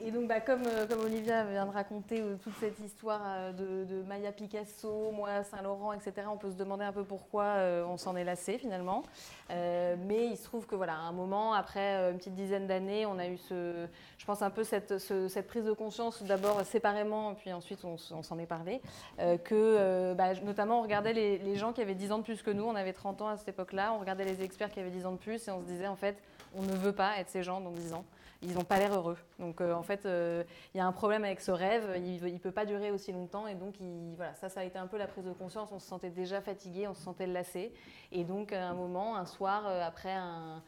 et 0.00 0.10
donc, 0.10 0.28
bah, 0.28 0.40
comme, 0.40 0.62
euh, 0.66 0.86
comme, 0.86 1.00
Olivia 1.00 1.44
vient 1.44 1.66
de 1.66 1.72
raconter 1.72 2.20
euh, 2.20 2.36
toute 2.36 2.54
cette 2.60 2.78
histoire 2.78 3.52
de, 3.52 4.02
Maya 4.06 4.30
Picasso, 4.30 5.10
moi, 5.12 5.42
Saint-Laurent, 5.42 5.92
etc., 5.92 6.28
on 6.30 6.36
peut 6.36 6.50
se 6.50 6.56
demander 6.56 6.84
un 6.84 6.92
peu 6.92 7.02
pourquoi 7.02 7.56
on 7.88 7.96
s'en 7.96 8.16
est 8.16 8.24
lassé 8.24 8.58
finalement. 8.58 9.02
mais 9.50 10.26
il 10.26 10.36
se 10.36 10.44
trouve 10.44 10.66
que, 10.66 10.74
voilà, 10.74 10.94
à 10.94 11.00
un 11.00 11.12
moment, 11.12 11.52
après 11.52 12.10
une 12.10 12.18
petite 12.18 12.34
dizaine 12.34 12.66
d'années, 12.66 13.06
on 13.06 13.18
a 13.18 13.26
eu, 13.26 13.36
ce, 13.38 13.86
je 14.18 14.24
pense, 14.24 14.42
un 14.42 14.50
peu 14.50 14.64
cette, 14.64 14.98
cette 14.98 15.46
prise 15.46 15.64
de 15.64 15.72
conscience, 15.72 16.22
d'abord 16.22 16.60
séparément, 16.64 17.34
puis 17.34 17.52
ensuite 17.52 17.84
on, 17.84 17.96
s'en 17.96 18.38
est 18.38 18.46
parlé, 18.46 18.80
que, 19.44 20.14
bah, 20.14 20.34
notamment, 20.44 20.80
on 20.80 20.82
regardait 20.82 21.12
les, 21.12 21.38
les, 21.38 21.56
gens 21.56 21.72
qui 21.72 21.82
avaient 21.82 21.94
10 21.94 22.12
ans 22.12 22.18
de 22.18 22.24
plus 22.24 22.42
que 22.42 22.50
nous, 22.50 22.64
on 22.64 22.76
avait 22.76 22.92
30 22.92 23.22
ans 23.22 23.28
à 23.28 23.36
cette 23.36 23.48
époque-là, 23.48 23.92
on 23.92 23.98
regardait 23.98 24.24
les 24.24 24.42
experts 24.42 24.70
qui 24.70 24.80
avaient 24.80 24.90
10 24.90 25.06
ans 25.06 25.12
de 25.12 25.18
plus, 25.18 25.48
et 25.48 25.50
on 25.50 25.60
se 25.60 25.66
disait, 25.66 25.88
en 25.88 25.96
fait, 25.96 26.16
on 26.56 26.62
ne 26.62 26.72
veut 26.72 26.92
pas 26.92 27.18
être 27.18 27.30
ces 27.30 27.42
gens 27.42 27.60
dans 27.60 27.72
10 27.72 27.94
ans 27.94 28.04
ils 28.42 28.54
n'ont 28.54 28.64
pas 28.64 28.78
l'air 28.78 28.94
heureux. 28.94 29.16
Donc 29.38 29.60
euh, 29.60 29.74
en 29.74 29.82
fait, 29.82 30.06
euh, 30.06 30.44
il 30.74 30.78
y 30.78 30.80
a 30.80 30.86
un 30.86 30.92
problème 30.92 31.24
avec 31.24 31.40
ce 31.40 31.50
rêve, 31.50 31.94
il 31.96 32.32
ne 32.32 32.38
peut 32.38 32.52
pas 32.52 32.64
durer 32.64 32.90
aussi 32.90 33.12
longtemps 33.12 33.46
et 33.46 33.54
donc 33.54 33.74
voilà, 34.16 34.34
ça, 34.34 34.48
ça 34.48 34.60
a 34.60 34.64
été 34.64 34.78
un 34.78 34.86
peu 34.86 34.96
la 34.96 35.06
prise 35.06 35.24
de 35.24 35.32
conscience, 35.32 35.70
on 35.72 35.78
se 35.78 35.88
sentait 35.88 36.10
déjà 36.10 36.40
fatigué, 36.40 36.86
on 36.86 36.94
se 36.94 37.02
sentait 37.02 37.26
lassé. 37.26 37.72
Et 38.12 38.24
donc 38.24 38.52
à 38.52 38.68
un 38.68 38.74
moment, 38.74 39.16
un 39.16 39.26
soir, 39.26 39.64
euh, 39.66 39.82
après 39.82 40.12
un, 40.12 40.62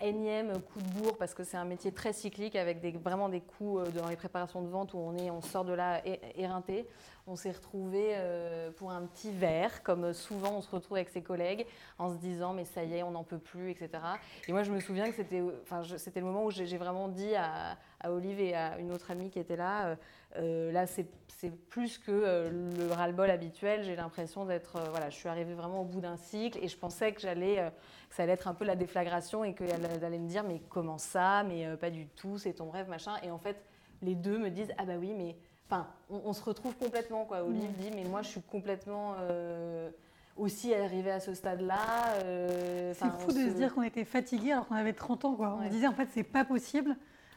énième 0.00 0.60
coup 0.62 0.80
de 0.80 0.88
bourre, 1.00 1.16
parce 1.18 1.34
que 1.34 1.42
c'est 1.42 1.56
un 1.56 1.64
métier 1.64 1.92
très 1.92 2.12
cyclique 2.12 2.56
avec 2.56 2.80
des, 2.80 2.92
vraiment 2.92 3.28
des 3.28 3.40
coups 3.40 3.92
dans 3.92 4.08
les 4.08 4.16
préparations 4.16 4.62
de 4.62 4.68
vente 4.68 4.94
où 4.94 4.98
on, 4.98 5.16
est, 5.16 5.30
on 5.30 5.40
sort 5.40 5.64
de 5.64 5.72
là 5.72 6.00
éreinté, 6.36 6.86
on 7.26 7.36
s'est 7.36 7.52
retrouvé 7.52 8.10
euh, 8.12 8.70
pour 8.72 8.90
un 8.90 9.02
petit 9.06 9.30
verre, 9.30 9.82
comme 9.82 10.12
souvent 10.12 10.58
on 10.58 10.60
se 10.60 10.70
retrouve 10.70 10.96
avec 10.98 11.08
ses 11.08 11.22
collègues, 11.22 11.66
en 11.98 12.12
se 12.12 12.18
disant 12.18 12.52
mais 12.52 12.64
ça 12.64 12.84
y 12.84 12.94
est, 12.94 13.02
on 13.02 13.12
n'en 13.12 13.24
peut 13.24 13.38
plus, 13.38 13.70
etc. 13.70 13.90
Et 14.46 14.52
moi 14.52 14.62
je 14.62 14.70
me 14.70 14.80
souviens 14.80 15.08
que 15.08 15.16
c'était, 15.16 15.42
enfin, 15.62 15.82
c'était 15.96 16.20
le 16.20 16.26
moment 16.26 16.44
où 16.44 16.50
j'ai 16.50 16.76
vraiment 16.76 17.08
dit 17.08 17.34
à, 17.34 17.78
Olive 18.06 18.40
et 18.40 18.54
à 18.54 18.78
une 18.78 18.92
autre 18.92 19.10
amie 19.10 19.30
qui 19.30 19.38
était 19.38 19.56
là, 19.56 19.86
euh, 19.86 19.96
euh, 20.36 20.72
là 20.72 20.86
c'est 20.86 21.08
plus 21.68 21.98
que 21.98 22.48
le 22.50 22.90
ras-le-bol 22.90 23.28
habituel, 23.28 23.82
j'ai 23.84 23.96
l'impression 23.96 24.46
d'être, 24.46 24.80
voilà, 24.90 25.10
je 25.10 25.16
suis 25.16 25.28
arrivée 25.28 25.52
vraiment 25.52 25.82
au 25.82 25.84
bout 25.84 26.00
d'un 26.00 26.16
cycle 26.16 26.58
et 26.62 26.68
je 26.68 26.78
pensais 26.78 27.12
que 27.12 27.20
j'allais, 27.20 27.70
ça 28.08 28.22
allait 28.22 28.32
être 28.32 28.48
un 28.48 28.54
peu 28.54 28.64
la 28.64 28.76
déflagration 28.76 29.44
et 29.44 29.54
qu'elle 29.54 29.84
allait 29.84 30.18
me 30.18 30.26
dire 30.26 30.42
mais 30.42 30.62
comment 30.70 30.96
ça, 30.96 31.42
mais 31.42 31.76
pas 31.76 31.90
du 31.90 32.06
tout, 32.06 32.38
c'est 32.38 32.54
ton 32.54 32.70
rêve, 32.70 32.88
machin. 32.88 33.16
Et 33.22 33.30
en 33.30 33.38
fait 33.38 33.62
les 34.00 34.14
deux 34.14 34.38
me 34.38 34.48
disent 34.50 34.72
ah 34.78 34.86
bah 34.86 34.94
oui 34.98 35.12
mais 35.12 35.36
Enfin, 35.66 35.86
on, 36.10 36.32
se 36.32 36.42
retrouve 36.42 36.76
complètement, 36.76 37.24
quoi. 37.24 37.42
Olive 37.42 37.72
dit, 37.78 37.90
mais 37.94 38.04
moi, 38.04 38.22
je 38.22 38.28
suis 38.28 38.42
complètement 38.42 39.14
euh, 39.20 39.90
aussi 40.36 40.74
arrivée 40.74 41.10
à 41.10 41.20
ce 41.20 41.32
stade-là. 41.32 42.16
Euh, 42.22 42.92
c'est 42.94 43.10
fou 43.20 43.32
de 43.32 43.50
se, 43.50 43.54
dire 43.54 43.74
qu'on 43.74 43.82
était 43.82 44.04
fatigué 44.04 44.52
alors 44.52 44.68
qu'on 44.68 44.74
avait 44.74 44.92
30 44.92 45.24
ans, 45.24 45.34
quoi. 45.34 45.58
On 45.60 45.68
disait, 45.68 45.86
en 45.86 45.94
fait, 45.94 46.08
c'est 46.12 46.22
pas 46.22 46.44
possible 46.44 46.96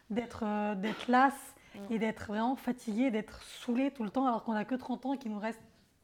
d'être 0.09 0.43
euh, 0.43 0.75
d'être 0.75 1.07
lasse 1.07 1.55
mm. 1.75 1.93
et 1.93 1.99
d'être 1.99 2.27
vraiment 2.27 2.55
fatigué, 2.55 3.11
d'être 3.11 3.41
saoulé 3.43 3.91
tout 3.91 4.03
le 4.03 4.09
temps 4.09 4.25
alors 4.25 4.43
qu'on 4.43 4.53
a 4.53 4.65
que 4.65 4.75
30 4.75 5.05
ans 5.05 5.13
et 5.13 5.17
qu'il 5.17 5.31
nous 5.31 5.39
reste 5.39 5.61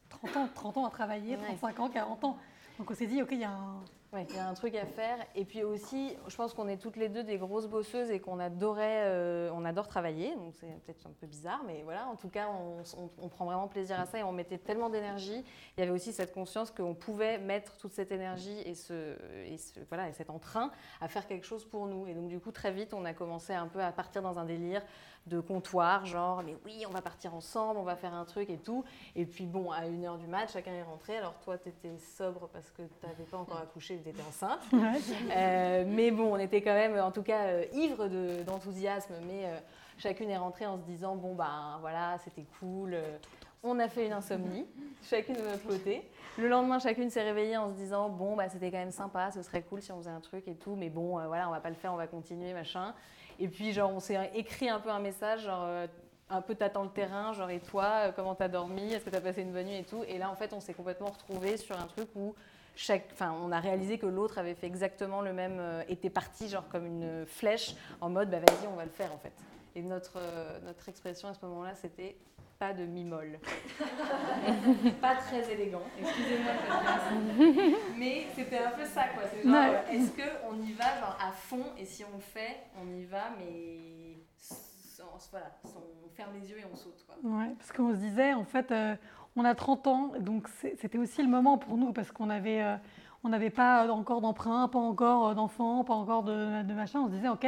30 0.10 0.38
ans, 0.38 0.50
30 0.54 0.78
ans 0.78 0.86
à 0.86 0.90
travailler, 0.90 1.38
35 1.38 1.80
ans, 1.80 1.90
40 1.90 2.24
ans. 2.24 2.38
Donc 2.80 2.90
on 2.90 2.96
s'est 2.96 3.08
dit, 3.08 3.22
ok, 3.22 3.30
il 3.32 3.40
y 3.40 3.44
a 3.44 3.52
un 3.52 3.84
Ouais, 4.14 4.28
il 4.30 4.36
y 4.36 4.38
a 4.38 4.48
un 4.48 4.54
truc 4.54 4.76
à 4.76 4.86
faire. 4.86 5.18
Et 5.34 5.44
puis 5.44 5.64
aussi, 5.64 6.16
je 6.28 6.36
pense 6.36 6.54
qu'on 6.54 6.68
est 6.68 6.78
toutes 6.78 6.98
les 6.98 7.10
deux 7.10 7.24
des 7.24 7.40
grosses 7.40 7.66
bosseuses 7.66 8.12
et 8.12 8.20
qu'on 8.20 8.40
adorait, 8.40 9.06
euh, 9.06 9.50
on 9.56 9.66
adore 9.66 9.88
travailler. 9.88 10.36
Donc 10.36 10.54
c'est 10.54 10.68
peut-être 10.86 11.08
un 11.08 11.14
peu 11.20 11.26
bizarre, 11.26 11.62
mais 11.66 11.82
voilà. 11.84 12.08
En 12.08 12.16
tout 12.16 12.30
cas, 12.30 12.48
on, 12.48 13.28
prend 13.30 13.46
vraiment 13.46 13.68
plaisir 13.68 14.00
à 14.00 14.06
ça 14.06 14.20
et 14.20 14.24
on 14.24 14.32
mettait 14.32 14.60
tellement 14.60 14.92
d'énergie. 14.92 15.44
Il 15.76 15.80
y 15.80 15.84
avait 15.84 15.92
aussi 15.92 16.14
cette 16.14 16.32
conscience 16.32 16.70
qu'on 16.70 16.94
pouvait 16.94 17.40
mettre 17.40 17.76
toute 17.78 17.94
cette 17.94 18.12
énergie 18.12 18.60
et, 18.66 18.76
ce, 18.76 19.16
voilà, 19.90 20.08
et 20.10 20.14
cet 20.14 20.30
entrain 20.30 20.70
à 21.02 21.08
faire 21.08 21.26
quelque 21.26 21.48
chose 21.48 21.66
pour 21.66 21.88
nous. 21.88 22.06
Et 22.06 22.14
donc 22.14 22.28
du 22.28 22.40
coup, 22.40 22.52
très 22.52 22.72
vite, 22.72 22.94
on 22.94 23.06
a 23.06 23.14
commencé 23.14 23.54
un 23.54 23.68
peu 23.68 23.82
à 23.82 23.92
partir 23.92 24.22
dans 24.22 24.38
un 24.38 24.46
délire 24.46 24.84
de 25.26 25.40
comptoir, 25.40 26.06
genre, 26.06 26.44
mais 26.46 26.58
oui, 26.66 26.84
on 26.88 26.92
va 26.92 27.02
partir 27.02 27.34
ensemble, 27.34 27.80
on 27.80 27.84
va 27.84 27.96
faire 27.96 28.14
un 28.14 28.26
truc 28.26 28.50
et 28.50 28.58
tout. 28.58 28.84
Et 29.16 29.26
puis 29.26 29.46
bon, 29.46 29.72
à 29.72 29.88
une 29.88 30.04
heure 30.04 30.18
du 30.18 30.28
match, 30.28 30.52
chacun 30.54 30.74
est 30.74 30.84
rentré. 30.84 31.18
Alors 31.18 31.36
toi, 31.40 31.58
tu 31.58 31.70
étais 31.70 31.98
sobre 31.98 32.50
parce 32.50 32.70
que 32.72 32.82
tu 32.82 33.08
n'avais 33.08 33.24
pas 33.24 33.38
encore 33.38 33.60
accouché, 33.60 34.00
tu 34.04 34.10
étais 34.10 34.22
enceinte. 34.22 34.60
Euh, 35.36 35.84
mais 35.88 36.12
bon, 36.12 36.34
on 36.34 36.38
était 36.38 36.62
quand 36.62 36.74
même, 36.74 36.98
en 37.00 37.12
tout 37.12 37.24
cas, 37.24 37.46
euh, 37.46 37.66
ivre 37.74 38.08
d'enthousiasme. 38.44 39.14
mais 39.26 39.46
euh, 39.46 39.58
chacune 39.98 40.30
est 40.30 40.38
rentrée 40.38 40.66
en 40.66 40.78
se 40.78 40.84
disant, 40.84 41.16
bon, 41.16 41.34
ben 41.34 41.78
voilà, 41.82 42.18
c'était 42.24 42.46
cool. 42.60 42.96
on 43.64 43.80
a 43.80 43.88
fait 43.88 44.06
une 44.06 44.14
insomnie, 44.14 44.66
chacune 45.04 45.36
de 45.36 45.42
notre 45.42 45.66
côté. 45.66 46.10
Le 46.38 46.48
lendemain, 46.48 46.80
chacune 46.80 47.10
s'est 47.10 47.24
réveillée 47.24 47.58
en 47.58 47.70
se 47.70 47.76
disant, 47.76 48.10
bon, 48.10 48.36
bah, 48.36 48.50
c'était 48.50 48.70
quand 48.70 48.78
même 48.78 48.92
sympa, 48.92 49.32
ce 49.32 49.42
serait 49.42 49.64
cool 49.64 49.82
si 49.82 49.92
on 49.92 49.98
faisait 50.00 50.10
un 50.10 50.22
truc 50.22 50.48
et 50.48 50.56
tout. 50.56 50.76
Mais 50.76 50.90
bon, 50.90 51.26
voilà, 51.28 51.48
on 51.48 51.52
va 51.52 51.60
pas 51.60 51.70
le 51.70 51.76
faire, 51.76 51.94
on 51.94 51.98
va 51.98 52.08
continuer, 52.08 52.54
machin. 52.54 52.94
Et 53.40 53.48
puis, 53.48 53.74
genre, 53.74 53.92
on 53.92 54.00
s'est 54.00 54.32
écrit 54.36 54.70
un 54.70 54.80
peu 54.80 54.90
un 54.90 55.00
message, 55.00 55.48
euh, 55.50 55.88
un 56.30 56.42
peu 56.42 56.56
t'attends 56.56 56.84
le 56.84 56.90
terrain, 56.90 57.34
genre, 57.34 57.50
et 57.50 57.60
toi, 57.60 57.86
euh, 57.86 58.12
comment 58.16 58.36
t'as 58.36 58.48
dormi 58.48 58.94
Est-ce 58.94 59.06
que 59.06 59.10
t'as 59.10 59.22
passé 59.22 59.42
une 59.42 59.52
bonne 59.52 59.68
nuit 59.68 59.78
et 59.78 59.84
tout 59.84 60.04
Et 60.08 60.18
là, 60.18 60.30
en 60.30 60.36
fait, 60.36 60.54
on 60.54 60.60
s'est 60.60 60.74
complètement 60.74 61.10
retrouvés 61.10 61.58
sur 61.58 61.80
un 61.80 61.88
truc 61.88 62.10
où 62.16 62.36
chaque, 62.76 63.08
enfin, 63.12 63.36
on 63.44 63.52
a 63.52 63.60
réalisé 63.60 63.98
que 63.98 64.06
l'autre 64.06 64.38
avait 64.38 64.56
fait 64.56 64.68
exactement 64.68 65.22
le 65.22 65.34
même, 65.34 65.58
euh, 65.60 65.84
était 65.88 66.10
parti, 66.10 66.50
genre, 66.50 66.68
comme 66.70 66.86
une 66.86 67.26
flèche, 67.26 67.76
en 68.02 68.10
mode, 68.10 68.30
bah 68.30 68.40
vas-y, 68.40 68.68
on 68.68 68.76
va 68.76 68.86
le 68.86 68.92
faire, 68.92 69.14
en 69.14 69.18
fait. 69.18 69.34
Et 69.76 69.82
notre, 69.82 70.20
notre 70.64 70.88
expression 70.88 71.28
à 71.28 71.34
ce 71.34 71.44
moment-là, 71.46 71.74
c'était 71.74 72.16
pas 72.64 72.72
de 72.72 72.86
mi-molle. 72.86 73.40
pas 75.02 75.16
très 75.16 75.52
élégant, 75.52 75.82
excusez-moi. 76.00 76.54
Mais 77.98 78.28
c'était 78.34 78.60
un 78.60 78.72
peu 78.72 78.86
ça, 78.86 79.04
quoi. 79.14 79.24
C'est 79.30 79.44
genre, 79.44 79.76
est-ce 79.92 80.12
qu'on 80.12 80.56
y 80.62 80.72
va 80.72 80.98
genre 80.98 81.18
à 81.22 81.32
fond 81.34 81.66
et 81.78 81.84
si 81.84 82.06
on 82.06 82.16
le 82.16 82.22
fait, 82.22 82.60
on 82.82 82.88
y 82.94 83.04
va, 83.04 83.32
mais 83.38 84.16
voilà, 85.30 85.48
on 85.66 86.10
ferme 86.16 86.32
les 86.40 86.50
yeux 86.50 86.60
et 86.60 86.66
on 86.72 86.76
saute. 86.76 87.06
Quoi. 87.06 87.16
Ouais, 87.30 87.54
parce 87.58 87.74
qu'on 87.74 87.92
se 87.92 87.98
disait, 87.98 88.34
en 88.34 88.46
fait, 88.46 88.72
euh, 88.72 88.96
on 89.36 89.44
a 89.44 89.56
30 89.56 89.88
ans, 89.88 90.12
donc 90.20 90.48
c'était 90.80 90.98
aussi 90.98 91.22
le 91.22 91.28
moment 91.28 91.58
pour 91.58 91.78
nous 91.78 91.92
parce 91.92 92.12
qu'on 92.12 92.30
avait. 92.30 92.62
Euh, 92.62 92.78
on 93.26 93.30
n'avait 93.30 93.50
pas 93.50 93.90
encore 93.90 94.22
d'emprunt, 94.22 94.68
pas 94.68 94.80
encore 94.80 95.30
euh, 95.30 95.34
d'enfants, 95.34 95.84
pas 95.84 95.94
encore 95.94 96.24
de, 96.24 96.64
de, 96.64 96.74
machin. 96.74 97.02
On 97.02 97.08
se 97.08 97.14
disait, 97.14 97.30
ok, 97.30 97.46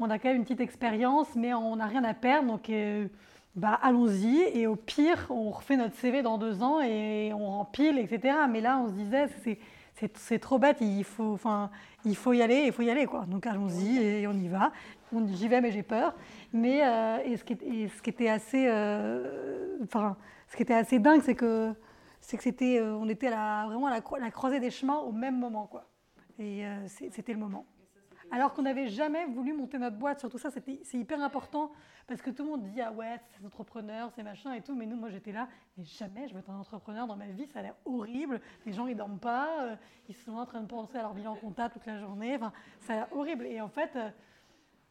on 0.00 0.10
a 0.10 0.18
quand 0.18 0.28
même 0.28 0.38
une 0.38 0.44
petite 0.44 0.60
expérience, 0.60 1.34
mais 1.36 1.52
on 1.54 1.76
n'a 1.76 1.86
rien 1.86 2.04
à 2.04 2.14
perdre. 2.14 2.48
Donc, 2.48 2.68
bah, 3.56 3.78
allons-y. 3.82 4.38
Et 4.54 4.66
au 4.66 4.76
pire, 4.76 5.26
on 5.30 5.50
refait 5.50 5.76
notre 5.76 5.96
CV 5.96 6.22
dans 6.22 6.38
deux 6.38 6.62
ans 6.62 6.80
et 6.80 7.32
on 7.34 7.46
rempile, 7.46 7.98
etc. 7.98 8.34
Mais 8.48 8.60
là, 8.60 8.78
on 8.78 8.88
se 8.88 8.92
disait, 8.92 9.28
c'est 10.14 10.38
trop 10.38 10.58
bête, 10.58 10.78
il 10.80 11.04
faut, 11.04 11.32
enfin, 11.32 11.70
il 12.04 12.16
faut 12.16 12.32
y 12.32 12.42
aller, 12.42 12.64
il 12.66 12.72
faut 12.72 12.82
y 12.82 12.90
aller. 12.90 13.06
Quoi. 13.06 13.26
Donc 13.26 13.46
allons-y 13.46 13.98
et 13.98 14.26
on 14.26 14.32
y 14.32 14.48
va. 14.48 14.72
J'y 15.26 15.48
vais, 15.48 15.60
mais 15.60 15.72
j'ai 15.72 15.82
peur. 15.82 16.14
Mais 16.52 16.86
euh, 16.86 17.18
et 17.24 17.36
ce, 17.36 17.44
qui, 17.44 17.56
ce, 17.56 18.02
qui, 18.02 18.10
était 18.10 18.28
assez, 18.28 18.66
euh, 18.68 19.76
enfin, 19.82 20.16
ce 20.48 20.56
qui 20.56 20.62
était 20.62 20.74
assez 20.74 20.98
dingue, 20.98 21.22
c'est 21.22 21.34
que 21.34 21.74
c'est 22.20 22.36
que 22.36 22.42
c'était, 22.42 22.78
euh, 22.78 22.94
on 22.94 23.08
était 23.08 23.28
à 23.28 23.64
vraiment 23.66 23.86
à 23.86 23.90
la, 23.90 24.02
la, 24.20 24.30
croisée 24.30 24.60
des 24.60 24.70
chemins 24.70 24.98
au 24.98 25.12
même 25.12 25.38
moment, 25.38 25.66
quoi. 25.66 25.86
Et 26.38 26.64
c'était 26.86 27.34
le 27.34 27.38
moment. 27.38 27.66
Alors 28.32 28.54
qu'on 28.54 28.62
n'avait 28.62 28.88
jamais 28.88 29.26
voulu 29.26 29.52
monter 29.52 29.78
notre 29.78 29.96
boîte, 29.96 30.20
surtout 30.20 30.38
ça, 30.38 30.50
c'est 30.50 30.94
hyper 30.94 31.20
important 31.20 31.72
parce 32.06 32.22
que 32.22 32.30
tout 32.30 32.44
le 32.44 32.50
monde 32.50 32.62
dit 32.62 32.80
ah 32.80 32.92
ouais, 32.92 33.20
c'est 33.30 33.44
entrepreneur, 33.44 34.10
c'est 34.14 34.22
machin 34.22 34.52
et 34.54 34.62
tout, 34.62 34.74
mais 34.74 34.86
nous, 34.86 34.96
moi 34.96 35.10
j'étais 35.10 35.32
là, 35.32 35.48
mais 35.76 35.84
jamais 35.84 36.28
je 36.28 36.34
veux 36.34 36.40
être 36.40 36.50
un 36.50 36.58
entrepreneur 36.58 37.06
dans 37.06 37.16
ma 37.16 37.26
vie, 37.26 37.46
ça 37.46 37.60
a 37.60 37.62
l'air 37.62 37.74
horrible. 37.84 38.40
Les 38.66 38.72
gens 38.72 38.86
ils 38.86 38.96
dorment 38.96 39.18
pas, 39.18 39.62
euh, 39.62 39.76
ils 40.08 40.14
sont 40.14 40.32
en 40.32 40.46
train 40.46 40.60
de 40.60 40.66
penser 40.66 40.98
à 40.98 41.02
leur 41.02 41.14
bilan 41.14 41.34
comptable 41.36 41.74
toute 41.74 41.86
la 41.86 41.98
journée, 41.98 42.36
enfin 42.36 42.52
ça 42.80 42.92
a 42.92 42.96
l'air 42.96 43.08
horrible. 43.12 43.46
Et 43.46 43.60
en 43.60 43.68
fait, 43.68 43.90
euh, 43.96 44.10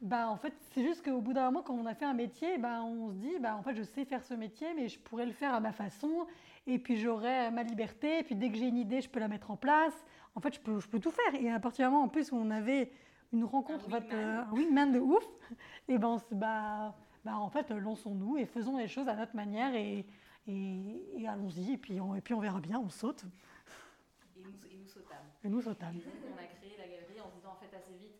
bah 0.02 0.30
en 0.30 0.38
fait 0.38 0.54
c'est 0.71 0.84
juste 0.84 1.04
qu'au 1.04 1.21
bout 1.21 1.34
d'un 1.34 1.45
moment 1.45 1.62
quand 1.62 1.73
on 1.73 1.86
a 1.86 1.95
fait 1.95 2.06
un 2.06 2.13
métier, 2.13 2.58
bah, 2.58 2.82
on 2.84 3.10
se 3.10 3.15
dit 3.15 3.39
bah 3.39 3.56
en 3.56 3.63
fait 3.63 3.75
je 3.75 3.84
sais 3.84 4.06
faire 4.06 4.23
ce 4.23 4.34
métier, 4.34 4.73
mais 4.75 4.89
je 4.89 4.99
pourrais 4.99 5.25
le 5.25 5.34
faire 5.34 5.54
à 5.54 5.60
ma 5.60 5.71
façon. 5.71 6.28
Et 6.67 6.78
puis 6.78 6.97
j'aurai 6.97 7.52
ma 7.52 7.63
liberté. 7.63 8.19
Et 8.19 8.23
puis 8.23 8.36
dès 8.36 8.49
que 8.49 8.58
j'ai 8.58 8.67
une 8.67 8.78
idée, 8.78 9.02
je 9.02 9.10
peux 9.10 9.19
la 9.19 9.28
mettre 9.28 9.49
en 9.49 9.58
place. 9.58 9.93
En 10.36 10.41
fait, 10.41 10.54
je 10.54 10.60
peux, 10.60 10.80
je 10.80 10.88
peux 10.88 10.99
tout 10.99 11.12
faire. 11.12 11.41
Et 11.41 11.49
à 11.49 11.60
partir 11.60 11.88
du 11.88 11.93
moment 11.93 12.06
en 12.06 12.10
plus 12.10 12.32
où 12.32 12.36
on 12.36 12.52
avait 12.52 12.91
une 13.32 13.44
rencontre, 13.44 13.86
un, 13.86 13.98
en 13.98 14.02
fait, 14.02 14.13
euh, 14.13 14.42
un 14.42 14.52
wingman 14.52 14.92
de 14.92 15.00
ouf, 15.00 15.26
et 15.88 15.98
ben, 15.98 16.18
bah, 16.32 16.96
bah, 17.24 17.38
en 17.38 17.50
fait, 17.50 17.70
lançons-nous 17.70 18.38
et 18.38 18.46
faisons 18.46 18.78
les 18.78 18.88
choses 18.88 19.08
à 19.08 19.15
notre 19.15 19.36
manière 19.36 19.74
et, 19.76 20.06
et, 20.48 21.28
allons-y, 21.28 21.74
et 21.74 21.78
puis, 21.78 22.00
on, 22.00 22.15
et 22.15 22.22
puis 22.22 22.34
on 22.34 22.39
verra 22.39 22.60
bien, 22.60 22.80
on 22.80 22.89
saute. 22.89 23.26
Et 24.36 24.42
nous, 24.42 24.50
et 24.50 24.78
nous 24.78 24.88
sautâmes. 24.88 25.18
Et 25.44 25.50
nous 25.50 25.62
sautâmes. 25.62 25.96
on 25.96 26.38
a 26.38 26.46
créé 26.46 26.78
la 26.78 26.88
galerie 26.88 27.22
en 27.22 27.30
se 27.30 27.36
disant, 27.36 27.52
en 27.52 27.56
fait, 27.56 27.76
assez 27.76 27.94
vite, 27.94 28.19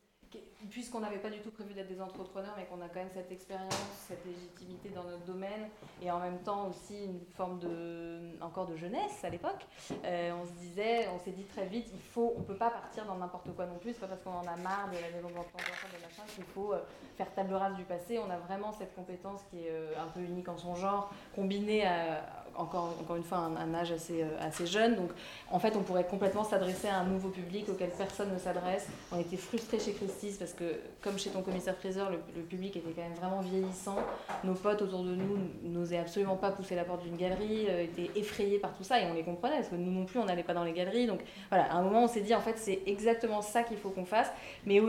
puisqu'on 0.70 1.00
n'avait 1.00 1.20
pas 1.20 1.30
du 1.30 1.39
tout 1.39 1.52
prévu 1.52 1.74
d'être 1.74 1.88
des 1.88 2.02
entrepreneurs, 2.02 2.54
mais 2.58 2.65
qu'on 2.65 2.82
a 2.82 2.89
quand 2.89 3.00
même 3.00 3.10
cette 3.13 3.32
expérience, 3.32 3.74
cette 4.08 4.26
légitimité 4.26 4.89
dans 4.89 5.04
notre 5.04 5.26
domaine, 5.26 5.70
et 6.02 6.12
en 6.12 6.20
même 6.20 6.39
temps 6.39 6.68
aussi 6.68 7.06
une 7.06 7.22
forme 7.36 7.60
de, 7.60 8.38
encore 8.42 8.68
de 8.68 8.76
jeunesse 8.76 9.24
à 9.24 9.30
l'époque, 9.30 9.65
euh, 10.06 10.32
on 10.39 10.46
se 10.46 10.52
disait, 10.52 11.08
on 11.10 11.20
s'est 11.20 11.32
dit 11.32 11.46
très 11.46 11.65
vite, 11.65 11.88
il 11.94 12.02
faut, 12.02 12.34
on 12.38 12.42
peut 12.42 12.58
pas 12.58 12.70
partir 12.70 13.06
dans 13.06 13.15
n'importe 13.15 13.54
quoi 13.56 13.65
non 13.65 13.78
plus, 13.78 13.94
c'est 13.94 14.02
pas 14.02 14.08
parce 14.08 14.22
qu'on 14.22 14.32
en 14.32 14.48
a 14.48 14.56
marre 14.58 14.89
de 14.89 14.96
la 14.96 15.10
maison 15.15 15.30
de 15.30 15.34
machin 15.34 16.24
qu'il 16.36 16.44
faut 16.44 16.74
euh, 16.74 16.80
faire 17.18 17.34
table 17.34 17.54
rase 17.54 17.76
du 17.76 17.84
passé. 17.84 18.20
On 18.20 18.30
a 18.30 18.38
vraiment 18.38 18.72
cette 18.72 18.94
compétence 18.96 19.42
qui 19.50 19.65
est 19.65 19.72
euh, 19.72 19.94
un 20.00 20.08
peu 20.08 20.20
unique 20.20 20.50
en 20.50 20.58
son 20.58 20.76
genre, 20.76 21.12
combinée 21.36 21.86
à, 21.86 22.24
encore, 22.60 23.15
une 23.15 23.24
fois, 23.24 23.38
un, 23.38 23.74
âge 23.74 23.91
assez, 23.91 24.24
assez 24.39 24.67
jeune. 24.67 24.95
Donc, 24.95 25.12
en 25.50 25.60
fait, 25.60 25.76
on 25.76 25.82
pourrait 25.82 26.06
complètement 26.06 26.43
s'adresser 26.43 26.88
à 26.88 27.00
un 27.00 27.06
nouveau 27.06 27.30
public 27.30 27.67
auquel 27.69 27.89
personne 27.89 28.34
ne 28.34 28.38
s'adresse. 28.38 28.88
On 29.12 29.19
était 29.19 29.38
frustrés 29.38 29.80
chez 29.80 29.93
Christie's 29.93 30.38
parce 30.38 30.54
que, 30.54 30.80
comme 31.02 31.17
chez 31.17 31.30
ton 31.30 31.41
commissaire-priseur, 31.41 32.12
le, 32.12 32.41
public 32.50 32.76
était 32.76 32.91
quand 32.91 33.02
même 33.02 33.13
vraiment 33.13 33.41
vieillissant. 33.41 33.98
Nos 34.43 34.54
potes 34.54 34.82
autour 34.82 35.04
de 35.04 35.15
nous 35.15 35.38
n'osaient 35.63 36.00
absolument 36.00 36.36
pas 36.36 36.52
pousser 36.52 36.76
la 36.76 36.84
porte 36.84 37.04
d'une 37.04 37.17
galerie, 37.17 37.67
euh, 37.69 37.84
étaient 37.84 38.10
effrayés 38.19 38.60
par 38.60 38.74
tout 38.74 38.84
ça 38.84 39.00
et 39.00 39.06
on 39.06 39.13
les 39.13 39.24
comprenait 39.24 39.58
parce 39.58 39.69
que 39.69 39.76
nous 39.76 39.91
non 39.91 40.06
plus, 40.06 40.19
on 40.19 40.26
n'allait 40.26 40.43
pas 40.43 40.54
dans 40.54 40.63
les 40.63 40.74
galeries. 40.74 41.08
Donc 41.08 41.22
voilà, 41.50 41.72
à 41.72 41.76
un 41.76 41.82
moment, 41.82 42.04
on 42.04 42.08
s'est 42.08 42.22
dit 42.22 42.34
en 42.34 42.41
fait, 42.41 42.58
c'est 42.58 42.82
exactement 42.86 43.41
ça 43.41 43.63
qu'il 43.63 43.78
faut 43.78 43.89
qu'on 43.89 44.06
fasse. 44.06 44.32
Mais 44.65 44.82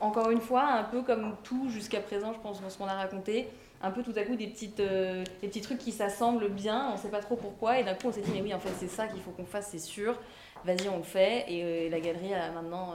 encore 0.00 0.30
une 0.30 0.40
fois, 0.40 0.64
un 0.64 0.84
peu 0.84 1.02
comme 1.02 1.34
tout 1.42 1.68
jusqu'à 1.68 2.00
présent, 2.00 2.32
je 2.32 2.38
pense, 2.38 2.60
dans 2.60 2.70
ce 2.70 2.78
qu'on 2.78 2.86
a 2.86 2.94
raconté, 2.94 3.48
un 3.84 3.90
peu 3.90 4.02
tout 4.02 4.14
à 4.16 4.22
coup 4.22 4.34
des, 4.34 4.46
petites, 4.46 4.80
euh, 4.80 5.24
des 5.42 5.48
petits 5.48 5.60
trucs 5.60 5.78
qui 5.78 5.92
s'assemblent 5.92 6.48
bien, 6.48 6.88
on 6.90 6.92
ne 6.94 6.98
sait 6.98 7.10
pas 7.10 7.20
trop 7.20 7.36
pourquoi, 7.36 7.78
et 7.78 7.84
d'un 7.84 7.94
coup 7.94 8.08
on 8.08 8.12
s'est 8.12 8.22
dit, 8.22 8.30
mais 8.32 8.40
oui, 8.40 8.54
en 8.54 8.58
fait, 8.58 8.72
c'est 8.78 8.88
ça 8.88 9.06
qu'il 9.06 9.20
faut 9.20 9.30
qu'on 9.30 9.44
fasse, 9.44 9.68
c'est 9.70 9.78
sûr, 9.78 10.18
vas-y, 10.64 10.88
on 10.88 10.96
le 10.96 11.02
fait, 11.02 11.44
et, 11.48 11.62
euh, 11.62 11.90
la 11.90 12.00
galerie 12.00 12.32
a 12.32 12.50
maintenant 12.50 12.94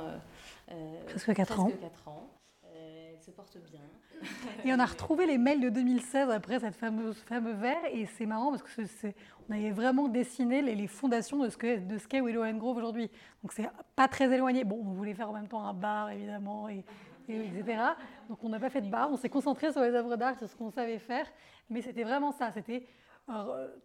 euh, 0.71 1.03
presque 1.05 1.33
4 1.33 1.59
ans. 1.59 1.71
4 1.79 2.07
ans. 2.07 2.29
Elle 2.73 3.21
se 3.21 3.31
porte 3.31 3.57
bien. 3.69 3.81
et 4.65 4.73
on 4.73 4.79
a 4.79 4.85
retrouvé 4.85 5.25
les 5.25 5.37
mails 5.37 5.61
de 5.61 5.69
2016 5.69 6.29
après 6.29 6.59
cette 6.59 6.75
fameuse 6.75 7.15
fameux 7.19 7.53
verre 7.53 7.85
et 7.89 8.05
c'est 8.05 8.25
marrant 8.25 8.49
parce 8.49 8.63
que 8.63 8.85
c'est, 8.85 9.15
on 9.47 9.53
avait 9.53 9.71
vraiment 9.71 10.09
dessiné 10.09 10.61
les, 10.61 10.75
les 10.75 10.87
fondations 10.87 11.37
de 11.37 11.47
ce 11.47 11.57
qu'est 11.57 11.77
de 11.77 11.97
ce 11.97 12.05
qu'est 12.05 12.19
Willow 12.19 12.43
Grove 12.57 12.75
aujourd'hui. 12.75 13.09
Donc 13.41 13.53
c'est 13.53 13.69
pas 13.95 14.09
très 14.09 14.29
éloigné. 14.33 14.65
Bon, 14.65 14.77
on 14.85 14.91
voulait 14.91 15.13
faire 15.13 15.29
en 15.29 15.33
même 15.33 15.47
temps 15.47 15.63
un 15.63 15.73
bar 15.73 16.09
évidemment 16.09 16.67
et, 16.67 16.83
etc. 17.29 17.81
Donc 18.27 18.43
on 18.43 18.49
n'a 18.49 18.59
pas 18.59 18.69
fait 18.69 18.81
de 18.81 18.89
bar, 18.89 19.09
on 19.11 19.17
s'est 19.17 19.29
concentré 19.29 19.71
sur 19.71 19.81
les 19.81 19.93
œuvres 19.93 20.15
d'art, 20.15 20.37
sur 20.37 20.47
ce 20.47 20.55
qu'on 20.55 20.71
savait 20.71 20.99
faire, 20.99 21.27
mais 21.69 21.81
c'était 21.81 22.03
vraiment 22.03 22.31
ça. 22.31 22.51
C'était 22.51 22.85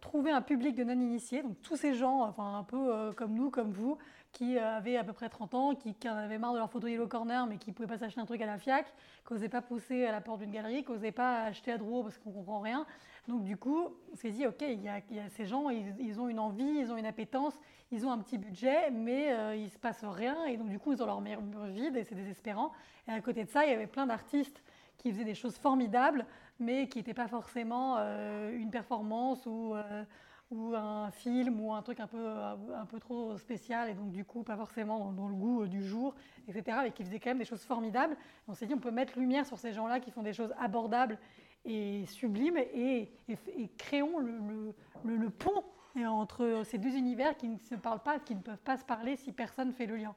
trouver 0.01 0.31
un 0.31 0.41
public 0.41 0.75
de 0.75 0.83
non-initiés, 0.83 1.43
donc 1.43 1.61
tous 1.61 1.75
ces 1.75 1.93
gens, 1.93 2.21
enfin 2.21 2.57
un 2.57 2.63
peu 2.63 3.11
comme 3.15 3.33
nous, 3.33 3.49
comme 3.49 3.71
vous, 3.71 3.97
qui 4.35 4.59
avaient 4.59 4.97
à 4.97 5.03
peu 5.05 5.13
près 5.13 5.29
30 5.29 5.53
ans, 5.53 5.75
qui, 5.75 5.95
en 6.09 6.15
avaient 6.15 6.37
marre 6.37 6.53
de 6.53 6.57
leur 6.57 6.69
photo 6.69 6.87
Yellow 6.87 7.07
Corner, 7.07 7.47
mais 7.47 7.57
qui 7.57 7.69
ne 7.69 7.75
pouvaient 7.75 7.87
pas 7.87 7.97
s'acheter 7.97 8.19
un 8.19 8.25
truc 8.25 8.41
à 8.41 8.45
la 8.45 8.57
FIAC, 8.57 8.85
qui 9.25 9.33
n'osaient 9.33 9.49
pas 9.49 9.61
pousser 9.61 10.05
à 10.05 10.11
la 10.11 10.19
porte 10.19 10.41
d'une 10.41 10.51
galerie, 10.51 10.83
qui 10.83 10.91
n'osaient 10.91 11.13
pas 11.13 11.43
acheter 11.43 11.71
à 11.71 11.77
Drouot 11.77 12.03
parce 12.03 12.17
qu'on 12.17 12.31
ne 12.31 12.35
comprend 12.35 12.59
rien. 12.59 12.85
Donc 13.29 13.43
du 13.43 13.55
coup, 13.55 13.95
on 14.11 14.15
s'est 14.17 14.31
dit, 14.31 14.45
OK, 14.45 14.61
il 14.61 14.81
y, 14.83 14.89
a, 14.89 15.01
ces 15.29 15.45
gens, 15.45 15.69
ils, 15.69 16.19
ont 16.19 16.27
une 16.27 16.39
envie, 16.39 16.79
ils 16.79 16.91
ont 16.91 16.97
une 16.97 17.05
appétence, 17.05 17.57
ils 17.91 18.05
ont 18.05 18.11
un 18.11 18.17
petit 18.17 18.37
budget, 18.37 18.91
mais 18.91 19.31
euh, 19.31 19.55
il 19.55 19.63
ne 19.63 19.69
se 19.69 19.79
passe 19.79 20.03
rien. 20.03 20.43
Et 20.45 20.57
donc 20.57 20.67
du 20.67 20.79
coup, 20.79 20.91
ils 20.91 21.01
ont 21.01 21.05
leur 21.05 21.21
mur 21.21 21.39
vide 21.69 21.95
et 21.95 22.03
c'est 22.03 22.15
désespérant. 22.15 22.73
Et 23.07 23.11
à 23.11 23.21
côté 23.21 23.45
de 23.45 23.49
ça, 23.49 23.65
il 23.65 23.71
y 23.71 23.73
avait 23.73 23.87
plein 23.87 24.05
d'artistes 24.05 24.61
qui 24.97 25.11
faisaient 25.11 25.23
des 25.23 25.35
choses 25.35 25.57
formidables, 25.57 26.25
mais 26.59 26.87
qui 26.87 26.99
n'étaient 26.99 27.13
pas 27.13 27.27
forcément 27.27 27.95
euh, 27.97 28.57
une 28.57 28.71
performance 28.71 29.45
ou... 29.45 29.75
Euh, 29.75 30.03
ou 30.51 30.75
un 30.75 31.09
film 31.09 31.59
ou 31.59 31.73
un 31.73 31.81
truc 31.81 31.99
un 31.99 32.05
peu, 32.05 32.23
un 32.23 32.85
peu 32.85 32.99
trop 32.99 33.35
spécial 33.37 33.89
et 33.89 33.95
donc 33.95 34.11
du 34.11 34.23
coup 34.23 34.43
pas 34.43 34.55
forcément 34.55 35.11
dans, 35.11 35.27
le 35.27 35.33
goût 35.33 35.65
du 35.65 35.83
jour, 35.83 36.13
etc. 36.47 36.77
Mais 36.83 36.91
qui 36.91 37.03
faisaient 37.03 37.19
quand 37.19 37.31
même 37.31 37.39
des 37.39 37.45
choses 37.45 37.63
formidables. 37.63 38.15
on 38.47 38.53
s'est 38.53 38.67
dit 38.67 38.75
on 38.75 38.79
peut 38.79 38.91
mettre 38.91 39.17
lumière 39.17 39.45
sur 39.45 39.57
ces 39.57 39.73
gens-là 39.73 39.99
qui 39.99 40.11
font 40.11 40.21
des 40.21 40.33
choses 40.33 40.53
abordables 40.59 41.17
et 41.65 42.05
sublimes 42.05 42.57
et, 42.57 43.11
créons 43.77 44.19
le, 44.19 44.73
le, 45.03 45.29
pont 45.31 45.63
entre 46.05 46.61
ces 46.63 46.77
deux 46.77 46.95
univers 46.95 47.35
qui 47.37 47.47
ne 47.47 47.57
se 47.57 47.75
parlent 47.75 48.03
pas, 48.03 48.19
qui 48.19 48.35
ne 48.35 48.41
peuvent 48.41 48.61
pas 48.61 48.77
se 48.77 48.85
parler 48.85 49.15
si 49.15 49.31
personne 49.31 49.73
fait 49.73 49.87
le 49.87 49.95
lien. 49.95 50.15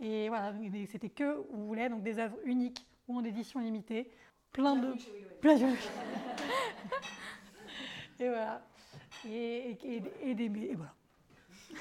Et 0.00 0.28
voilà, 0.28 0.52
c'était 0.88 1.10
que, 1.10 1.46
vous 1.52 1.66
voulez, 1.66 1.88
donc 1.88 2.02
des 2.02 2.18
œuvres 2.18 2.36
uniques 2.44 2.84
ou 3.06 3.16
en 3.16 3.24
édition 3.24 3.60
limitée. 3.60 4.10
Plein 4.52 4.76
de. 4.76 4.94
Plein 5.40 5.56
de. 5.56 5.64
et 8.20 8.28
voilà. 8.28 8.62
Et, 9.26 9.78
et, 10.22 10.34
des. 10.34 10.44
Et 10.44 10.74
voilà. 10.74 10.94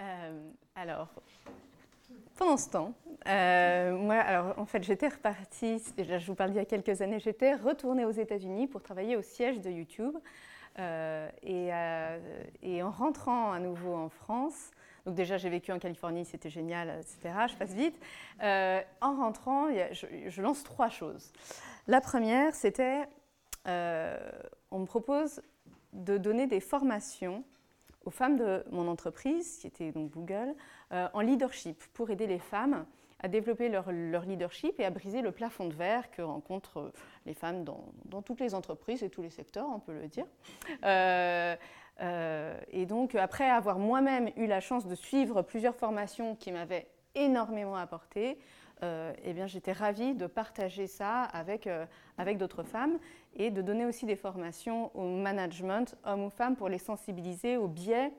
Euh, 0.00 0.50
alors, 0.76 1.08
pendant 2.36 2.56
ce 2.56 2.70
temps, 2.70 2.94
euh, 3.26 3.96
moi, 3.96 4.14
alors 4.14 4.56
en 4.56 4.64
fait, 4.64 4.84
j'étais 4.84 5.08
repartie, 5.08 5.82
déjà 5.96 6.18
je 6.18 6.26
vous 6.28 6.36
parle 6.36 6.50
d'il 6.50 6.58
y 6.58 6.60
a 6.60 6.64
quelques 6.64 7.02
années, 7.02 7.18
j'étais 7.18 7.56
retournée 7.56 8.04
aux 8.04 8.12
États-Unis 8.12 8.68
pour 8.68 8.80
travailler 8.80 9.16
au 9.16 9.22
siège 9.22 9.60
de 9.60 9.70
YouTube. 9.70 10.16
Euh, 10.78 11.28
et, 11.42 11.70
et, 12.62 12.80
en 12.80 12.92
rentrant 12.92 13.50
à 13.50 13.58
nouveau 13.58 13.96
en 13.96 14.08
France, 14.08 14.70
donc 15.08 15.16
déjà 15.16 15.38
j'ai 15.38 15.48
vécu 15.48 15.72
en 15.72 15.78
Californie, 15.78 16.26
c'était 16.26 16.50
génial, 16.50 17.00
etc. 17.00 17.34
Je 17.48 17.54
passe 17.56 17.72
vite. 17.72 17.98
en 18.42 19.16
rentrant, 19.16 19.68
je, 19.70 20.42
lance 20.42 20.62
trois 20.64 20.90
choses. 20.90 21.32
La 21.86 22.02
première, 22.02 22.54
c'était, 22.54 23.08
on 23.64 24.78
me 24.78 24.84
propose 24.84 25.40
de 25.92 26.18
donner 26.18 26.46
des 26.46 26.60
formations 26.60 27.42
aux 28.04 28.10
femmes 28.10 28.36
de 28.36 28.64
mon 28.70 28.88
entreprise, 28.88 29.58
qui 29.58 29.66
était 29.66 29.92
donc 29.92 30.10
Google, 30.10 30.54
euh, 30.92 31.08
en 31.12 31.20
leadership, 31.20 31.82
pour 31.92 32.10
aider 32.10 32.26
les 32.26 32.38
femmes 32.38 32.86
à 33.20 33.28
développer 33.28 33.68
leur, 33.68 33.90
leadership 33.90 34.78
et 34.78 34.84
à 34.84 34.90
briser 34.90 35.22
le 35.22 35.32
plafond 35.32 35.66
de 35.66 35.74
verre 35.74 36.10
que 36.10 36.22
rencontrent 36.22 36.78
euh, 36.78 36.92
les 37.26 37.34
femmes 37.34 37.64
dans, 37.64 38.22
toutes 38.22 38.40
les 38.40 38.54
entreprises 38.54 39.02
et 39.02 39.10
tous 39.10 39.22
les 39.22 39.30
secteurs, 39.30 39.66
on 39.68 39.80
peut 39.80 39.92
le 39.92 40.06
dire. 40.08 40.26
Euh, 40.84 41.56
et 42.00 42.86
donc, 42.86 43.14
après 43.14 43.50
avoir 43.50 43.78
moi-même 43.78 44.30
eu 44.36 44.46
la 44.46 44.60
chance 44.60 44.86
de 44.86 44.94
suivre 44.94 45.42
plusieurs 45.42 45.74
formations 45.74 46.36
qui 46.36 46.52
m'avaient 46.52 46.86
énormément 47.14 47.76
apporté, 47.76 48.38
euh, 48.82 49.12
eh 49.24 49.32
bien, 49.32 49.46
j'étais 49.46 49.72
ravie 49.72 50.14
de 50.14 50.26
partager 50.26 50.86
ça 50.86 51.22
avec, 51.24 51.66
euh, 51.66 51.84
avec 52.16 52.38
d'autres 52.38 52.62
femmes 52.62 52.98
et 53.34 53.50
de 53.50 53.60
donner 53.60 53.84
aussi 53.84 54.06
des 54.06 54.14
formations 54.14 54.96
au 54.96 55.04
management, 55.16 55.96
hommes 56.04 56.24
ou 56.24 56.30
femmes, 56.30 56.54
pour 56.54 56.68
les 56.68 56.78
sensibiliser 56.78 57.56
aux 57.56 57.66
biais 57.66 58.12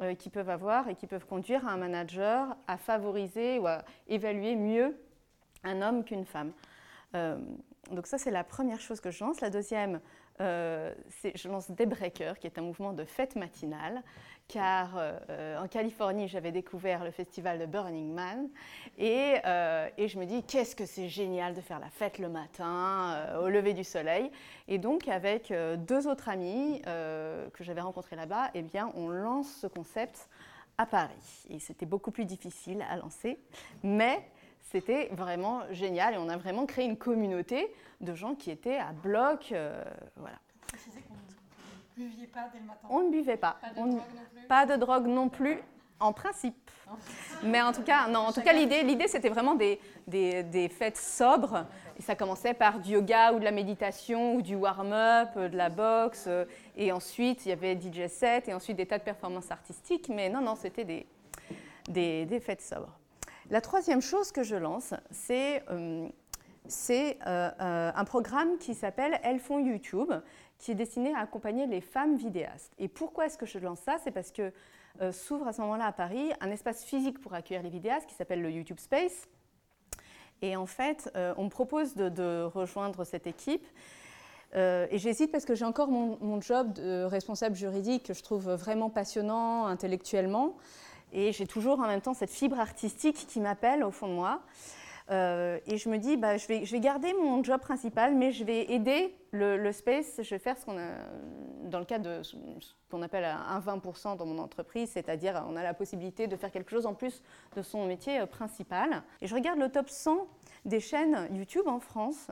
euh, 0.00 0.14
qu'ils 0.14 0.30
peuvent 0.30 0.50
avoir 0.50 0.88
et 0.88 0.94
qui 0.94 1.06
peuvent 1.06 1.26
conduire 1.26 1.66
un 1.66 1.76
manager 1.76 2.56
à 2.68 2.76
favoriser 2.76 3.58
ou 3.58 3.66
à 3.66 3.82
évaluer 4.06 4.54
mieux 4.54 4.96
un 5.64 5.82
homme 5.82 6.04
qu'une 6.04 6.26
femme. 6.26 6.52
donc 7.90 8.06
ça, 8.06 8.18
c'est 8.18 8.30
la 8.30 8.44
première 8.44 8.78
chose 8.78 9.00
que 9.00 9.10
je 9.10 9.24
lance. 9.24 9.40
La 9.40 9.50
deuxième, 9.50 10.00
euh, 10.40 10.94
je 11.34 11.48
lance 11.48 11.70
Daybreaker, 11.70 12.38
qui 12.38 12.46
est 12.46 12.58
un 12.58 12.62
mouvement 12.62 12.92
de 12.92 13.04
fête 13.04 13.36
matinale, 13.36 14.02
car 14.48 14.94
euh, 14.96 15.58
en 15.58 15.66
Californie, 15.66 16.28
j'avais 16.28 16.52
découvert 16.52 17.04
le 17.04 17.10
festival 17.10 17.58
de 17.58 17.66
Burning 17.66 18.12
Man, 18.12 18.48
et, 18.98 19.36
euh, 19.44 19.88
et 19.98 20.08
je 20.08 20.18
me 20.18 20.24
dis, 20.24 20.42
qu'est-ce 20.44 20.76
que 20.76 20.86
c'est 20.86 21.08
génial 21.08 21.54
de 21.54 21.60
faire 21.60 21.80
la 21.80 21.90
fête 21.90 22.18
le 22.18 22.28
matin, 22.28 23.38
au 23.40 23.48
lever 23.48 23.74
du 23.74 23.84
soleil. 23.84 24.30
Et 24.68 24.78
donc, 24.78 25.08
avec 25.08 25.52
deux 25.78 26.06
autres 26.06 26.28
amis 26.28 26.80
que 26.82 27.64
j'avais 27.64 27.80
rencontrés 27.80 28.16
là-bas, 28.16 28.50
eh 28.54 28.62
bien, 28.62 28.90
on 28.94 29.08
lance 29.08 29.48
ce 29.60 29.66
concept 29.66 30.28
à 30.78 30.86
Paris. 30.86 31.46
Et 31.50 31.58
c'était 31.58 31.86
beaucoup 31.86 32.10
plus 32.10 32.24
difficile 32.24 32.84
à 32.88 32.96
lancer, 32.96 33.38
mais 33.82 34.28
c'était 34.76 35.08
vraiment 35.12 35.62
génial 35.70 36.12
et 36.14 36.18
on 36.18 36.28
a 36.28 36.36
vraiment 36.36 36.66
créé 36.66 36.84
une 36.84 36.98
communauté 36.98 37.72
de 38.02 38.14
gens 38.14 38.34
qui 38.34 38.50
étaient 38.50 38.76
à 38.76 38.92
bloc. 38.92 39.52
Euh, 39.52 39.82
voilà. 40.16 40.36
ne 41.96 42.04
buviez 42.04 42.26
pas 42.26 42.50
dès 42.52 42.58
le 42.58 42.66
matin. 42.66 42.86
On 42.90 43.04
ne 43.04 43.10
buvait 43.10 43.38
pas. 43.38 43.56
Pas 43.62 43.70
de, 43.70 43.76
drogue, 43.76 43.86
non 44.14 44.28
plus. 44.28 44.46
pas 44.48 44.66
de 44.66 44.76
drogue 44.76 45.06
non 45.06 45.28
plus. 45.28 45.58
En 45.98 46.12
principe. 46.12 46.70
Mais 47.42 47.62
en 47.62 47.72
tout 47.72 47.82
cas, 47.82 48.06
non, 48.06 48.20
en 48.20 48.32
tout 48.32 48.42
cas, 48.42 48.52
l'idée, 48.52 48.82
l'idée, 48.82 49.08
c'était 49.08 49.30
vraiment 49.30 49.54
des, 49.54 49.80
des, 50.06 50.42
des, 50.42 50.68
fêtes 50.68 50.98
sobres. 50.98 51.64
Et 51.98 52.02
ça 52.02 52.14
commençait 52.14 52.52
par 52.52 52.80
du 52.80 52.90
yoga 52.92 53.32
ou 53.32 53.38
de 53.38 53.44
la 53.44 53.50
méditation 53.50 54.34
ou 54.34 54.42
du 54.42 54.56
warm-up, 54.56 55.30
euh, 55.38 55.48
de 55.48 55.56
la 55.56 55.70
boxe. 55.70 56.26
Euh, 56.26 56.44
et 56.76 56.92
ensuite, 56.92 57.46
il 57.46 57.48
y 57.48 57.52
avait 57.52 57.80
DJ 57.80 58.08
set 58.08 58.46
et 58.48 58.52
ensuite 58.52 58.76
des 58.76 58.84
tas 58.84 58.98
de 58.98 59.04
performances 59.04 59.50
artistiques. 59.50 60.10
Mais 60.10 60.28
non, 60.28 60.42
non, 60.42 60.54
c'était 60.54 60.84
des, 60.84 61.06
des, 61.88 62.26
des 62.26 62.40
fêtes 62.40 62.60
sobres. 62.60 62.92
La 63.48 63.60
troisième 63.60 64.02
chose 64.02 64.32
que 64.32 64.42
je 64.42 64.56
lance, 64.56 64.92
c'est 65.12 65.62
euh, 65.70 66.08
euh, 66.90 67.12
euh, 67.30 67.92
un 67.94 68.04
programme 68.04 68.58
qui 68.58 68.74
s'appelle 68.74 69.20
Elles 69.22 69.38
font 69.38 69.60
YouTube, 69.60 70.12
qui 70.58 70.72
est 70.72 70.74
destiné 70.74 71.14
à 71.14 71.20
accompagner 71.20 71.68
les 71.68 71.80
femmes 71.80 72.16
vidéastes. 72.16 72.72
Et 72.78 72.88
pourquoi 72.88 73.26
est-ce 73.26 73.38
que 73.38 73.46
je 73.46 73.60
lance 73.60 73.78
ça? 73.78 73.98
C'est 74.02 74.10
parce 74.10 74.32
que 74.32 74.52
s'ouvre 75.12 75.46
à 75.46 75.52
ce 75.52 75.60
moment-là 75.60 75.84
à 75.84 75.92
Paris 75.92 76.32
un 76.40 76.50
espace 76.50 76.82
physique 76.82 77.20
pour 77.20 77.34
accueillir 77.34 77.62
les 77.62 77.68
vidéastes 77.68 78.06
qui 78.06 78.14
s'appelle 78.14 78.42
le 78.42 78.50
YouTube 78.50 78.80
Space. 78.80 79.28
Et 80.42 80.56
en 80.56 80.66
fait, 80.66 81.10
on 81.36 81.44
me 81.44 81.50
propose 81.50 81.94
de, 81.94 82.44
rejoindre 82.44 83.04
cette 83.04 83.26
équipe. 83.26 83.66
et 84.54 84.88
j'hésite 84.98 85.30
parce 85.30 85.44
que 85.44 85.54
j'ai 85.54 85.66
encore 85.66 85.88
mon, 85.88 86.16
mon, 86.22 86.40
job 86.40 86.72
de 86.72 87.04
responsable 87.04 87.54
juridique 87.54 88.04
que 88.04 88.14
je 88.14 88.22
trouve 88.22 88.50
vraiment 88.52 88.88
passionnant 88.88 89.66
intellectuellement. 89.66 90.56
Et 91.12 91.32
j'ai 91.32 91.46
toujours 91.46 91.80
en 91.80 91.86
même 91.86 92.00
temps 92.00 92.14
cette 92.14 92.30
fibre 92.30 92.58
artistique 92.58 93.26
qui 93.28 93.40
m'appelle 93.40 93.84
au 93.84 93.90
fond 93.90 94.08
de 94.08 94.12
moi. 94.12 94.40
Euh, 95.10 95.58
et 95.66 95.78
je 95.78 95.88
me 95.88 95.98
dis, 95.98 96.16
bah, 96.16 96.36
je, 96.36 96.46
vais, 96.46 96.80
garder 96.80 97.12
mon 97.14 97.42
job 97.44 97.60
principal, 97.60 98.14
mais 98.14 98.32
je 98.32 98.44
vais 98.44 98.72
aider 98.72 99.14
le, 99.30 99.70
space. 99.70 100.20
Je 100.22 100.30
vais 100.30 100.38
faire 100.38 100.58
ce 100.58 100.64
qu'on 100.64 100.76
a, 100.76 100.88
dans 101.64 101.78
le 101.78 101.84
cadre 101.84 102.18
de 102.18 102.22
ce 102.22 102.36
qu'on 102.90 103.02
appelle 103.02 103.24
un 103.24 103.60
20% 103.60 104.16
dans 104.16 104.26
mon 104.26 104.38
entreprise, 104.38 104.90
c'est-à-dire 104.90 105.44
on 105.48 105.56
a 105.56 105.62
la 105.62 105.74
possibilité 105.74 106.26
de 106.26 106.36
faire 106.36 106.50
quelque 106.50 106.70
chose 106.70 106.86
en 106.86 106.94
plus 106.94 107.22
de 107.54 107.62
son 107.62 107.86
métier 107.86 108.20
euh, 108.20 108.26
principal. 108.26 109.02
Et 109.20 109.26
je 109.26 109.34
regarde 109.34 109.58
le 109.58 109.68
top 109.68 109.88
100 109.88 110.26
des 110.64 110.80
chaînes 110.80 111.28
YouTube 111.32 111.66
en 111.66 111.78
France, 111.78 112.30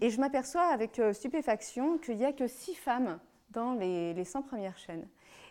et 0.00 0.10
je 0.10 0.18
m'aperçois 0.18 0.66
avec 0.72 0.98
euh, 0.98 1.12
stupéfaction 1.12 1.98
qu'il 1.98 2.16
n'y 2.16 2.24
a 2.24 2.32
que 2.32 2.48
6 2.48 2.74
femmes 2.74 3.20
dans 3.50 3.74
les 3.74 4.24
100 4.24 4.42
premières 4.42 4.76
chaînes. 4.76 5.06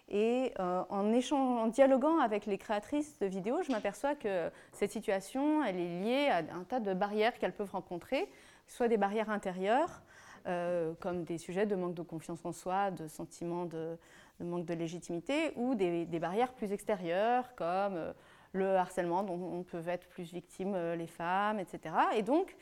Et 0.07 0.53
euh, 0.59 0.83
en, 0.89 1.11
en, 1.11 1.67
dialoguant 1.67 2.19
avec 2.19 2.45
les 2.45 2.57
créatrices 2.57 3.17
de 3.19 3.25
vidéos, 3.25 3.63
je 3.63 3.71
m'aperçois 3.71 4.13
que 4.13 4.51
cette 4.71 4.91
situation, 4.91 5.63
elle 5.63 5.79
est 5.79 6.01
liée 6.01 6.27
à 6.29 6.37
un 6.55 6.63
tas 6.63 6.79
de 6.79 6.93
barrières 6.93 7.37
qu'elles 7.39 7.55
peuvent 7.55 7.71
rencontrer, 7.71 8.29
soit 8.67 8.87
des 8.87 8.97
barrières 8.97 9.31
intérieures, 9.31 10.03
euh, 10.47 10.93
comme 10.99 11.23
des 11.23 11.39
sujets 11.39 11.65
de 11.65 11.75
manque 11.75 11.95
de 11.95 12.03
confiance 12.03 12.45
en 12.45 12.51
soi, 12.51 12.91
de 12.91 13.07
sentiment 13.07 13.65
de, 13.65 13.97
manque 14.39 14.65
de 14.65 14.75
légitimité, 14.75 15.51
ou 15.55 15.73
des, 15.73 16.05
barrières 16.19 16.53
plus 16.53 16.71
extérieures, 16.71 17.55
comme 17.55 17.95
euh, 17.95 18.13
le 18.53 18.75
harcèlement 18.75 19.23
dont 19.23 19.39
on 19.41 19.63
peut 19.63 19.81
être 19.87 20.07
plus 20.07 20.31
victime 20.31 20.77
les 20.93 21.07
femmes, 21.07 21.59
etc. 21.59 21.95
Et 22.15 22.21
donc, 22.21 22.51
euh, 22.51 22.55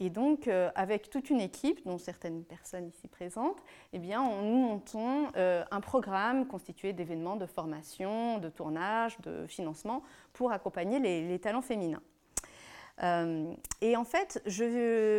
et 0.00 0.10
donc, 0.10 0.48
euh, 0.48 0.70
avec 0.74 1.10
toute 1.10 1.30
une 1.30 1.40
équipe, 1.40 1.84
dont 1.84 1.98
certaines 1.98 2.44
personnes 2.44 2.88
ici 2.88 3.08
présentes, 3.08 3.62
eh 3.92 3.98
bien, 3.98 4.22
nous 4.22 4.56
montons 4.56 5.28
euh, 5.36 5.64
un 5.70 5.80
programme 5.80 6.46
constitué 6.46 6.92
d'événements 6.92 7.36
de 7.36 7.46
formation, 7.46 8.38
de 8.38 8.48
tournage, 8.48 9.18
de 9.20 9.46
financement 9.46 10.02
pour 10.32 10.52
accompagner 10.52 10.98
les, 10.98 11.38
talents 11.38 11.62
féminins. 11.62 12.02
et 13.80 13.96
en 13.96 14.04
fait, 14.04 14.42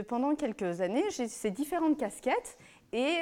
pendant 0.08 0.36
quelques 0.36 0.82
années, 0.82 1.04
j'ai 1.10 1.28
ces 1.28 1.52
différentes 1.52 1.98
casquettes 1.98 2.58
et 2.94 3.22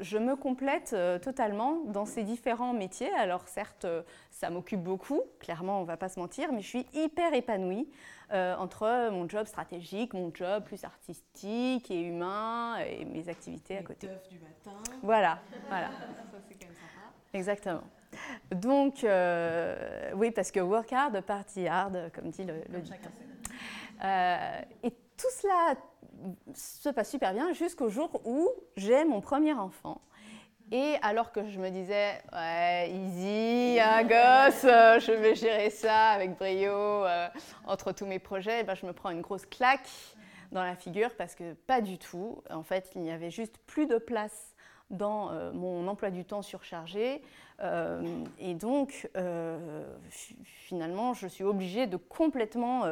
je 0.00 0.16
me 0.16 0.36
complète 0.36 0.96
totalement 1.22 1.82
dans 1.86 2.06
ces 2.06 2.22
différents 2.22 2.72
métiers. 2.72 3.12
Alors 3.18 3.46
certes, 3.48 3.86
ça 4.30 4.48
m'occupe 4.50 4.82
beaucoup, 4.82 5.20
clairement, 5.40 5.78
on 5.78 5.82
ne 5.82 5.86
va 5.86 5.96
pas 5.96 6.08
se 6.08 6.18
mentir, 6.18 6.52
mais 6.52 6.62
je 6.62 6.68
suis 6.68 6.86
hyper 6.94 7.34
épanouie. 7.34 7.88
Euh, 8.32 8.54
entre 8.56 9.10
mon 9.10 9.28
job 9.28 9.44
stratégique, 9.46 10.14
mon 10.14 10.30
job 10.32 10.62
plus 10.62 10.84
artistique 10.84 11.90
et 11.90 12.00
humain 12.00 12.76
et 12.78 13.04
mes 13.04 13.28
activités 13.28 13.76
à 13.76 13.82
côté. 13.82 14.06
du 14.30 14.38
matin. 14.38 14.78
Voilà, 15.02 15.40
voilà. 15.68 15.88
Ça, 15.88 16.38
c'est 16.48 16.54
quand 16.54 16.66
même 16.66 16.74
sympa. 16.74 17.12
Exactement. 17.34 17.82
Donc, 18.52 19.02
euh, 19.02 20.12
oui, 20.14 20.30
parce 20.30 20.52
que 20.52 20.60
work 20.60 20.92
hard, 20.92 21.20
party 21.22 21.66
hard, 21.66 22.12
comme 22.14 22.30
dit 22.30 22.44
le, 22.44 22.54
le 22.70 22.82
euh, 24.04 24.60
et 24.84 24.94
tout 25.20 25.30
cela 25.30 25.74
se 26.54 26.88
passe 26.88 27.10
super 27.10 27.32
bien 27.32 27.52
jusqu'au 27.52 27.88
jour 27.88 28.20
où 28.24 28.48
j'ai 28.76 29.04
mon 29.04 29.20
premier 29.20 29.52
enfant. 29.52 30.00
Et 30.72 30.94
alors 31.02 31.32
que 31.32 31.48
je 31.48 31.58
me 31.58 31.68
disais, 31.68 32.22
ouais, 32.32 32.90
easy, 32.90 33.80
un 33.80 34.02
gosse, 34.04 34.64
euh, 34.64 35.00
je 35.00 35.10
vais 35.12 35.34
gérer 35.34 35.68
ça 35.68 36.10
avec 36.10 36.38
brio 36.38 36.72
euh, 36.72 37.28
entre 37.66 37.90
tous 37.90 38.06
mes 38.06 38.20
projets, 38.20 38.62
ben, 38.62 38.76
je 38.76 38.86
me 38.86 38.92
prends 38.92 39.10
une 39.10 39.20
grosse 39.20 39.46
claque 39.46 39.88
dans 40.52 40.62
la 40.62 40.76
figure 40.76 41.10
parce 41.16 41.34
que 41.34 41.54
pas 41.54 41.80
du 41.80 41.98
tout. 41.98 42.40
En 42.50 42.62
fait, 42.62 42.92
il 42.94 43.02
n'y 43.02 43.10
avait 43.10 43.32
juste 43.32 43.58
plus 43.66 43.86
de 43.86 43.98
place 43.98 44.54
dans 44.90 45.32
euh, 45.32 45.50
mon 45.52 45.88
emploi 45.88 46.10
du 46.10 46.24
temps 46.24 46.42
surchargé. 46.42 47.20
et 48.38 48.54
donc, 48.54 49.10
finalement, 50.44 51.14
je 51.14 51.26
suis 51.26 51.44
obligée 51.44 51.86
de 51.86 51.96
complètement 51.96 52.84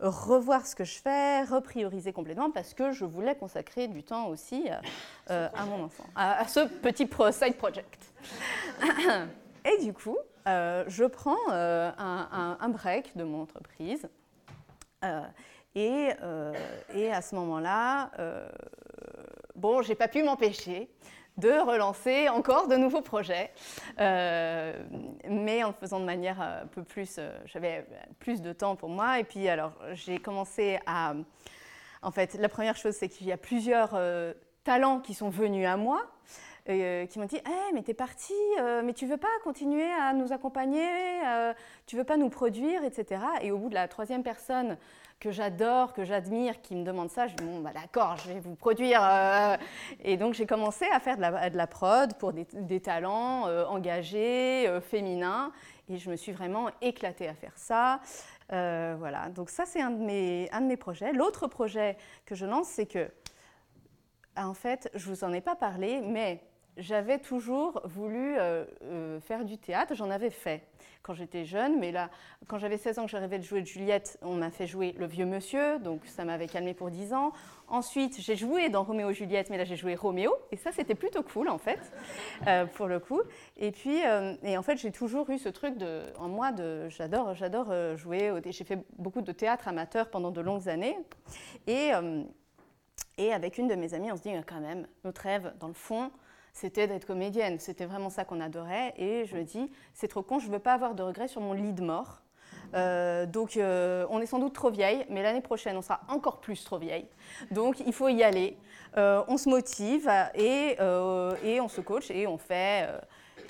revoir 0.00 0.66
ce 0.66 0.74
que 0.74 0.84
je 0.84 0.98
fais, 0.98 1.42
reprioriser 1.44 2.12
complètement 2.12 2.50
parce 2.50 2.74
que 2.74 2.92
je 2.92 3.04
voulais 3.04 3.34
consacrer 3.34 3.88
du 3.88 4.02
temps 4.02 4.28
aussi 4.28 4.68
euh, 5.30 5.48
à 5.54 5.64
mon 5.66 5.84
enfant, 5.84 6.04
à, 6.14 6.46
ce 6.46 6.66
petit 6.66 7.08
side 7.32 7.56
project. 7.56 8.12
Et 9.64 9.84
du 9.84 9.92
coup, 9.92 10.16
je 10.46 11.04
prends 11.06 11.50
un, 11.50 12.56
un, 12.58 12.68
break 12.70 13.16
de 13.16 13.24
mon 13.24 13.42
entreprise. 13.42 14.08
Et, 15.74 16.08
et, 16.94 17.12
à 17.12 17.22
ce 17.22 17.34
moment-là, 17.34 18.10
bon, 19.54 19.82
j'ai 19.82 19.94
pas 19.94 20.08
pu 20.08 20.22
m'empêcher 20.22 20.88
de 21.36 21.50
relancer 21.50 22.28
encore 22.28 22.68
de 22.68 22.76
nouveaux 22.76 23.00
projets, 23.00 23.50
euh, 23.98 24.72
mais 25.28 25.62
en 25.62 25.68
le 25.68 25.74
faisant 25.74 26.00
de 26.00 26.04
manière 26.04 26.40
un 26.40 26.66
peu 26.66 26.82
plus, 26.82 27.16
euh, 27.18 27.32
j'avais 27.46 27.86
plus 28.18 28.42
de 28.42 28.52
temps 28.52 28.76
pour 28.76 28.88
moi. 28.88 29.18
Et 29.18 29.24
puis 29.24 29.48
alors 29.48 29.72
j'ai 29.92 30.18
commencé 30.18 30.78
à, 30.86 31.14
en 32.02 32.10
fait, 32.10 32.34
la 32.34 32.48
première 32.48 32.76
chose 32.76 32.94
c'est 32.94 33.08
qu'il 33.08 33.26
y 33.26 33.32
a 33.32 33.36
plusieurs 33.36 33.90
euh, 33.94 34.32
talents 34.64 35.00
qui 35.00 35.14
sont 35.14 35.30
venus 35.30 35.66
à 35.66 35.76
moi. 35.76 36.02
qui 36.66 37.18
m'ont 37.18 37.26
dit 37.26 37.36
hey, 37.36 37.42
«Eh, 37.70 37.74
mais 37.74 37.82
t'es 37.82 37.94
parti, 37.94 38.34
mais 38.84 38.92
tu 38.92 39.06
veux 39.06 39.16
pas 39.16 39.34
continuer 39.42 39.90
à 39.90 40.12
nous 40.12 40.32
accompagner, 40.32 40.86
tu 41.86 41.96
veux 41.96 42.04
pas 42.04 42.16
nous 42.16 42.28
produire, 42.28 42.84
etc. 42.84 43.22
Et 43.40 43.50
au 43.50 43.58
bout 43.58 43.70
de 43.70 43.74
la 43.74 43.88
troisième 43.88 44.22
personne 44.22 44.76
que 45.20 45.30
j'adore, 45.30 45.92
que 45.92 46.02
j'admire, 46.02 46.62
qui 46.62 46.74
me 46.74 46.82
demande 46.82 47.10
ça, 47.10 47.28
je 47.28 47.36
dis 47.36 47.44
bon, 47.44 47.60
bah, 47.60 47.72
d'accord, 47.74 48.16
je 48.16 48.32
vais 48.32 48.40
vous 48.40 48.54
produire. 48.54 49.00
Euh. 49.04 49.56
et 50.02 50.16
donc 50.16 50.32
j'ai 50.32 50.46
commencé 50.46 50.86
à 50.90 50.98
faire 50.98 51.16
de 51.16 51.56
la, 51.56 51.66
prod 51.66 52.14
pour 52.14 52.32
des, 52.32 52.80
talents 52.80 53.46
euh, 53.46 53.66
engagés, 53.66 54.66
euh, 54.66 54.80
féminins, 54.80 55.52
et 55.90 55.98
je 55.98 56.10
me 56.10 56.16
suis 56.16 56.32
vraiment 56.32 56.70
éclatée 56.80 57.28
à 57.28 57.34
faire 57.34 57.52
ça. 57.56 58.00
voilà, 58.48 59.28
donc 59.28 59.50
ça 59.50 59.66
c'est 59.66 59.82
un, 59.82 59.90
de 59.90 60.02
mes, 60.02 60.48
un 60.52 60.62
de 60.62 60.66
mes 60.66 60.78
projets. 60.78 61.12
L'autre 61.12 61.46
projet 61.46 61.98
que 62.24 62.34
je 62.34 62.46
lance, 62.46 62.68
c'est 62.68 62.86
que, 62.86 63.10
en 64.36 64.54
fait, 64.54 64.90
je 64.94 65.10
vous 65.10 65.22
en 65.22 65.32
ai 65.34 65.42
pas 65.42 65.54
parlé, 65.54 66.00
mais 66.00 66.40
j'avais 66.80 67.18
toujours 67.18 67.80
voulu 67.84 68.36
faire 69.20 69.44
du 69.44 69.58
théâtre, 69.58 69.94
j'en 69.94 70.10
avais 70.10 70.30
fait 70.30 70.64
quand 71.02 71.14
j'étais 71.14 71.44
jeune. 71.44 71.78
Mais 71.78 71.92
là, 71.92 72.10
quand 72.46 72.58
j'avais 72.58 72.76
16 72.76 72.98
ans 72.98 73.04
que 73.04 73.10
je 73.10 73.16
rêvais 73.16 73.38
de 73.38 73.44
jouer 73.44 73.60
de 73.60 73.66
Juliette, 73.66 74.18
on 74.22 74.34
m'a 74.34 74.50
fait 74.50 74.66
jouer 74.66 74.94
Le 74.98 75.06
Vieux 75.06 75.26
Monsieur, 75.26 75.78
donc 75.78 76.02
ça 76.06 76.24
m'avait 76.24 76.48
calmé 76.48 76.74
pour 76.74 76.90
10 76.90 77.12
ans. 77.14 77.32
Ensuite, 77.68 78.20
j'ai 78.20 78.36
joué 78.36 78.68
dans 78.68 78.82
Roméo 78.82 79.10
et 79.10 79.14
Juliette, 79.14 79.50
mais 79.50 79.56
là 79.56 79.64
j'ai 79.64 79.76
joué 79.76 79.94
Roméo, 79.94 80.34
et 80.50 80.56
ça 80.56 80.72
c'était 80.72 80.94
plutôt 80.94 81.22
cool 81.22 81.48
en 81.48 81.58
fait, 81.58 81.80
euh, 82.46 82.66
pour 82.66 82.86
le 82.86 82.98
coup. 82.98 83.20
Et 83.56 83.70
puis, 83.70 84.04
euh, 84.04 84.34
et 84.42 84.56
en 84.58 84.62
fait, 84.62 84.76
j'ai 84.76 84.90
toujours 84.90 85.28
eu 85.30 85.38
ce 85.38 85.48
truc 85.48 85.74
en 86.18 86.28
moi 86.28 86.52
de, 86.52 86.88
j'adore, 86.88 87.34
j'adore 87.34 87.68
euh, 87.70 87.96
jouer. 87.96 88.32
J'ai 88.46 88.64
fait 88.64 88.78
beaucoup 88.98 89.22
de 89.22 89.32
théâtre 89.32 89.68
amateur 89.68 90.10
pendant 90.10 90.30
de 90.30 90.40
longues 90.40 90.68
années, 90.68 90.96
et 91.66 91.90
et 93.18 93.34
avec 93.34 93.58
une 93.58 93.68
de 93.68 93.74
mes 93.74 93.92
amies, 93.92 94.10
on 94.10 94.16
se 94.16 94.22
dit 94.22 94.32
quand 94.46 94.60
même, 94.60 94.86
notre 95.04 95.20
rêve, 95.22 95.52
dans 95.60 95.68
le 95.68 95.74
fond, 95.74 96.10
c'était 96.52 96.86
d'être 96.86 97.06
comédienne. 97.06 97.58
C'était 97.58 97.86
vraiment 97.86 98.10
ça 98.10 98.24
qu'on 98.24 98.40
adorait. 98.40 98.94
Et 98.96 99.24
je 99.26 99.36
me 99.36 99.44
dis, 99.44 99.70
c'est 99.94 100.08
trop 100.08 100.22
con, 100.22 100.38
je 100.38 100.48
ne 100.48 100.52
veux 100.52 100.58
pas 100.58 100.74
avoir 100.74 100.94
de 100.94 101.02
regrets 101.02 101.28
sur 101.28 101.40
mon 101.40 101.52
lit 101.52 101.72
de 101.72 101.82
mort. 101.82 102.22
Euh, 102.74 103.26
donc 103.26 103.56
euh, 103.56 104.06
on 104.10 104.20
est 104.20 104.26
sans 104.26 104.38
doute 104.38 104.52
trop 104.52 104.70
vieille, 104.70 105.04
mais 105.08 105.22
l'année 105.22 105.40
prochaine 105.40 105.76
on 105.76 105.82
sera 105.82 106.00
encore 106.08 106.40
plus 106.40 106.62
trop 106.64 106.78
vieille. 106.78 107.06
Donc 107.50 107.80
il 107.84 107.92
faut 107.92 108.08
y 108.08 108.22
aller. 108.22 108.56
Euh, 108.96 109.22
on 109.28 109.36
se 109.36 109.48
motive 109.48 110.10
et, 110.34 110.76
et, 111.44 111.60
on 111.60 111.68
se 111.68 111.80
coach 111.80 112.10
et 112.10 112.26
on 112.26 112.38
fait 112.38 112.88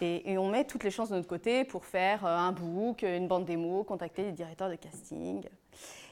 et, 0.01 0.33
et, 0.33 0.39
on 0.39 0.49
met 0.49 0.65
toutes 0.65 0.85
les 0.85 0.91
chances 0.91 1.11
de 1.11 1.17
notre 1.17 1.29
côté 1.29 1.65
pour 1.65 1.85
faire 1.85 2.25
un 2.25 2.53
book, 2.53 3.03
une 3.03 3.29
bande 3.29 3.45
démo, 3.45 3.85
contacter 3.85 4.23
les 4.23 4.33
directeurs 4.33 4.71
de 4.71 4.77
casting. 4.77 5.45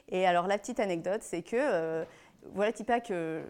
Et 0.09 0.27
alors 0.27 0.47
la 0.47 0.59
petite 0.59 0.81
anecdote, 0.81 1.23
c'est 1.23 1.43
que 1.43 2.05
voilà 2.55 2.73
Tipa 2.73 3.01
que 3.01 3.43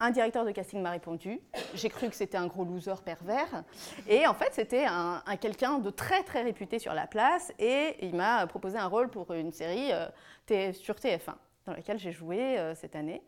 un 0.00 0.10
directeur 0.10 0.44
de 0.44 0.52
casting 0.52 0.80
m'a 0.80 0.90
répondu. 0.90 1.40
J'ai 1.74 1.88
cru 1.88 2.08
que 2.08 2.14
c'était 2.14 2.36
un 2.36 2.46
gros 2.46 2.64
loser 2.64 2.94
pervers. 3.04 3.64
Et 4.08 4.26
en 4.26 4.34
fait, 4.34 4.50
c'était 4.52 4.84
un, 4.86 5.22
quelqu'un 5.40 5.78
de 5.78 5.90
très 5.90 6.22
très 6.22 6.42
réputé 6.42 6.78
sur 6.78 6.94
la 6.94 7.06
place. 7.06 7.52
Et 7.58 7.96
il 8.02 8.14
m'a 8.14 8.46
proposé 8.46 8.78
un 8.78 8.86
rôle 8.86 9.08
pour 9.08 9.32
une 9.32 9.52
série 9.52 9.90
euh, 9.92 10.72
sur 10.72 10.94
TF1, 10.94 11.34
dans 11.66 11.72
laquelle 11.72 11.98
j'ai 11.98 12.12
joué 12.12 12.58
euh, 12.58 12.74
cette 12.74 12.94
année. 12.94 13.22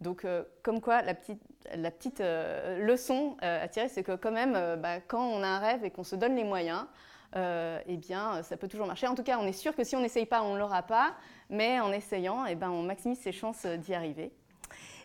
Donc, 0.00 0.24
euh, 0.24 0.44
comme 0.62 0.80
quoi, 0.80 1.02
la 1.02 1.14
petite, 1.14 1.42
petite 1.72 2.20
leçon 2.20 3.36
à 3.40 3.66
tirer, 3.68 3.88
c'est 3.88 4.02
que 4.02 4.16
quand 4.16 4.30
même, 4.30 4.76
bah, 4.80 5.00
quand 5.00 5.24
on 5.24 5.42
a 5.42 5.46
un 5.46 5.58
rêve 5.58 5.84
et 5.84 5.90
qu'on 5.90 6.04
se 6.04 6.16
donne 6.16 6.36
les 6.36 6.44
moyens, 6.44 6.86
eh 7.34 7.96
bien, 7.96 8.42
ça 8.42 8.56
peut 8.56 8.68
toujours 8.68 8.86
marcher. 8.86 9.06
En 9.06 9.14
tout 9.14 9.24
cas, 9.24 9.38
on 9.40 9.46
est 9.46 9.52
sûr 9.52 9.74
que 9.74 9.84
si 9.84 9.96
on 9.96 10.00
n'essaye 10.00 10.26
pas, 10.26 10.42
on 10.42 10.54
ne 10.54 10.58
l'aura 10.58 10.82
pas. 10.82 11.14
Mais 11.50 11.80
en 11.80 11.92
essayant, 11.92 12.46
eh 12.46 12.54
ben, 12.54 12.70
on 12.70 12.82
maximise 12.82 13.18
ses 13.18 13.32
chances 13.32 13.66
d'y 13.66 13.92
arriver. 13.92 14.32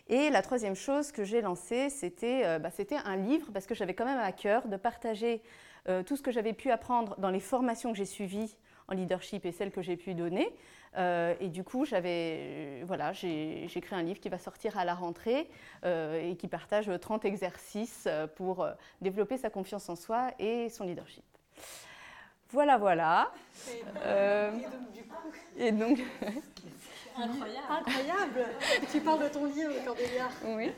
Et 0.08 0.28
la 0.28 0.42
troisième 0.42 0.76
chose 0.76 1.12
que 1.12 1.24
j'ai 1.24 1.40
lancée, 1.40 1.88
euh, 2.22 2.58
bah, 2.58 2.70
c'était 2.70 2.98
un 3.04 3.16
livre, 3.16 3.50
parce 3.52 3.66
que 3.66 3.74
j'avais 3.74 3.94
quand 3.94 4.04
même 4.04 4.18
à 4.18 4.32
cœur 4.32 4.68
de 4.68 4.76
partager 4.76 5.40
euh, 5.88 6.02
tout 6.02 6.16
ce 6.16 6.22
que 6.22 6.30
j'avais 6.30 6.52
pu 6.52 6.70
apprendre 6.70 7.14
dans 7.18 7.30
les 7.30 7.40
formations 7.40 7.90
que 7.90 7.96
j'ai 7.96 8.04
suivies 8.04 8.56
en 8.88 8.94
leadership 8.94 9.46
et 9.46 9.52
celles 9.52 9.70
que 9.70 9.80
j'ai 9.80 9.96
pu 9.96 10.14
donner. 10.14 10.54
Euh, 10.96 11.34
et 11.40 11.48
du 11.48 11.64
coup, 11.64 11.84
voilà, 11.84 13.12
j'ai 13.14 13.64
écrit 13.64 13.96
un 13.96 14.02
livre 14.02 14.20
qui 14.20 14.28
va 14.28 14.38
sortir 14.38 14.76
à 14.78 14.84
la 14.84 14.94
rentrée 14.94 15.48
et 15.84 16.36
qui 16.38 16.48
partage 16.48 16.90
30 17.00 17.24
exercices 17.24 18.06
pour 18.36 18.66
développer 19.00 19.38
sa 19.38 19.48
confiance 19.48 19.88
en 19.88 19.96
soi 19.96 20.32
et 20.38 20.68
son 20.68 20.84
leadership. 20.84 21.24
Voilà, 22.50 22.76
voilà. 22.76 23.32
Et 25.56 25.72
donc, 25.72 25.98
Incroyable. 27.16 27.66
Incroyable. 27.70 28.46
tu 28.90 29.00
parles 29.00 29.22
de 29.24 29.28
ton 29.28 29.44
livre, 29.46 29.72
Cordélia. 29.84 30.28
Oui. 30.46 30.72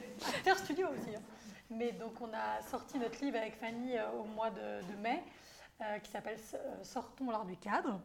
Faire 0.45 0.59
studio 0.59 0.89
aussi. 0.89 1.17
Hein. 1.17 1.23
Mais 1.71 1.93
donc, 1.93 2.21
on 2.21 2.33
a 2.33 2.63
sorti 2.63 2.99
notre 2.99 3.23
livre 3.25 3.39
avec 3.39 3.57
Fanny 3.57 3.97
euh, 3.97 4.11
au 4.21 4.25
mois 4.25 4.51
de, 4.51 4.97
mai, 5.03 5.23
euh, 5.81 5.99
qui 5.99 6.11
s'appelle 6.11 6.39
euh, 6.55 6.83
Sortons 6.83 7.31
l'art 7.31 7.45
du 7.45 7.57
cadre, 7.57 8.01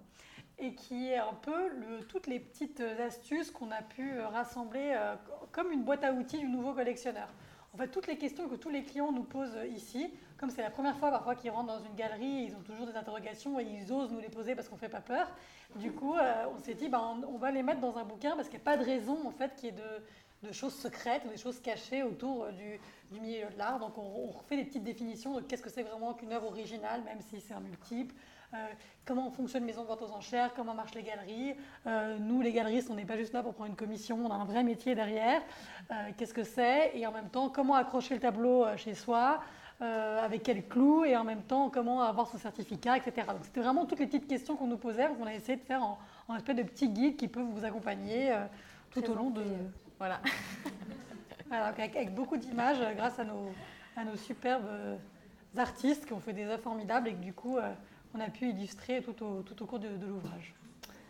et 0.58 0.74
qui 0.74 1.10
est 1.10 1.18
un 1.18 1.34
peu 1.34 1.70
le, 1.70 2.04
toutes 2.06 2.28
les 2.28 2.40
petites 2.40 2.82
astuces 2.82 3.52
qu'on 3.52 3.72
a 3.72 3.82
pu 3.82 4.20
rassembler 4.20 4.96
comme 5.52 5.72
une 5.72 5.84
boîte 5.84 6.04
à 6.04 6.12
outils 6.12 6.40
du 6.40 6.48
nouveau 6.48 6.74
collectionneur. 6.74 7.28
En 7.74 7.78
fait, 7.78 7.88
toutes 7.88 8.08
les 8.08 8.18
questions 8.18 8.48
que 8.48 8.56
tous 8.56 8.70
les 8.70 8.84
clients 8.84 9.12
nous 9.12 9.24
posent 9.24 9.58
ici, 9.74 10.14
comme 10.42 10.50
c'est 10.50 10.64
la 10.64 10.72
première 10.72 10.98
fois 10.98 11.12
parfois 11.12 11.36
qu'ils 11.36 11.52
rentrent 11.52 11.72
dans 11.72 11.86
une 11.86 11.94
galerie, 11.94 12.48
ils 12.48 12.56
ont 12.56 12.62
toujours 12.62 12.88
des 12.88 12.96
interrogations 12.96 13.60
et 13.60 13.64
ils 13.64 13.94
osent 13.94 14.12
nous 14.12 14.20
les 14.20 14.28
poser 14.28 14.56
parce 14.56 14.68
qu'on 14.68 14.76
ne 14.76 14.80
fait 14.80 14.90
pas 14.90 15.00
peur. 15.00 15.28
Du 15.76 15.92
coup, 15.92 16.16
euh, 16.16 16.46
on 16.52 16.58
s'est 16.58 16.74
dit, 16.74 16.90
ben, 16.90 17.22
on, 17.28 17.38
va 17.38 17.52
les 17.52 17.62
mettre 17.62 17.80
dans 17.80 17.96
un 17.96 18.04
bouquin 18.04 18.36
parce 18.36 18.50
qu'il 18.50 18.58
n'y 18.58 18.64
a 18.64 18.66
pas 18.66 18.76
de 18.76 18.84
raison 18.84 19.20
en 19.28 19.32
fait 19.32 19.56
qu'il 19.56 19.66
y 19.66 19.68
ait 19.70 19.82
de, 20.42 20.52
choses 20.52 20.74
secrètes 20.74 21.22
ou 21.26 21.30
des 21.30 21.38
choses 21.38 21.62
cachées 21.62 22.02
autour 22.02 22.46
euh, 22.46 22.52
du, 23.12 23.20
milieu 23.20 23.52
de 23.52 23.58
l'art. 23.60 23.78
Donc 23.78 24.00
on, 24.00 24.30
on, 24.30 24.32
fait 24.50 24.58
des 24.58 24.64
petites 24.64 24.84
définitions 24.84 25.36
de 25.36 25.42
qu'est-ce 25.42 25.62
que 25.62 25.70
c'est 25.70 25.84
vraiment 25.84 26.16
qu'une 26.16 26.34
œuvre 26.34 26.48
originale, 26.48 27.04
même 27.04 27.22
si 27.22 27.40
c'est 27.40 27.54
un 27.54 27.60
multiple. 27.60 28.16
Euh, 28.56 28.58
comment 29.06 29.30
fonctionne 29.30 29.64
Maison 29.64 29.84
de 29.84 29.88
vente 29.90 30.02
aux 30.02 30.12
enchères, 30.12 30.56
comment 30.56 30.74
marchent 30.74 30.96
les 30.96 31.04
galeries. 31.04 31.54
Nous, 32.20 32.42
les 32.42 32.52
galeristes, 32.52 32.90
on 32.90 32.96
n'est 32.96 33.06
pas 33.06 33.16
juste 33.16 33.34
là 33.34 33.44
pour 33.44 33.54
prendre 33.54 33.70
une 33.70 33.76
commission, 33.76 34.18
on 34.26 34.32
a 34.32 34.36
un 34.36 34.46
vrai 34.46 34.64
métier 34.64 34.96
derrière. 34.96 35.44
Qu'est-ce 36.18 36.34
que 36.34 36.44
c'est? 36.44 36.92
Et 36.96 37.06
en 37.06 37.12
même 37.12 37.30
temps, 37.30 37.50
comment 37.50 37.76
accrocher 37.76 38.16
le 38.16 38.20
tableau 38.20 38.66
chez 38.76 38.96
soi? 38.96 39.40
Avec 39.82 40.44
quel 40.44 40.68
clou 40.68 41.04
et 41.06 41.18
en 41.18 41.24
même 41.24 41.42
temps 41.42 41.70
comment 41.70 42.02
avoir 42.02 42.28
son 42.28 42.38
certificat, 42.38 42.98
etc. 42.98 43.28
Donc 43.28 43.44
c'était 43.44 43.62
vraiment 43.62 43.86
toutes 43.86 44.00
les 44.00 44.06
petites 44.06 44.28
questions 44.28 44.56
qu'on 44.56 44.68
nous 44.68 44.78
posait, 44.78 45.08
qu'on 45.18 45.26
a 45.26 45.34
essayé 45.34 45.58
de 45.58 45.64
faire 45.64 45.82
en, 45.82 45.98
en, 46.28 46.36
espèce 46.36 46.56
de 46.56 46.64
petits 46.64 46.90
guides 46.90 47.18
qui 47.18 47.28
peuvent 47.28 47.48
vous 47.52 47.66
accompagner 47.66 48.32
tout 48.92 49.04
au 49.10 49.16
long 49.16 49.32
de... 49.32 49.44
Voilà. 49.98 50.22
avec, 51.52 52.14
beaucoup 52.14 52.38
d'images 52.38 52.80
grâce 52.96 53.18
à 53.18 53.24
nos, 53.24 53.52
à 53.98 54.06
nos 54.06 54.16
superbes 54.16 54.70
artistes 55.58 56.06
qui 56.06 56.14
ont 56.14 56.20
fait 56.20 56.34
des 56.34 56.46
œuvres 56.46 56.62
formidables 56.62 57.08
et 57.08 57.14
que 57.14 57.22
du 57.22 57.34
coup 57.34 57.58
on 58.14 58.20
a 58.20 58.30
pu 58.30 58.50
illustrer 58.50 59.02
tout 59.02 59.24
au, 59.24 59.42
tout 59.42 59.62
au 59.64 59.66
cours 59.66 59.80
de, 59.80 59.88
l'ouvrage. 60.06 60.54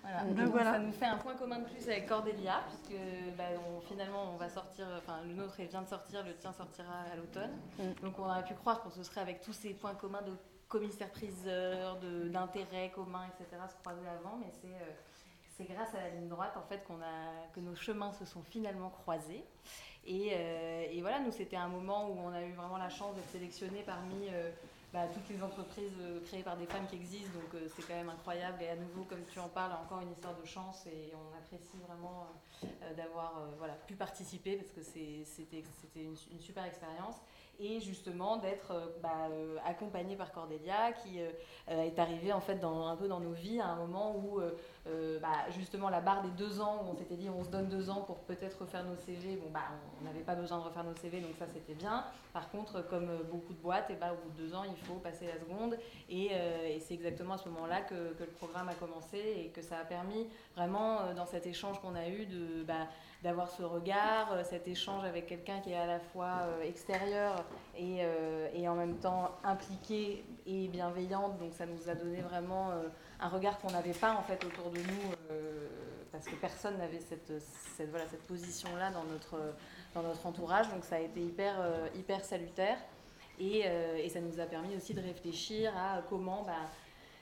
Voilà. 0.02 0.24
Donc, 0.24 0.58
Ça 0.58 0.80
nous 0.80 0.92
fait 0.92 1.06
un 1.06 1.18
point 1.18 1.36
commun 1.36 1.60
de 1.60 1.66
plus 1.66 1.88
avec 1.88 2.08
Cordélia, 2.08 2.62
puisque 2.68 3.00
bah, 3.38 3.44
finalement 3.88 4.34
on 4.34 4.38
va 4.38 4.50
sortir, 4.50 4.88
enfin 4.98 5.20
le 5.28 5.34
nôtre 5.34 5.62
vient 5.62 5.82
de 5.82 5.88
sortir, 5.88 6.24
le 6.26 6.34
tien 6.36 6.52
sortira 6.54 7.04
à 7.12 7.16
l'automne. 7.16 7.52
Mm. 7.78 8.04
Donc 8.04 8.20
on 8.20 8.24
aurait 8.24 8.44
pu 8.44 8.56
croire 8.56 8.82
qu'on 8.82 8.90
se 8.90 9.04
serait 9.04 9.22
avec 9.22 9.42
tous 9.42 9.54
ces 9.54 9.74
points 9.74 9.96
communs 9.96 10.22
de 10.24 10.34
commissaire-priseur, 10.70 12.00
d'intérêts 12.32 12.92
communs, 12.96 13.28
etc. 13.28 13.62
se 13.70 13.76
croiser 13.76 14.08
avant, 14.08 14.38
mais 14.38 14.52
c'est 14.62 14.68
euh, 14.68 14.92
c'est 15.58 15.66
grâce 15.66 15.94
à 15.94 16.02
la 16.02 16.10
ligne 16.10 16.30
droite 16.30 16.56
en 16.56 16.64
fait 16.64 16.84
qu'on 16.86 17.02
a 17.02 17.48
que 17.54 17.60
nos 17.60 17.76
chemins 17.76 18.12
se 18.14 18.26
sont 18.26 18.42
finalement 18.42 18.90
croisés. 18.90 19.44
Et, 20.06 20.32
euh, 20.34 20.86
et 20.90 21.02
voilà, 21.02 21.20
nous 21.20 21.32
c'était 21.32 21.58
un 21.58 21.68
moment 21.68 22.10
où 22.10 22.18
on 22.20 22.34
a 22.34 22.42
eu 22.42 22.54
vraiment 22.54 22.78
la 22.78 22.90
chance 22.90 23.16
d'être 23.16 23.30
sélectionnés 23.30 23.84
parmi 23.86 24.30
euh, 24.30 24.50
bah, 24.94 25.08
toutes 25.14 25.30
les 25.30 25.42
entreprises 25.42 25.94
euh, 26.02 26.20
créées 26.26 26.44
par 26.44 26.58
des 26.58 26.66
femmes 26.66 26.86
qui 26.86 26.98
existent, 26.98 27.32
donc 27.40 27.54
euh, 27.56 27.68
c'est 27.74 27.82
quand 27.88 27.96
même 27.96 28.10
incroyable. 28.10 28.62
Et 28.62 28.68
à 28.68 28.76
nouveau, 28.76 29.04
comme 29.04 29.24
tu 29.26 29.40
en 29.40 29.48
parles, 29.48 29.72
encore 29.72 30.02
une 30.02 30.12
histoire 30.12 30.36
de 30.36 30.46
chance 30.46 30.86
et 30.86 31.14
on 31.16 31.38
apprécie 31.38 31.78
vraiment 31.88 32.28
euh, 32.64 32.94
d'avoir 32.94 33.48
pu 33.88 33.96
participer 33.96 34.58
parce 34.58 34.72
que 34.72 34.82
c'était 34.82 36.04
une, 36.04 36.40
super 36.40 36.66
expérience. 36.66 37.16
Et 37.62 37.80
justement 37.80 38.38
d'être 38.38 38.74
bah, 39.02 39.30
accompagné 39.66 40.16
par 40.16 40.32
Cordélia 40.32 40.92
qui 40.94 41.20
est 41.20 42.00
arrivé 42.00 42.34
en 42.34 42.42
fait 42.42 42.64
un 42.64 42.96
peu 42.96 43.08
dans 43.08 43.20
nos 43.20 43.32
vies 43.34 43.60
à 43.60 43.68
un 43.68 43.76
moment 43.76 44.16
où 44.16 44.42
euh, 44.88 45.20
bah, 45.20 45.46
justement 45.52 45.90
la 45.90 46.02
barre 46.02 46.24
des 46.24 46.32
deux 46.32 46.60
ans 46.60 46.84
où 46.84 46.92
on 46.92 46.96
s'était 46.96 47.16
dit 47.16 47.30
on 47.30 47.44
se 47.44 47.50
donne 47.50 47.70
deux 47.70 47.92
ans 47.92 48.02
pour 48.02 48.18
peut-être 48.22 48.62
refaire 48.62 48.84
nos 48.84 48.96
CV. 48.96 49.36
Bon, 49.36 49.50
bah, 49.52 49.62
on 50.00 50.06
n'avait 50.06 50.22
pas 50.22 50.34
besoin 50.34 50.58
de 50.58 50.64
refaire 50.64 50.84
nos 50.84 50.96
CV, 50.96 51.22
donc 51.22 51.36
ça 51.38 51.46
c'était 51.48 51.76
bien. 51.76 52.04
Par 52.34 52.50
contre, 52.50 52.82
comme 52.88 53.10
beaucoup 53.30 53.54
de 53.54 53.60
boîtes, 53.60 53.92
et 53.92 53.96
bah, 53.96 54.14
au 54.14 54.16
bout 54.16 54.36
de 54.36 54.48
deux 54.48 54.56
ans, 54.56 54.64
il 54.64 54.78
faut 54.86 54.96
passer 54.96 55.28
la 55.28 55.40
seconde. 55.40 55.78
Et, 56.10 56.30
euh, 56.32 56.80
c'est 56.80 56.96
exactement 56.96 57.36
à 57.36 57.38
ce 57.38 57.48
moment-là 57.50 57.82
que, 57.82 58.16
le 58.20 58.26
programme 58.38 58.70
a 58.70 58.74
commencé 58.74 59.18
et 59.18 59.50
que 59.50 59.62
ça 59.62 59.78
a 59.78 59.86
permis 59.86 60.28
vraiment, 60.56 61.02
euh, 61.02 61.14
dans 61.14 61.26
cet 61.26 61.46
échange 61.46 61.80
qu'on 61.82 61.96
a 61.96 62.08
eu, 62.08 62.26
de, 62.26 62.64
bah, 62.64 62.88
d'avoir 63.24 63.50
ce 63.50 63.64
regard, 63.64 64.36
cet 64.46 64.68
échange 64.68 65.04
avec 65.04 65.28
quelqu'un 65.28 65.60
qui 65.60 65.72
est 65.72 65.78
à 65.78 65.86
la 65.86 66.00
fois 66.00 66.48
extérieur 66.64 67.46
et, 67.78 68.00
et, 68.56 68.68
en 68.68 68.74
même 68.74 68.96
temps 68.96 69.32
impliqué 69.44 70.26
et 70.48 70.68
bienveillante. 70.68 71.38
Donc 71.38 71.54
ça 71.54 71.68
nous 71.68 71.88
a 71.88 71.94
donné 71.94 72.22
vraiment 72.22 72.72
un 73.22 73.30
regard 73.30 73.60
qu'on 73.60 73.72
n'avait 73.72 73.94
pas 73.94 74.14
en 74.14 74.24
fait 74.24 74.44
autour 74.44 74.72
de 74.72 74.80
nous 74.80 75.14
euh, 75.32 75.68
parce 76.12 76.26
que 76.26 76.36
personne 76.36 76.78
n'avait 76.78 77.00
cette, 77.00 77.32
cette, 77.78 77.90
voilà, 77.90 78.06
cette 78.08 78.24
position-là 78.24 78.92
dans 78.92 79.04
notre, 79.04 79.40
dans 79.94 80.02
notre 80.02 80.26
entourage. 80.26 80.68
Donc 80.70 80.84
ça 80.84 80.96
a 80.96 81.00
été 81.00 81.22
hyper, 81.22 81.56
euh, 81.60 81.88
hyper 81.96 82.26
salutaire 82.26 82.78
et, 83.40 83.64
euh, 83.66 83.98
et, 83.98 84.10
ça 84.10 84.20
nous 84.20 84.40
a 84.40 84.46
permis 84.46 84.76
aussi 84.76 84.94
de 84.94 85.02
réfléchir 85.02 85.72
à 85.78 86.02
comment 86.10 86.44
bah, 86.44 86.70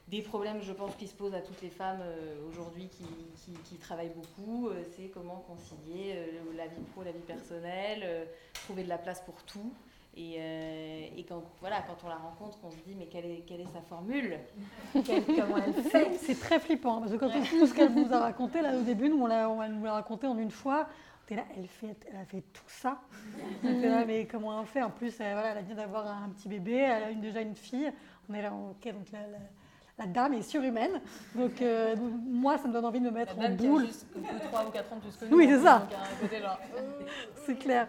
des 0.10 0.22
problèmes, 0.22 0.62
je 0.62 0.74
pense, 0.74 0.96
qui 0.96 1.08
se 1.08 1.14
posent 1.14 1.36
à 1.36 1.42
toutes 1.42 1.62
les 1.62 1.70
femmes 1.70 2.02
aujourd'hui 2.50 2.90
qui, 2.90 3.04
qui, 3.36 3.52
qui, 3.64 3.76
travaillent 3.76 4.14
beaucoup, 4.16 4.70
c'est 4.96 5.10
comment 5.10 5.44
concilier 5.48 6.16
la 6.58 6.68
vie 6.68 6.82
pro, 6.94 7.04
la 7.04 7.12
vie 7.12 7.20
personnelle, 7.20 8.28
trouver 8.54 8.84
de 8.84 8.90
la 8.90 8.98
place 8.98 9.22
pour 9.22 9.44
tout. 9.44 9.72
Euh, 10.18 11.08
et, 11.18 11.24
quand, 11.24 11.44
voilà, 11.62 11.82
quand 11.82 11.96
on 12.04 12.10
la 12.10 12.18
rencontre, 12.18 12.58
on 12.64 12.72
se 12.72 12.78
dit 12.78 12.96
mais 12.98 13.06
quelle 13.06 13.26
est, 13.26 13.44
quelle 13.48 13.62
est 13.62 13.68
sa 13.68 13.82
formule? 13.82 14.38
Comment 14.94 15.58
elle 15.58 15.74
fait? 15.84 16.14
C'est 16.18 16.40
très 16.40 16.60
flippant 16.60 16.98
hein, 16.98 17.00
parce 17.02 17.12
que 17.12 17.18
quand 17.18 17.30
tout 17.30 17.68
ce 17.68 17.74
qu'elle 17.74 17.92
vous 17.92 18.12
a 18.14 18.20
raconté 18.20 18.62
là 18.62 18.76
au 18.76 18.82
début, 18.82 19.10
nous 19.10 19.22
on, 19.22 19.28
l'a, 19.28 19.50
on 19.50 19.68
nous 19.70 19.84
l'a 19.86 19.94
raconté 19.94 20.28
en 20.28 20.38
une 20.38 20.52
fois. 20.52 20.88
Là, 21.30 21.44
elle, 21.56 21.68
fait, 21.68 21.96
elle 22.10 22.18
a 22.18 22.26
fait 22.26 22.42
tout 22.52 22.64
ça. 22.66 23.00
là, 23.64 24.04
mais 24.04 24.26
comment 24.26 24.60
elle 24.60 24.66
fait? 24.66 24.82
En 24.82 24.90
plus, 24.90 25.14
elle, 25.20 25.34
voilà, 25.34 25.54
elle 25.60 25.64
vient 25.64 25.76
d'avoir 25.76 26.08
un 26.08 26.30
petit 26.30 26.50
bébé, 26.50 26.74
elle 26.74 27.04
a 27.04 27.12
une, 27.12 27.22
déjà 27.22 27.42
une 27.42 27.54
fille. 27.54 27.94
On 28.28 28.34
est 28.34 28.42
là, 28.42 28.52
ok, 28.52 28.92
donc 28.92 29.12
la, 29.12 29.20
la, 30.00 30.06
dame 30.08 30.34
est 30.34 30.42
surhumaine. 30.42 31.02
Donc, 31.36 31.62
euh, 31.62 31.96
moi, 32.28 32.58
ça 32.58 32.68
me 32.68 32.74
donne 32.74 32.86
envie 32.86 33.00
de 33.00 33.06
me 33.06 33.12
mettre 33.12 33.36
la 33.38 33.50
en 33.50 33.54
boule. 33.54 33.84
Qui 33.84 33.90
a 33.90 33.92
juste 33.92 34.08
3 34.52 34.66
ou 34.68 34.72
4 34.72 34.94
ans 34.94 34.96
de 34.96 35.02
plus 35.02 35.16
que 35.18 35.26
nous. 35.26 35.38
Oui, 35.38 35.48
c'est 35.50 35.62
ça. 35.62 35.88
c'est 37.46 37.56
clair 37.56 37.88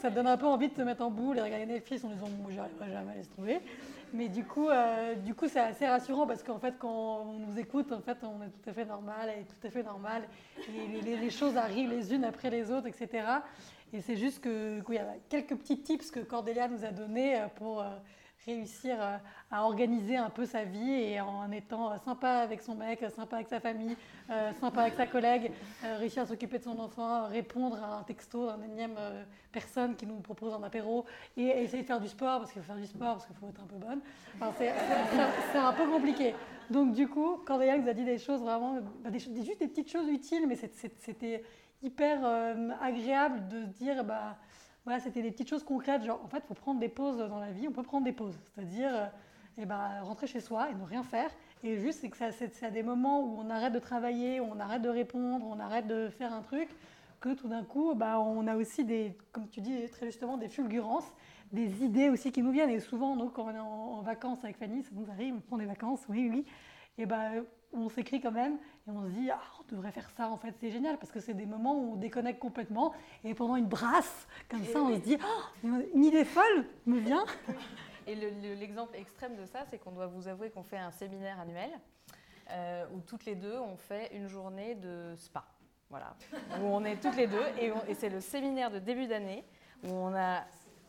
ça 0.00 0.10
te 0.10 0.14
donne 0.16 0.26
un 0.26 0.36
peu 0.36 0.46
envie 0.46 0.68
de 0.68 0.74
te 0.74 0.82
mettre 0.82 1.02
en 1.02 1.10
boule 1.10 1.38
et 1.38 1.40
regarder 1.40 1.66
Netflix 1.66 2.04
en 2.04 2.08
disant 2.08 2.28
moi 2.42 2.50
j'arriverai 2.52 2.90
jamais 2.90 3.12
à 3.12 3.14
laisser 3.14 3.30
tomber. 3.30 3.60
Mais 4.12 4.28
du 4.28 4.44
coup, 4.44 4.68
euh, 4.68 5.16
du 5.16 5.34
coup, 5.34 5.48
c'est 5.48 5.58
assez 5.58 5.88
rassurant 5.88 6.24
parce 6.24 6.44
qu'en 6.44 6.60
fait, 6.60 6.76
quand 6.78 7.26
on 7.26 7.32
nous 7.40 7.58
écoute, 7.58 7.90
en 7.90 8.00
fait, 8.00 8.18
on 8.22 8.44
est 8.44 8.50
tout 8.50 8.70
à 8.70 8.72
fait 8.72 8.84
normal, 8.84 9.28
et 9.30 9.42
tout 9.42 9.66
à 9.66 9.70
fait 9.70 9.82
normal, 9.82 10.22
et 10.68 11.00
les, 11.00 11.30
choses 11.30 11.56
arrivent 11.56 11.90
les 11.90 12.14
unes 12.14 12.24
après 12.24 12.48
les 12.48 12.70
autres, 12.70 12.86
etc. 12.86 13.26
Et 13.92 14.00
c'est 14.00 14.16
juste 14.16 14.40
que, 14.40 14.80
il 14.88 14.94
y 14.94 14.98
a 14.98 15.06
quelques 15.28 15.56
petits 15.56 15.80
tips 15.80 16.12
que 16.12 16.20
Cordélia 16.20 16.68
nous 16.68 16.84
a 16.84 16.92
donnés 16.92 17.40
euh, 17.40 17.48
pour 17.56 17.80
euh, 17.80 17.88
réussir 18.46 18.96
à 19.50 19.64
organiser 19.64 20.16
un 20.16 20.30
peu 20.30 20.46
sa 20.46 20.64
vie 20.64 20.90
et 20.90 21.20
en 21.20 21.50
étant 21.52 21.98
sympa 22.00 22.30
avec 22.30 22.60
son 22.60 22.74
mec, 22.74 23.04
sympa 23.14 23.36
avec 23.36 23.48
sa 23.48 23.60
famille, 23.60 23.96
euh, 24.30 24.52
sympa 24.54 24.82
avec 24.82 24.94
sa 24.94 25.06
collègue, 25.06 25.52
euh, 25.84 25.98
réussir 25.98 26.22
à 26.22 26.26
s'occuper 26.26 26.58
de 26.58 26.64
son 26.64 26.78
enfant, 26.78 27.28
répondre 27.28 27.82
à 27.82 27.98
un 27.98 28.02
texto 28.02 28.46
d'un 28.46 28.62
énième 28.62 28.96
euh, 28.98 29.22
personne 29.52 29.94
qui 29.96 30.06
nous 30.06 30.16
propose 30.16 30.52
un 30.54 30.62
apéro 30.62 31.04
et 31.36 31.46
essayer 31.46 31.82
de 31.82 31.86
faire 31.86 32.00
du 32.00 32.08
sport 32.08 32.40
parce 32.40 32.52
qu'il 32.52 32.62
faut 32.62 32.66
faire 32.66 32.80
du 32.80 32.86
sport 32.86 33.14
parce 33.14 33.26
qu'il 33.26 33.36
faut 33.36 33.48
être 33.48 33.60
un 33.60 33.66
peu 33.66 33.76
bonne. 33.76 34.00
c'est 34.56 35.58
un 35.58 35.72
peu 35.72 35.86
compliqué. 35.86 36.34
Donc 36.70 36.94
du 36.94 37.06
coup, 37.06 37.36
Cordelia 37.44 37.78
nous 37.78 37.88
a 37.88 37.92
dit 37.92 38.04
des 38.04 38.18
choses 38.18 38.40
vraiment, 38.40 38.78
bah, 39.02 39.10
juste 39.12 39.58
des 39.58 39.68
petites 39.68 39.90
choses 39.90 40.08
utiles, 40.08 40.46
mais 40.48 40.56
c'était 40.56 41.44
hyper 41.82 42.24
agréable 42.80 43.46
de 43.48 43.60
se 43.60 43.66
dire, 43.66 44.04
bah, 44.04 44.38
voilà, 44.84 45.00
c'était 45.00 45.22
des 45.22 45.30
petites 45.30 45.48
choses 45.48 45.64
concrètes, 45.64 46.04
genre 46.04 46.20
en 46.22 46.28
fait, 46.28 46.42
il 46.44 46.46
faut 46.46 46.54
prendre 46.54 46.80
des 46.80 46.88
pauses 46.88 47.18
dans 47.18 47.38
la 47.38 47.50
vie, 47.50 47.66
on 47.68 47.72
peut 47.72 47.82
prendre 47.82 48.04
des 48.04 48.12
pauses, 48.12 48.38
c'est-à-dire 48.54 49.10
et 49.56 49.62
eh 49.62 49.66
ben, 49.66 50.00
rentrer 50.02 50.26
chez 50.26 50.40
soi 50.40 50.68
et 50.70 50.74
ne 50.74 50.82
rien 50.82 51.04
faire. 51.04 51.30
Et 51.62 51.78
juste, 51.78 52.00
c'est 52.00 52.10
que 52.10 52.16
c'est 52.16 52.66
à 52.66 52.70
des 52.70 52.82
moments 52.82 53.20
où 53.20 53.38
on 53.38 53.50
arrête 53.50 53.72
de 53.72 53.78
travailler, 53.78 54.40
on 54.40 54.58
arrête 54.58 54.82
de 54.82 54.88
répondre, 54.88 55.46
on 55.48 55.60
arrête 55.60 55.86
de 55.86 56.08
faire 56.08 56.32
un 56.32 56.42
truc, 56.42 56.68
que 57.20 57.32
tout 57.34 57.46
d'un 57.46 57.62
coup, 57.62 57.94
bah, 57.94 58.18
on 58.18 58.48
a 58.48 58.56
aussi 58.56 58.84
des, 58.84 59.16
comme 59.30 59.48
tu 59.48 59.60
dis 59.60 59.88
très 59.90 60.06
justement, 60.06 60.36
des 60.36 60.48
fulgurances, 60.48 61.10
des 61.52 61.84
idées 61.84 62.08
aussi 62.08 62.32
qui 62.32 62.42
nous 62.42 62.50
viennent. 62.50 62.70
Et 62.70 62.80
souvent, 62.80 63.14
nous, 63.14 63.28
quand 63.28 63.44
on 63.44 63.54
est 63.54 63.58
en, 63.58 64.02
vacances 64.02 64.42
avec 64.42 64.56
Fanny, 64.56 64.82
ça 64.82 64.90
nous 64.92 65.08
arrive, 65.08 65.34
on 65.36 65.40
prend 65.40 65.56
des 65.56 65.66
vacances, 65.66 66.04
oui, 66.08 66.28
oui. 66.30 66.44
Et 66.98 67.06
ben, 67.06 67.44
on 67.72 67.88
s'écrit 67.88 68.20
quand 68.20 68.32
même 68.32 68.58
et 68.86 68.90
on 68.90 69.04
se 69.04 69.10
dit 69.10 69.30
ah, 69.30 69.40
on 69.60 69.74
devrait 69.74 69.92
faire 69.92 70.08
ça 70.16 70.28
en 70.28 70.36
fait 70.36 70.54
c'est 70.60 70.70
génial 70.70 70.98
parce 70.98 71.10
que 71.10 71.20
c'est 71.20 71.34
des 71.34 71.46
moments 71.46 71.74
où 71.74 71.92
on 71.92 71.96
déconnecte 71.96 72.38
complètement 72.38 72.92
et 73.24 73.34
pendant 73.34 73.56
une 73.56 73.66
brasse 73.66 74.26
comme 74.48 74.64
ça 74.64 74.80
on 74.80 74.94
se 74.94 75.00
dit 75.00 75.16
oh, 75.22 75.68
une 75.94 76.04
idée 76.04 76.24
folle 76.24 76.66
me 76.86 76.98
vient. 76.98 77.24
Et 78.06 78.14
l'exemple 78.14 78.94
extrême 78.96 79.34
de 79.34 79.46
ça 79.46 79.64
c'est 79.70 79.78
qu'on 79.78 79.92
doit 79.92 80.06
vous 80.06 80.28
avouer 80.28 80.50
qu'on 80.50 80.62
fait 80.62 80.76
un 80.76 80.90
séminaire 80.90 81.40
annuel 81.40 81.70
euh, 82.50 82.84
où 82.92 83.00
toutes 83.00 83.24
les 83.24 83.34
deux 83.34 83.58
on 83.58 83.78
fait 83.78 84.14
une 84.14 84.28
journée 84.28 84.74
de 84.74 85.14
spa. 85.16 85.46
Voilà. 85.88 86.14
Où 86.60 86.64
on 86.64 86.84
est 86.84 87.00
toutes 87.00 87.16
les 87.16 87.26
deux 87.26 87.44
et, 87.58 87.72
et 87.88 87.94
c'est 87.94 88.10
le 88.10 88.20
séminaire 88.20 88.70
de 88.70 88.78
début 88.78 89.06
d'année 89.06 89.42
où 89.84 89.88
on 89.88 90.14
a 90.14 90.44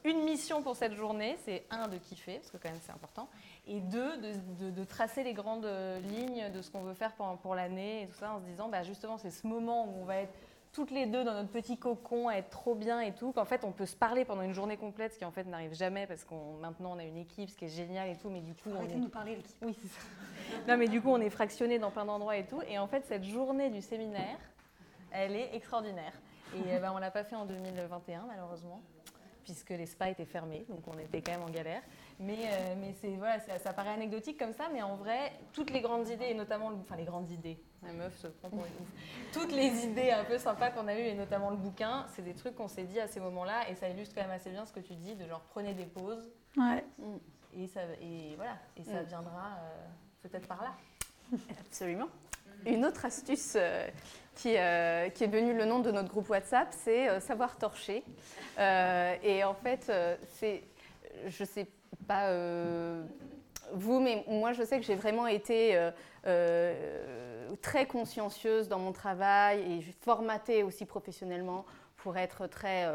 une 0.05 0.23
mission 0.23 0.61
pour 0.61 0.75
cette 0.75 0.93
journée, 0.93 1.35
c'est 1.43 1.65
un 1.71 1.87
de 1.87 1.97
kiffer, 1.97 2.35
parce 2.35 2.51
que 2.51 2.57
quand 2.57 2.69
même 2.69 2.79
c'est 2.81 2.91
important, 2.91 3.27
et 3.67 3.79
deux 3.79 4.17
de, 4.17 4.83
tracer 4.83 5.23
les 5.23 5.33
grandes 5.33 5.67
lignes 6.03 6.51
de 6.51 6.61
ce 6.61 6.69
qu'on 6.69 6.81
veut 6.81 6.93
faire 6.93 7.13
pour, 7.13 7.37
pour 7.39 7.55
l'année 7.55 8.03
et 8.03 8.07
tout 8.07 8.15
ça, 8.15 8.33
en 8.33 8.39
se 8.39 8.45
disant 8.45 8.69
bah 8.69 8.83
justement 8.83 9.17
c'est 9.17 9.31
ce 9.31 9.47
moment 9.47 9.85
où 9.85 10.01
on 10.01 10.05
va 10.05 10.17
être 10.17 10.33
toutes 10.71 10.91
les 10.91 11.05
deux 11.05 11.23
dans 11.23 11.33
notre 11.33 11.49
petit 11.49 11.77
cocon, 11.77 12.27
à 12.27 12.33
être 12.33 12.49
trop 12.49 12.75
bien 12.75 12.99
et 12.99 13.13
tout, 13.13 13.31
qu'en 13.31 13.45
fait 13.45 13.63
on 13.63 13.71
peut 13.71 13.85
se 13.85 13.95
parler 13.95 14.25
pendant 14.25 14.41
une 14.41 14.53
journée 14.53 14.75
complète, 14.75 15.13
ce 15.13 15.17
qui 15.17 15.25
en 15.25 15.31
fait 15.31 15.45
n'arrive 15.45 15.73
jamais 15.73 16.05
parce 16.05 16.25
qu'on 16.25 16.57
maintenant 16.61 16.93
on 16.95 16.99
a 16.99 17.03
une 17.03 17.17
équipe, 17.17 17.49
ce 17.49 17.55
qui 17.55 17.65
est 17.65 17.69
génial 17.69 18.09
et 18.09 18.17
tout, 18.17 18.29
mais 18.29 18.41
du 18.41 18.53
coup 18.53 18.69
on 18.77 18.83
est... 18.83 18.95
nous 18.95 19.07
parler 19.07 19.37
l'équipe. 19.37 19.55
Oui 19.61 19.75
c'est 19.81 19.87
ça. 19.87 20.01
non 20.67 20.77
mais 20.77 20.87
du 20.87 21.01
coup 21.01 21.09
on 21.09 21.21
est 21.21 21.29
fractionné 21.29 21.79
dans 21.79 21.91
plein 21.91 22.05
d'endroits 22.05 22.37
et 22.37 22.45
tout, 22.45 22.61
et 22.67 22.77
en 22.77 22.87
fait 22.87 23.05
cette 23.05 23.23
journée 23.23 23.69
du 23.69 23.81
séminaire, 23.81 24.37
elle 25.11 25.35
est 25.35 25.55
extraordinaire. 25.55 26.13
Et 26.55 26.79
ben, 26.79 26.91
on 26.93 26.99
l'a 26.99 27.11
pas 27.11 27.23
fait 27.23 27.35
en 27.35 27.45
2021 27.45 28.25
malheureusement 28.27 28.81
puisque 29.45 29.69
les 29.69 29.85
spas 29.85 30.09
étaient 30.09 30.25
fermés, 30.25 30.65
donc 30.67 30.81
on 30.87 30.97
était 30.99 31.21
quand 31.21 31.31
même 31.31 31.43
en 31.43 31.51
galère. 31.51 31.81
Mais, 32.19 32.37
euh, 32.45 32.75
mais 32.79 32.93
c'est, 33.01 33.15
voilà, 33.17 33.39
ça, 33.39 33.73
paraît 33.73 33.89
anecdotique 33.89 34.39
comme 34.39 34.53
ça, 34.53 34.69
mais 34.71 34.81
en 34.81 34.95
vrai, 34.95 35.33
toutes 35.51 35.69
les 35.69 35.81
grandes 35.81 36.07
idées, 36.07 36.27
et 36.29 36.33
notamment, 36.33 36.71
enfin 36.79 36.95
les 36.95 37.03
grandes 37.03 37.29
idées, 37.29 37.59
la 37.83 37.91
meuf 37.91 38.17
se 38.17 38.27
prend 38.27 38.49
pour 38.49 38.59
une 38.59 38.81
ouf, 38.81 38.89
toutes 39.33 39.51
les 39.51 39.85
idées 39.85 40.11
un 40.11 40.23
peu 40.23 40.37
sympas 40.37 40.69
qu'on 40.69 40.87
a 40.87 40.95
eues, 40.97 41.03
et 41.03 41.13
notamment 41.13 41.49
le 41.49 41.57
bouquin, 41.57 42.05
c'est 42.15 42.21
des 42.21 42.33
trucs 42.33 42.55
qu'on 42.55 42.69
s'est 42.69 42.85
dit 42.85 42.99
à 43.01 43.07
ces 43.07 43.19
moments-là, 43.19 43.69
et 43.69 43.75
ça 43.75 43.89
illustre 43.89 44.15
quand 44.15 44.21
même 44.21 44.31
assez 44.31 44.49
bien 44.49 44.65
ce 44.65 44.71
que 44.71 44.79
tu 44.79 44.95
dis, 44.95 45.15
de 45.15 45.27
genre 45.27 45.41
prenez 45.49 45.73
des 45.73 45.85
pauses. 45.85 46.31
Ouais. 46.55 46.85
Et, 47.53 47.67
ça, 47.67 47.81
et 48.01 48.35
voilà, 48.37 48.57
et 48.77 48.83
ça 48.83 49.01
mm. 49.01 49.05
viendra 49.07 49.59
euh, 49.59 49.85
peut-être 50.23 50.47
par 50.47 50.61
là. 50.63 50.73
Absolument. 51.59 52.07
Une 52.65 52.85
autre 52.85 53.05
astuce 53.05 53.53
euh, 53.55 53.87
qui, 54.35 54.55
euh, 54.57 55.09
qui, 55.09 55.23
est 55.23 55.27
devenue 55.27 55.55
le 55.55 55.65
nom 55.65 55.79
de 55.79 55.91
notre 55.91 56.09
groupe 56.09 56.29
WhatsApp, 56.29 56.69
c'est 56.71 57.09
euh, 57.09 57.19
savoir 57.19 57.57
torcher. 57.57 58.03
et 58.57 59.43
en 59.43 59.53
fait, 59.53 59.91
c'est, 60.39 60.63
je 61.27 61.43
ne 61.43 61.47
sais 61.47 61.67
pas 62.07 62.31
vous, 63.73 63.99
mais 63.99 64.23
moi 64.27 64.53
je 64.53 64.63
sais 64.63 64.79
que 64.79 64.85
j'ai 64.85 64.95
vraiment 64.95 65.27
été 65.27 65.79
très 67.61 67.85
consciencieuse 67.85 68.67
dans 68.67 68.79
mon 68.79 68.91
travail 68.91 69.59
et 69.61 69.81
formatée 70.01 70.63
aussi 70.63 70.85
professionnellement 70.85 71.65
pour 71.97 72.17
être 72.17 72.47
très, 72.47 72.87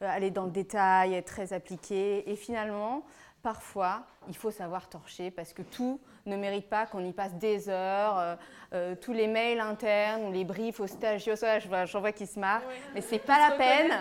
aller 0.00 0.30
dans 0.30 0.44
le 0.44 0.50
détail, 0.50 1.14
être 1.14 1.26
très 1.26 1.52
appliquée. 1.52 2.30
Et 2.30 2.36
finalement, 2.36 3.04
parfois, 3.42 4.02
il 4.28 4.36
faut 4.36 4.50
savoir 4.50 4.88
torcher 4.88 5.30
parce 5.30 5.52
que 5.52 5.62
tout 5.62 6.00
ne 6.26 6.36
mérite 6.36 6.68
pas 6.68 6.86
qu'on 6.86 7.04
y 7.04 7.12
passe 7.12 7.34
des 7.34 7.68
heures. 7.68 8.18
Euh, 8.18 8.36
euh, 8.74 8.94
tous 8.94 9.12
les 9.12 9.26
mails 9.26 9.60
internes 9.60 10.24
ou 10.26 10.32
les 10.32 10.44
briefs 10.44 10.80
aux 10.80 10.86
stagiaires, 10.86 11.86
j'en 11.86 12.00
vois 12.00 12.12
qui 12.12 12.26
se 12.26 12.38
marrent. 12.38 12.62
Mais 12.94 13.00
c'est 13.00 13.18
pas 13.26 13.48
la 13.48 13.56
peine 13.56 13.92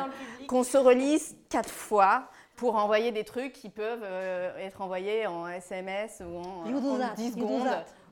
qu'on 0.48 0.64
se 0.64 0.78
relise 0.78 1.38
quatre 1.50 1.70
fois 1.70 2.30
pour 2.58 2.76
envoyer 2.76 3.14
des 3.14 3.24
trucs 3.24 3.54
qui 3.54 3.70
peuvent 3.70 4.04
euh, 4.04 4.58
être 4.58 4.82
envoyés 4.82 5.26
en 5.28 5.48
SMS 5.48 6.22
ou 6.26 6.38
en, 6.38 7.14
10 7.16 7.34
secondes. 7.34 7.68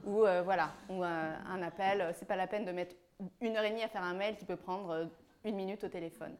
Ou 0.06 0.20
voilà, 0.44 0.72
ou 0.88 1.04
un 1.04 1.62
appel. 1.64 2.14
C'est 2.18 2.28
pas 2.28 2.36
la 2.36 2.48
peine 2.48 2.64
de 2.64 2.72
mettre 2.72 2.96
une 3.42 3.58
heure 3.58 3.64
et 3.64 3.72
demie 3.72 3.84
à 3.84 3.88
faire 3.88 4.04
un 4.04 4.14
mail 4.14 4.36
qui 4.36 4.46
peut 4.46 4.56
prendre 4.56 5.10
une 5.44 5.56
minute 5.56 5.84
au 5.84 5.88
téléphone. 5.88 6.36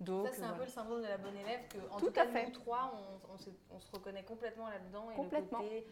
Donc, 0.00 0.28
ça, 0.28 0.32
c'est 0.34 0.44
un 0.44 0.52
peu 0.52 0.62
le 0.62 0.68
syndrome 0.68 1.02
de 1.02 1.08
la 1.08 1.16
bonne 1.16 1.36
élève 1.36 1.66
que, 1.68 1.78
en 1.92 1.98
tout, 1.98 2.12
cas, 2.12 2.26
nous 2.26 2.50
trois, 2.52 2.92
on, 3.32 3.38
se 3.78 3.90
reconnaît 3.92 4.22
complètement 4.22 4.68
là-dedans. 4.68 5.08
Complètement. 5.16 5.60
Et 5.60 5.64
le 5.64 5.68
côté, 5.68 5.86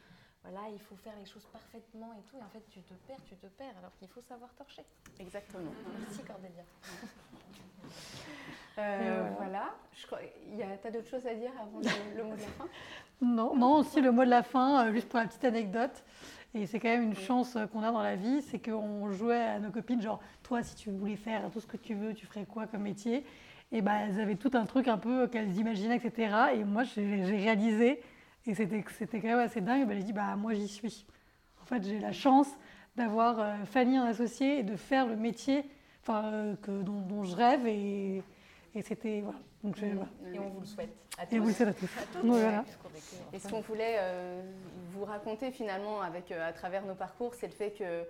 voilà, 0.48 0.68
il 0.72 0.78
faut 0.78 0.96
faire 0.96 1.14
les 1.18 1.26
choses 1.26 1.44
parfaitement 1.52 2.12
et 2.18 2.22
tout. 2.30 2.36
Et 2.36 2.42
en 2.42 2.48
fait, 2.48 2.62
tu 2.70 2.80
te 2.80 2.94
perds, 3.06 3.22
tu 3.24 3.34
te 3.36 3.46
perds, 3.46 3.74
alors 3.78 3.90
qu'il 3.98 4.08
faut 4.08 4.20
savoir 4.20 4.52
torcher. 4.54 4.82
Exactement. 5.18 5.70
Merci 6.00 6.22
Cordélia. 6.22 6.64
Euh, 8.78 9.30
voilà. 9.38 9.74
Tu 9.94 10.86
as 10.86 10.90
d'autres 10.90 11.08
choses 11.08 11.26
à 11.26 11.34
dire 11.34 11.50
avant 11.58 11.78
le, 11.78 12.24
mot 12.24 12.34
de 12.34 12.40
la 12.42 12.46
fin? 12.46 12.66
Non, 13.22 13.56
non, 13.56 13.76
aussi 13.76 14.02
le 14.02 14.12
mot 14.12 14.22
de 14.22 14.28
la 14.28 14.42
fin, 14.42 14.84
euh, 14.86 14.92
juste 14.92 15.08
pour 15.08 15.18
la 15.18 15.24
petite 15.24 15.46
anecdote. 15.46 16.04
Et 16.52 16.66
c'est 16.66 16.78
quand 16.78 16.88
même 16.88 17.04
une 17.04 17.16
chance 17.16 17.56
qu'on 17.72 17.82
a 17.82 17.90
dans 17.90 18.02
la 18.02 18.16
vie, 18.16 18.42
c'est 18.42 18.58
qu'on 18.58 19.10
jouait 19.12 19.40
à 19.40 19.58
nos 19.60 19.70
copines, 19.70 20.02
genre, 20.02 20.20
toi, 20.42 20.62
si 20.62 20.74
tu 20.74 20.90
voulais 20.90 21.16
faire 21.16 21.50
tout 21.50 21.60
ce 21.60 21.66
que 21.66 21.78
tu 21.78 21.94
veux, 21.94 22.12
tu 22.12 22.26
ferais 22.26 22.44
quoi 22.44 22.66
comme 22.66 22.82
métier? 22.82 23.24
Et 23.72 23.80
ben, 23.80 23.94
elles 23.94 24.20
avaient 24.20 24.36
tout 24.36 24.50
un 24.52 24.66
truc 24.66 24.88
un 24.88 24.98
peu 24.98 25.26
qu'elles 25.26 25.56
imaginaient, 25.56 25.96
etc. 25.96 26.34
Et 26.56 26.64
moi, 26.64 26.82
j'ai 26.84 27.24
réalisé 27.24 28.02
et 28.46 28.54
c'était 28.54 29.20
quand 29.20 29.28
même 29.28 29.38
assez 29.40 29.60
dingue. 29.60 29.86
Ben, 29.86 29.96
j'ai 29.96 30.04
dit, 30.04 30.12
bah, 30.12 30.36
moi, 30.36 30.54
j'y 30.54 30.68
suis. 30.68 31.04
En 31.62 31.64
fait, 31.64 31.82
j'ai 31.82 31.98
la 31.98 32.12
chance 32.12 32.48
d'avoir 32.94 33.40
euh, 33.40 33.54
Fanny 33.64 33.98
en 33.98 34.04
associé 34.04 34.60
et 34.60 34.62
de 34.62 34.76
faire 34.76 35.06
le 35.06 35.16
métier 35.16 35.68
euh, 36.08 36.54
que, 36.62 36.82
dont, 36.82 37.24
je 37.24 37.34
rêve. 37.34 37.66
Et, 37.66 38.22
et 38.74 38.82
c'était. 38.82 39.20
Voilà. 39.20 39.38
Donc, 39.64 39.82
Et 39.82 40.38
on 40.38 40.48
vous 40.50 40.60
le 40.60 40.66
souhaite. 40.66 40.90
À 41.18 41.26
tous. 41.26 41.34
Et 41.34 41.38
vous 41.38 41.48
le 41.48 41.52
souhaite 41.54 41.68
à 41.68 41.72
tous. 41.72 41.88
voilà. 42.22 42.64
Et 43.32 43.38
ce 43.38 43.48
qu'on 43.48 43.62
voulait 43.62 43.96
euh, 43.98 44.42
vous 44.90 45.04
raconter 45.04 45.50
finalement 45.50 46.00
avec, 46.00 46.30
à 46.30 46.52
travers 46.52 46.84
nos 46.86 46.94
parcours, 46.94 47.34
c'est 47.34 47.46
le 47.48 47.52
fait 47.52 47.72
que 47.72 48.04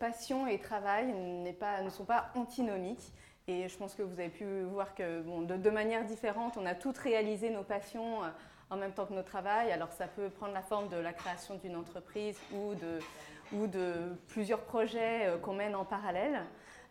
passion 0.00 0.48
et 0.48 0.58
travail 0.58 1.14
pas, 1.60 1.80
ne 1.82 1.90
sont 1.90 2.04
pas 2.04 2.32
antinomiques. 2.34 3.12
Et 3.46 3.68
je 3.68 3.76
pense 3.76 3.94
que 3.94 4.02
vous 4.02 4.18
avez 4.18 4.30
pu 4.30 4.62
voir 4.62 4.96
que 4.96 5.20
bon, 5.22 5.42
de, 5.42 5.56
de 5.56 5.70
manière 5.70 6.04
différente, 6.04 6.56
on 6.56 6.66
a 6.66 6.74
toutes 6.74 6.98
réalisé 6.98 7.50
nos 7.50 7.62
passions 7.62 8.22
en 8.70 8.76
même 8.76 8.92
temps 8.92 9.04
que 9.04 9.12
nos 9.12 9.22
travail. 9.22 9.72
Alors 9.72 9.92
ça 9.92 10.06
peut 10.06 10.30
prendre 10.30 10.54
la 10.54 10.62
forme 10.62 10.88
de 10.88 10.96
la 10.96 11.12
création 11.12 11.56
d'une 11.56 11.76
entreprise 11.76 12.38
ou 12.52 12.74
de, 12.74 14.16
plusieurs 14.28 14.60
projets 14.60 15.26
euh, 15.26 15.38
qu'on 15.38 15.54
mène 15.54 15.74
en 15.74 15.84
parallèle. 15.84 16.44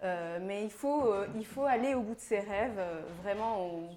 Euh, 0.03 0.39
mais 0.41 0.63
il 0.63 0.71
faut, 0.71 1.07
euh, 1.07 1.25
il 1.35 1.45
faut 1.45 1.65
aller 1.65 1.93
au 1.93 2.01
bout 2.01 2.15
de 2.15 2.19
ses 2.19 2.39
rêves. 2.39 2.81
Vraiment, 3.23 3.65
on 3.65 3.89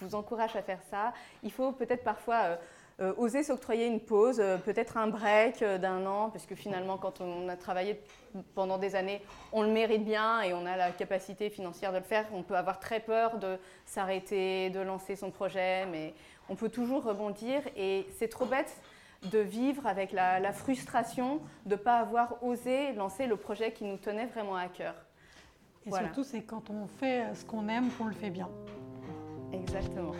vous 0.00 0.14
encourage 0.14 0.54
à 0.54 0.62
faire 0.62 0.80
ça. 0.90 1.12
Il 1.42 1.52
faut 1.52 1.72
peut-être 1.72 2.04
parfois 2.04 2.58
oser 3.16 3.42
s'octroyer 3.42 3.86
une 3.86 4.00
pause, 4.00 4.42
peut-être 4.66 4.98
un 4.98 5.06
break 5.06 5.64
d'un 5.64 6.04
an, 6.04 6.28
puisque 6.28 6.54
finalement, 6.54 6.98
quand 6.98 7.22
on 7.22 7.48
a 7.48 7.56
travaillé 7.56 7.98
pendant 8.54 8.76
des 8.76 8.94
années, 8.94 9.22
on 9.52 9.62
le 9.62 9.70
mérite 9.70 10.04
bien 10.04 10.42
et 10.42 10.52
on 10.52 10.66
a 10.66 10.76
la 10.76 10.90
capacité 10.90 11.48
financière 11.48 11.92
de 11.92 11.96
le 11.96 12.04
faire. 12.04 12.26
On 12.34 12.42
peut 12.42 12.56
avoir 12.56 12.78
très 12.78 13.00
peur 13.00 13.38
de 13.38 13.58
s'arrêter, 13.86 14.68
de 14.68 14.80
lancer 14.80 15.16
son 15.16 15.30
projet, 15.30 15.86
mais 15.86 16.12
on 16.50 16.56
peut 16.56 16.68
toujours 16.68 17.04
rebondir 17.04 17.62
et 17.76 18.06
c'est 18.18 18.28
trop 18.28 18.44
bête 18.44 18.76
de 19.30 19.38
vivre 19.38 19.86
avec 19.86 20.12
la, 20.12 20.52
frustration 20.52 21.40
de 21.64 21.72
ne 21.72 21.76
pas 21.76 21.98
avoir 21.98 22.42
osé 22.42 22.92
lancer 22.92 23.26
le 23.26 23.36
projet 23.36 23.72
qui 23.72 23.84
nous 23.84 23.96
tenait 23.96 24.26
vraiment 24.26 24.56
à 24.56 24.68
cœur. 24.68 24.94
Et 25.86 25.92
surtout, 25.92 26.24
c'est 26.24 26.42
quand 26.42 26.68
on 26.68 26.86
fait 26.86 27.24
ce 27.34 27.44
qu'on 27.44 27.68
aime 27.68 27.88
qu'on 27.92 28.06
le 28.06 28.14
fait 28.14 28.30
bien. 28.30 28.48
Exactement. 29.52 30.12